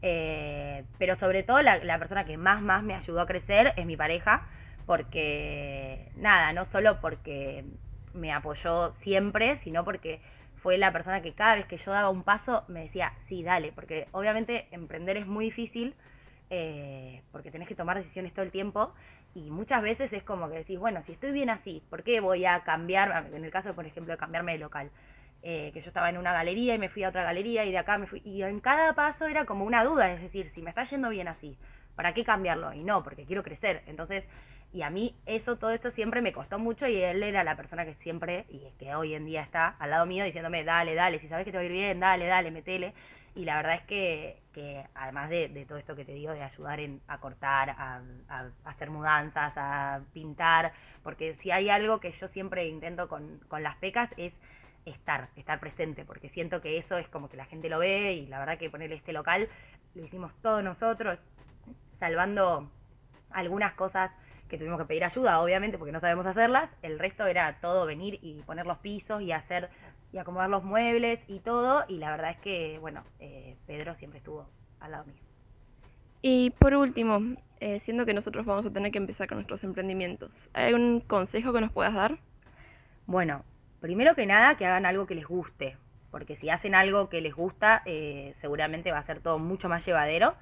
Eh, 0.03 0.85
pero 0.99 1.17
sobre 1.17 1.43
todo 1.43 1.63
la, 1.63 1.99
persona 1.99 2.25
que 2.25 2.37
más, 2.37 2.63
más 2.63 2.83
me 2.83 2.95
ayudó 2.95 3.21
a 3.21 3.27
crecer 3.27 3.73
es 3.77 3.87
mi 3.87 3.97
pareja, 3.97 4.47
porque 4.87 6.11
nada, 6.17 6.53
no 6.53 6.65
solo 6.65 7.01
porque 7.01 7.65
me 8.15 8.33
apoyó 8.33 8.93
siempre, 8.95 9.57
sino 9.57 9.85
porque 9.85 10.21
fue 10.57 10.79
la 10.79 10.93
persona 10.93 11.23
que 11.23 11.33
cada 11.35 11.57
vez 11.57 11.67
que 11.67 11.77
yo 11.77 11.93
daba 11.93 12.11
un 12.11 12.23
paso 12.23 12.65
me 12.69 12.83
decía, 12.83 13.13
sí, 13.21 13.43
dale, 13.43 13.73
porque 13.73 14.09
obviamente 14.13 14.69
emprender 14.71 15.17
es 15.17 15.27
muy 15.27 15.47
difícil, 15.47 15.95
eh, 16.51 17.23
porque 17.33 17.51
tenés 17.51 17.69
que 17.69 17.75
tomar 17.75 17.97
decisiones 17.97 18.33
todo 18.33 18.45
el 18.45 18.53
tiempo 18.53 18.93
y 19.35 19.51
muchas 19.51 19.83
veces 19.83 20.13
es 20.13 20.23
como 20.23 20.49
que 20.49 20.59
decís, 20.59 20.79
bueno, 20.79 21.03
si 21.03 21.13
estoy 21.13 21.33
bien 21.33 21.51
así, 21.51 21.83
¿por 21.91 22.03
qué 22.03 22.21
voy 22.21 22.47
a 22.47 22.63
cambiar? 22.65 23.31
En 23.35 23.45
el 23.45 23.51
caso, 23.51 23.75
por 23.75 23.85
ejemplo, 23.85 24.13
de 24.15 24.19
cambiarme 24.19 24.53
de 24.53 24.59
local. 24.59 24.91
Eh, 25.43 25.71
que 25.73 25.81
yo 25.81 25.89
estaba 25.89 26.11
en 26.11 26.19
una 26.19 26.33
galería 26.33 26.75
y 26.75 26.79
me 26.79 26.89
fui 26.89 27.05
a 27.05 27.09
otra 27.09 27.23
galería 27.23 27.65
y 27.65 27.71
de 27.71 27.79
acá 27.79 27.99
me 27.99 28.07
fui. 28.07 28.21
Y 28.25 28.43
en 28.43 28.59
cada 28.61 28.95
paso 28.95 29.27
era 29.27 29.45
como 29.45 29.65
una 29.65 29.85
duda, 29.85 30.13
es 30.13 30.21
decir, 30.21 30.51
si 30.51 30.61
me 30.61 30.71
está 30.71 30.83
yendo 30.85 31.09
bien 31.09 31.29
así, 31.29 31.57
¿para 31.95 32.15
qué 32.15 32.25
cambiarlo? 32.25 32.73
Y 32.73 32.83
no, 32.83 33.03
porque 33.05 33.27
quiero 33.27 33.43
crecer. 33.45 33.83
Entonces, 33.87 34.27
y 34.73 34.83
a 34.83 34.91
mí 34.91 35.15
eso, 35.25 35.57
todo 35.57 35.71
esto 35.71 35.91
siempre 35.91 36.21
me 36.21 36.33
costó 36.33 36.59
mucho 36.59 36.87
y 36.89 36.97
él 37.01 37.23
era 37.23 37.45
la 37.45 37.57
persona 37.57 37.85
que 37.85 37.95
siempre, 37.95 38.45
y 38.49 38.61
que 38.79 38.95
hoy 38.95 39.15
en 39.15 39.25
día 39.25 39.43
está 39.43 39.69
al 39.79 39.91
lado 39.91 40.07
mío 40.07 40.25
diciéndome, 40.25 40.65
dale, 40.65 40.95
dale, 40.95 41.19
si 41.19 41.29
sabes 41.29 41.45
que 41.45 41.53
te 41.53 41.59
va 41.59 41.63
a 41.63 41.67
ir 41.67 41.73
bien, 41.73 42.01
dale, 42.01 42.27
dale, 42.27 42.51
metele. 42.51 42.93
Y 43.35 43.45
la 43.45 43.57
verdad 43.57 43.75
es 43.75 43.83
que, 43.83 44.43
que 44.53 44.85
además 44.95 45.29
de, 45.29 45.49
de 45.49 45.67
todo 45.67 45.77
esto 45.79 45.95
que 45.95 46.07
te 46.07 46.13
digo, 46.13 46.33
de 46.33 46.43
ayudar 46.43 46.81
en, 46.81 47.03
a 47.07 47.19
cortar, 47.21 47.71
a, 47.71 48.01
a 48.29 48.51
hacer 48.65 48.91
mudanzas, 48.91 49.53
a 49.57 50.01
pintar, 50.15 50.73
porque 51.03 51.35
si 51.35 51.51
hay 51.51 51.69
algo 51.69 52.01
que 52.01 52.13
yo 52.13 52.29
siempre 52.29 52.67
intento 52.67 53.09
con, 53.09 53.41
con 53.49 53.63
las 53.63 53.77
pecas 53.77 54.15
es 54.17 54.41
estar, 54.87 55.29
estar 55.37 55.61
presente, 55.61 56.05
porque 56.05 56.31
siento 56.31 56.63
que 56.63 56.79
eso 56.79 56.97
es 56.97 57.09
como 57.09 57.29
que 57.29 57.37
la 57.37 57.45
gente 57.45 57.69
lo 57.69 57.79
ve 57.79 58.15
y 58.15 58.27
la 58.27 58.39
verdad 58.39 58.57
que 58.57 58.71
ponerle 58.71 58.97
este 58.97 59.13
local 59.13 59.49
lo 59.95 60.05
hicimos 60.05 60.33
todos 60.41 60.63
nosotros, 60.63 61.19
salvando 61.99 62.71
algunas 63.31 63.75
cosas 63.75 64.17
que 64.49 64.59
tuvimos 64.59 64.79
que 64.79 64.87
pedir 64.87 65.05
ayuda, 65.05 65.41
obviamente, 65.41 65.77
porque 65.77 65.93
no 65.93 66.01
sabemos 66.01 66.27
hacerlas, 66.27 66.75
el 66.83 66.99
resto 66.99 67.27
era 67.27 67.61
todo 67.61 67.85
venir 67.85 68.19
y 68.23 68.43
poner 68.43 68.67
los 68.67 68.79
pisos 68.79 69.23
y 69.23 69.33
hacer 69.33 69.71
y 70.13 70.19
acomodar 70.19 70.49
los 70.49 70.63
muebles 70.63 71.25
y 71.27 71.41
todo, 71.41 71.85
y 71.89 71.99
la 71.99 72.11
verdad 72.13 72.31
es 72.31 72.39
que, 72.39 72.79
bueno, 72.79 73.03
eh, 73.19 73.57
Pedro 73.67 73.97
siempre 73.97 74.19
estuvo 74.19 74.49
al 74.79 74.93
lado 74.93 75.05
mío. 75.05 75.21
Y 76.23 76.51
por 76.51 76.75
último, 76.75 77.37
eh, 77.61 77.81
siendo 77.81 78.07
que 78.07 78.15
nosotros 78.15 78.47
vamos 78.47 78.67
a 78.67 78.73
tener 78.73 78.93
que 78.93 78.99
empezar 78.99 79.29
con 79.29 79.39
nuestros 79.39 79.65
emprendimientos, 79.65 80.49
¿hay 80.53 80.67
algún 80.67 81.01
consejo 81.01 81.53
que 81.53 81.61
nos 81.61 81.73
puedas 81.73 81.95
dar? 81.95 82.19
Bueno, 83.07 83.45
primero 83.81 84.15
que 84.15 84.27
nada, 84.27 84.57
que 84.57 84.67
hagan 84.67 84.87
algo 84.87 85.07
que 85.07 85.15
les 85.15 85.27
guste, 85.27 85.77
porque 86.11 86.37
si 86.37 86.51
hacen 86.51 86.75
algo 86.75 87.09
que 87.09 87.21
les 87.21 87.35
gusta, 87.35 87.83
eh, 87.85 88.33
seguramente 88.35 88.93
va 88.93 88.99
a 88.99 89.03
ser 89.03 89.21
todo 89.21 89.39
mucho 89.39 89.69
más 89.69 89.85
llevadero. 89.85 90.35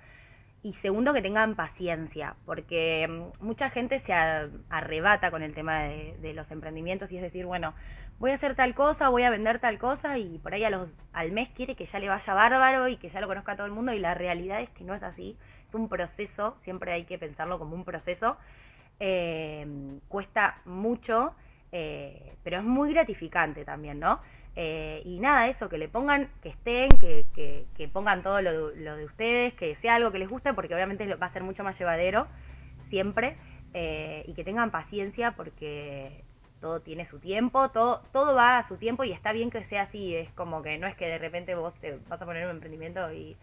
Y 0.62 0.72
segundo, 0.72 1.12
que 1.12 1.20
tengan 1.20 1.57
paciencia, 1.57 2.37
porque 2.47 3.07
mm, 3.07 3.45
mucha 3.45 3.68
gente 3.68 3.99
se 3.99 4.14
arrebata 4.14 5.30
con 5.30 5.43
el 5.43 5.53
tema 5.53 5.82
de, 5.82 6.32
los 6.35 6.51
emprendimientos 6.51 7.12
y 7.12 7.16
es 7.16 7.22
decir, 7.22 7.45
bueno, 7.45 7.74
voy 8.18 8.30
a 8.30 8.35
hacer 8.35 8.55
tal 8.55 8.74
cosa, 8.74 9.11
voy 9.11 9.24
a 9.24 9.30
vender 9.30 9.59
tal 9.59 9.78
cosa 9.78 10.16
y 10.16 10.39
por 10.39 10.55
ahí 10.55 10.64
al 10.64 11.32
mes 11.32 11.51
quiere 11.51 11.76
que 11.76 11.85
ya 11.85 11.99
le 11.99 12.09
vaya 12.09 12.32
bárbaro 12.32 12.89
y 12.89 12.97
que 12.97 13.11
ya 13.11 13.20
lo 13.20 13.26
conozca 13.26 13.57
todo 13.57 13.66
el 13.66 13.72
mundo 13.72 13.93
y 13.93 13.99
la 13.99 14.14
realidad 14.14 14.62
es 14.62 14.70
que 14.70 14.85
no 14.85 14.95
es 14.95 15.03
así, 15.03 15.37
es 15.68 15.74
un 15.74 15.91
proceso, 15.91 16.57
siempre 16.61 16.93
hay 16.93 17.05
que 17.05 17.18
pensarlo 17.18 17.59
como 17.59 17.74
un 17.74 17.85
proceso, 17.85 18.39
eh, 19.01 19.66
cuesta 20.09 20.62
mucho, 20.64 21.35
eh, 21.77 22.37
pero 22.45 22.59
es 22.59 22.64
muy 22.64 22.93
gratificante 22.93 23.64
también, 23.64 23.99
¿no? 23.99 24.20
Eh, 24.55 25.03
y 25.05 25.18
nada, 25.18 25.49
eso, 25.49 25.68
que 25.68 25.77
le 25.77 25.89
pongan, 25.89 26.31
que 26.41 26.51
estén, 26.51 26.89
que, 27.01 27.91
pongan 27.93 28.22
todo 28.22 28.41
lo 28.41 28.97
de 28.97 29.05
ustedes, 29.05 29.55
que 29.55 29.75
sea 29.75 29.97
algo 29.97 30.12
que 30.12 30.20
les 30.20 30.29
guste, 30.29 30.55
porque 30.55 30.72
obviamente 30.72 31.12
va 31.16 31.27
a 31.27 31.31
ser 31.31 31.43
mucho 31.43 31.64
más 31.64 31.77
llevadero 31.77 32.29
siempre, 32.83 33.37
eh, 33.72 34.22
y 34.29 34.35
que 34.35 34.45
tengan 34.45 34.70
paciencia 34.70 35.33
porque 35.33 36.22
todo 36.61 36.81
tiene 36.81 37.07
su 37.07 37.18
tiempo, 37.18 37.68
todo, 37.70 38.05
todo 38.12 38.37
va 38.37 38.59
a 38.59 38.62
su 38.62 38.77
tiempo 38.77 39.03
y 39.03 39.11
está 39.11 39.33
bien 39.33 39.51
que 39.51 39.64
sea 39.64 39.83
así, 39.83 40.14
es 40.14 40.31
como 40.31 40.62
que 40.62 40.79
no 40.79 40.87
es 40.87 40.95
que 40.95 41.09
de 41.09 41.18
repente 41.18 41.57
vos 41.57 41.75
te 41.81 41.99
vas 42.09 42.22
a 42.22 42.25
poner 42.25 42.45
un 42.45 42.53
emprendimiento 42.53 43.12
y, 43.12 43.37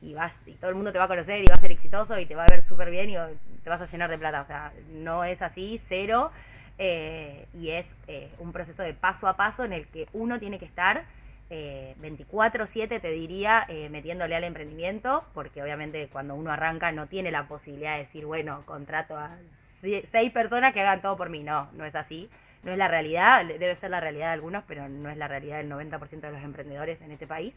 y 0.00 0.14
vas 0.14 0.40
y 0.46 0.54
todo 0.54 0.70
el 0.70 0.76
mundo 0.76 0.90
te 0.90 0.98
va 0.98 1.04
a 1.04 1.08
conocer 1.08 1.44
y 1.44 1.48
va 1.48 1.54
a 1.54 1.60
ser 1.60 1.70
exitoso 1.70 2.18
y 2.18 2.24
te 2.24 2.34
va 2.34 2.44
a 2.44 2.48
ver 2.48 2.64
súper 2.64 2.90
bien 2.90 3.10
y 3.10 3.14
te 3.62 3.68
vas 3.68 3.82
a 3.82 3.84
llenar 3.84 4.08
de 4.08 4.16
plata, 4.16 4.40
o 4.40 4.46
sea, 4.46 4.72
no 4.90 5.22
es 5.24 5.42
así, 5.42 5.78
cero, 5.86 6.32
eh, 6.78 7.46
y 7.54 7.70
es 7.70 7.94
eh, 8.08 8.30
un 8.38 8.52
proceso 8.52 8.82
de 8.82 8.94
paso 8.94 9.28
a 9.28 9.36
paso 9.36 9.64
en 9.64 9.72
el 9.72 9.86
que 9.86 10.08
uno 10.12 10.38
tiene 10.38 10.58
que 10.58 10.64
estar 10.64 11.04
eh, 11.50 11.94
24/7, 12.00 13.00
te 13.00 13.10
diría, 13.10 13.64
eh, 13.68 13.88
metiéndole 13.90 14.34
al 14.34 14.44
emprendimiento, 14.44 15.24
porque 15.34 15.62
obviamente 15.62 16.08
cuando 16.08 16.34
uno 16.34 16.50
arranca 16.50 16.90
no 16.90 17.06
tiene 17.06 17.30
la 17.30 17.46
posibilidad 17.46 17.92
de 17.94 18.00
decir, 18.00 18.26
bueno, 18.26 18.64
contrato 18.66 19.16
a 19.16 19.36
seis 19.52 20.32
personas 20.32 20.72
que 20.72 20.80
hagan 20.80 21.02
todo 21.02 21.16
por 21.16 21.28
mí, 21.28 21.42
no, 21.44 21.68
no 21.72 21.84
es 21.84 21.94
así. 21.94 22.28
No 22.62 22.72
es 22.72 22.78
la 22.78 22.88
realidad, 22.88 23.44
debe 23.44 23.74
ser 23.74 23.90
la 23.90 24.00
realidad 24.00 24.28
de 24.28 24.32
algunos, 24.32 24.64
pero 24.66 24.88
no 24.88 25.10
es 25.10 25.18
la 25.18 25.28
realidad 25.28 25.58
del 25.58 25.68
90% 25.68 26.20
de 26.20 26.32
los 26.32 26.42
emprendedores 26.42 27.00
en 27.02 27.12
este 27.12 27.26
país. 27.26 27.54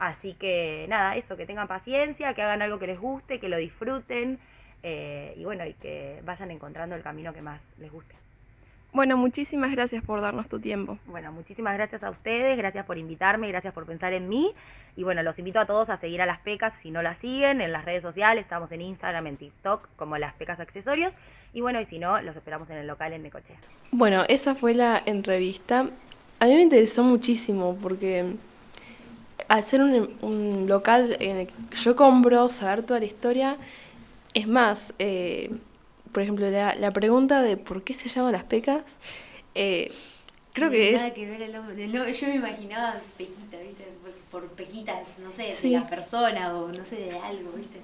Así 0.00 0.34
que 0.34 0.86
nada, 0.88 1.14
eso, 1.16 1.36
que 1.36 1.46
tengan 1.46 1.68
paciencia, 1.68 2.34
que 2.34 2.42
hagan 2.42 2.60
algo 2.60 2.80
que 2.80 2.88
les 2.88 2.98
guste, 2.98 3.38
que 3.38 3.48
lo 3.48 3.58
disfruten 3.58 4.40
y 4.82 5.44
bueno, 5.44 5.64
y 5.66 5.74
que 5.74 6.20
vayan 6.24 6.50
encontrando 6.50 6.96
el 6.96 7.02
camino 7.02 7.32
que 7.32 7.42
más 7.42 7.72
les 7.78 7.92
guste. 7.92 8.16
Bueno, 8.92 9.16
muchísimas 9.16 9.70
gracias 9.70 10.02
por 10.02 10.20
darnos 10.20 10.48
tu 10.48 10.58
tiempo. 10.58 10.98
Bueno, 11.06 11.30
muchísimas 11.30 11.74
gracias 11.74 12.02
a 12.02 12.10
ustedes, 12.10 12.58
gracias 12.58 12.84
por 12.86 12.98
invitarme, 12.98 13.46
gracias 13.48 13.72
por 13.72 13.86
pensar 13.86 14.12
en 14.12 14.28
mí. 14.28 14.52
Y 14.96 15.04
bueno, 15.04 15.22
los 15.22 15.38
invito 15.38 15.60
a 15.60 15.66
todos 15.66 15.90
a 15.90 15.96
seguir 15.96 16.20
a 16.22 16.26
Las 16.26 16.40
Pecas 16.40 16.74
si 16.82 16.90
no 16.90 17.00
las 17.00 17.18
siguen 17.18 17.60
en 17.60 17.72
las 17.72 17.84
redes 17.84 18.02
sociales, 18.02 18.42
estamos 18.42 18.72
en 18.72 18.80
Instagram, 18.80 19.28
en 19.28 19.36
TikTok 19.36 19.88
como 19.94 20.18
Las 20.18 20.34
Pecas 20.34 20.58
Accesorios. 20.58 21.14
Y 21.54 21.60
bueno, 21.60 21.80
y 21.80 21.86
si 21.86 22.00
no, 22.00 22.20
los 22.20 22.34
esperamos 22.34 22.68
en 22.70 22.78
el 22.78 22.88
local 22.88 23.12
en 23.12 23.22
Necochea. 23.22 23.56
Bueno, 23.92 24.24
esa 24.28 24.56
fue 24.56 24.74
la 24.74 25.00
entrevista. 25.06 25.86
A 26.40 26.46
mí 26.46 26.54
me 26.54 26.62
interesó 26.62 27.04
muchísimo 27.04 27.76
porque 27.80 28.34
al 29.46 29.62
ser 29.62 29.82
un, 29.82 30.16
un 30.20 30.66
local 30.68 31.16
en 31.20 31.36
el 31.36 31.46
que 31.46 31.76
yo 31.76 31.94
compro, 31.94 32.48
saber 32.48 32.82
toda 32.82 32.98
la 32.98 33.06
historia, 33.06 33.56
es 34.34 34.46
más, 34.46 34.94
eh, 34.98 35.50
por 36.12 36.22
ejemplo, 36.22 36.48
la, 36.50 36.74
la 36.74 36.90
pregunta 36.90 37.42
de 37.42 37.56
por 37.56 37.82
qué 37.82 37.94
se 37.94 38.08
llaman 38.08 38.32
las 38.32 38.44
pecas, 38.44 38.82
eh, 39.54 39.92
creo 40.52 40.66
No 40.68 40.72
que 40.72 40.78
tiene 40.80 40.96
es... 40.96 41.02
Nada 41.02 41.14
que 41.14 41.26
ver 41.30 41.42
el 41.42 41.52
nombre- 41.52 42.12
Yo 42.12 42.26
me 42.28 42.34
imaginaba 42.36 43.00
Pequita, 43.16 43.58
¿viste? 43.58 43.84
Por, 44.30 44.40
por 44.42 44.50
Pequitas, 44.50 45.18
no 45.18 45.32
sé, 45.32 45.52
Sí. 45.52 45.70
de 45.72 45.80
la 45.80 45.86
persona 45.86 46.54
o 46.56 46.68
no 46.68 46.84
sé, 46.84 46.96
de 46.96 47.18
algo, 47.18 47.52
¿viste? 47.56 47.78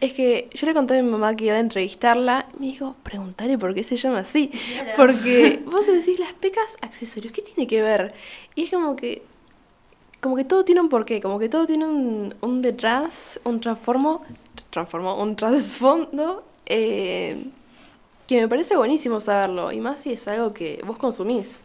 Es 0.00 0.12
que 0.12 0.50
yo 0.52 0.66
le 0.66 0.74
conté 0.74 0.98
a 0.98 1.02
mi 1.02 1.08
mamá 1.08 1.34
que 1.34 1.44
iba 1.46 1.54
a 1.54 1.60
entrevistarla 1.60 2.46
y 2.56 2.60
me 2.60 2.66
dijo, 2.66 2.94
preguntale 3.04 3.56
por 3.56 3.74
qué 3.74 3.84
se 3.84 3.96
llama 3.96 4.18
así. 4.18 4.48
Claro. 4.48 4.90
Porque 4.96 5.62
vos 5.66 5.86
decís 5.86 6.18
las 6.18 6.32
pecas 6.34 6.76
accesorios, 6.82 7.32
¿qué 7.32 7.42
tiene 7.42 7.66
que 7.66 7.80
ver? 7.80 8.12
Y 8.54 8.64
es 8.64 8.70
como 8.70 8.96
que, 8.96 9.22
como 10.20 10.36
que 10.36 10.44
todo 10.44 10.64
tiene 10.64 10.80
un 10.80 10.88
porqué, 10.88 11.20
como 11.20 11.38
que 11.38 11.48
todo 11.48 11.66
tiene 11.66 11.86
un, 11.86 12.34
un 12.40 12.60
detrás, 12.60 13.40
un 13.44 13.60
transformo, 13.60 14.22
transformo, 14.70 15.14
un 15.22 15.36
trasfondo, 15.36 16.42
eh, 16.66 17.44
que 18.26 18.40
me 18.40 18.48
parece 18.48 18.76
buenísimo 18.76 19.20
saberlo, 19.20 19.72
y 19.72 19.80
más 19.80 20.02
si 20.02 20.12
es 20.12 20.26
algo 20.28 20.52
que 20.52 20.80
vos 20.86 20.96
consumís. 20.96 21.60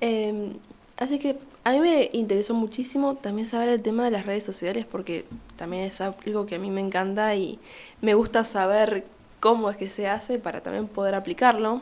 Eh, 0.00 0.52
así 0.96 1.18
que 1.18 1.36
a 1.64 1.72
mí 1.72 1.80
me 1.80 2.10
interesó 2.12 2.52
muchísimo 2.52 3.14
también 3.14 3.48
saber 3.48 3.70
el 3.70 3.80
tema 3.82 4.04
de 4.04 4.10
las 4.10 4.26
redes 4.26 4.44
sociales 4.44 4.84
porque 4.84 5.24
también 5.56 5.84
es 5.84 6.00
algo 6.02 6.44
que 6.44 6.56
a 6.56 6.58
mí 6.58 6.70
me 6.70 6.82
encanta 6.82 7.34
y 7.34 7.58
me 8.02 8.12
gusta 8.12 8.44
saber 8.44 9.06
cómo 9.40 9.70
es 9.70 9.78
que 9.78 9.88
se 9.88 10.06
hace 10.06 10.38
para 10.38 10.60
también 10.60 10.88
poder 10.88 11.14
aplicarlo. 11.14 11.80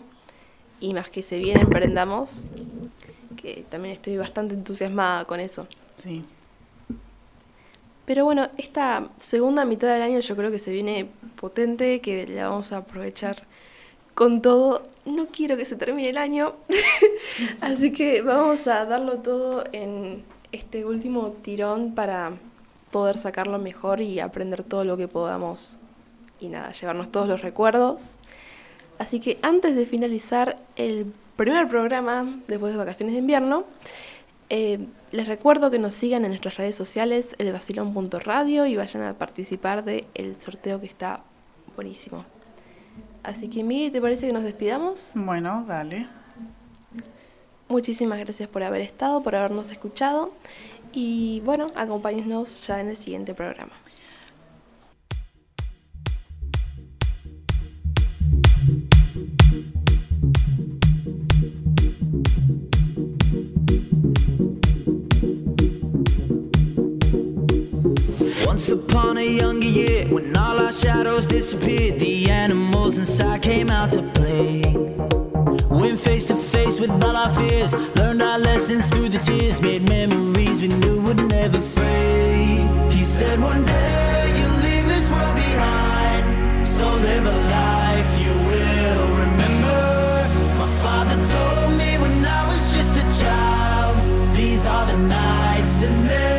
Y 0.81 0.95
más 0.95 1.11
que 1.11 1.23
se 1.23 1.39
viene 1.39 1.61
emprendamos, 1.61 2.45
que 3.37 3.65
también 3.71 3.95
estoy 3.95 4.17
bastante 4.17 4.55
entusiasmada 4.55 5.25
con 5.25 5.41
eso. 5.41 5.67
Sí. 5.97 6.25
Pero 8.05 8.25
bueno, 8.25 8.49
esta 8.59 9.09
segunda 9.19 9.65
mitad 9.65 9.93
del 9.93 10.03
año 10.03 10.21
yo 10.21 10.37
creo 10.37 10.51
que 10.51 10.59
se 10.59 10.73
viene 10.73 11.09
potente, 11.37 12.01
que 12.01 12.27
la 12.27 12.49
vamos 12.49 12.73
a 12.73 12.79
aprovechar 12.79 13.45
con 14.15 14.43
todo. 14.43 14.83
No 15.05 15.27
quiero 15.27 15.57
que 15.57 15.65
se 15.65 15.77
termine 15.77 16.11
el 16.11 16.17
año, 16.17 16.55
así 17.61 17.93
que 17.93 18.23
vamos 18.23 18.69
a 18.69 18.85
darlo 18.85 19.19
todo 19.19 19.65
en 19.73 20.23
este 20.53 20.85
último 20.85 21.33
tirón 21.43 21.95
para 21.95 22.33
poder 22.93 23.19
sacarlo 23.19 23.59
mejor 23.59 24.01
y 24.01 24.21
aprender 24.21 24.63
todo 24.63 24.85
lo 24.85 24.97
que 24.97 25.09
podamos. 25.09 25.79
Y 26.39 26.49
nada, 26.49 26.71
llevarnos 26.73 27.11
todos 27.11 27.27
los 27.27 27.43
recuerdos. 27.43 28.03
Así 28.99 29.19
que 29.19 29.39
antes 29.43 29.75
de 29.75 29.87
finalizar 29.87 30.57
el 30.77 31.13
primer 31.37 31.67
programa 31.69 32.39
después 32.47 32.73
de 32.73 32.79
vacaciones 32.79 33.15
de 33.15 33.21
invierno, 33.21 33.65
eh, 34.51 34.87
les 35.11 35.27
recuerdo 35.27 35.71
que 35.71 35.79
nos 35.79 35.95
sigan 35.95 36.25
en 36.25 36.31
nuestras 36.31 36.57
redes 36.57 36.77
sociales, 36.77 37.35
elvacilón.radio 37.39 38.67
y 38.67 38.77
vayan 38.77 39.03
a 39.03 39.15
participar 39.15 39.83
del 39.83 40.41
sorteo 40.41 40.79
que 40.79 40.87
está 40.87 41.25
buenísimo. 41.75 42.25
Así 43.23 43.49
que, 43.49 43.63
Miri, 43.63 43.91
¿te 43.91 44.01
parece 44.01 44.27
que 44.27 44.33
nos 44.33 44.43
despidamos? 44.43 45.13
Bueno, 45.15 45.65
dale. 45.67 46.07
Muchísimas 47.69 48.19
gracias 48.19 48.49
por 48.49 48.63
haber 48.63 48.81
estado, 48.81 49.23
por 49.23 49.35
habernos 49.35 49.71
escuchado. 49.71 50.33
Y 50.93 51.41
bueno, 51.45 51.67
acompáñenos 51.75 52.67
ya 52.67 52.81
en 52.81 52.89
el 52.89 52.97
siguiente 52.97 53.35
programa. 53.35 53.73
Once 68.63 68.71
upon 68.71 69.19
a 69.19 69.27
younger 69.27 69.67
year, 69.67 70.07
when 70.07 70.37
all 70.37 70.57
our 70.61 70.71
shadows 70.71 71.27
disappeared, 71.27 71.99
the 71.99 72.31
animals 72.31 72.97
inside 72.97 73.43
came 73.43 73.69
out 73.69 73.91
to 73.91 74.01
play. 74.15 74.63
Went 75.69 75.99
face 75.99 76.25
to 76.27 76.37
face 76.37 76.79
with 76.79 76.91
all 77.03 77.17
our 77.17 77.35
fears, 77.35 77.75
learned 77.97 78.23
our 78.23 78.39
lessons 78.39 78.87
through 78.87 79.09
the 79.09 79.19
tears, 79.19 79.61
made 79.61 79.83
memories 79.89 80.61
we 80.61 80.69
knew 80.69 81.01
would 81.01 81.17
never 81.17 81.59
fade. 81.59 82.93
He 82.93 83.03
said, 83.03 83.41
One 83.41 83.65
day 83.65 84.39
you'll 84.39 84.61
leave 84.69 84.87
this 84.87 85.11
world 85.11 85.35
behind, 85.35 86.65
so 86.65 86.85
live 86.85 87.27
a 87.27 87.37
life 87.59 88.13
you 88.21 88.33
will 88.51 89.09
remember. 89.25 90.29
My 90.57 90.69
father 90.85 91.17
told 91.17 91.77
me 91.77 91.99
when 91.99 92.25
I 92.25 92.47
was 92.47 92.73
just 92.73 92.95
a 92.95 93.25
child, 93.25 94.37
these 94.37 94.65
are 94.67 94.87
the 94.87 94.99
nights 94.99 95.75
that 95.81 95.91
never 96.05 96.32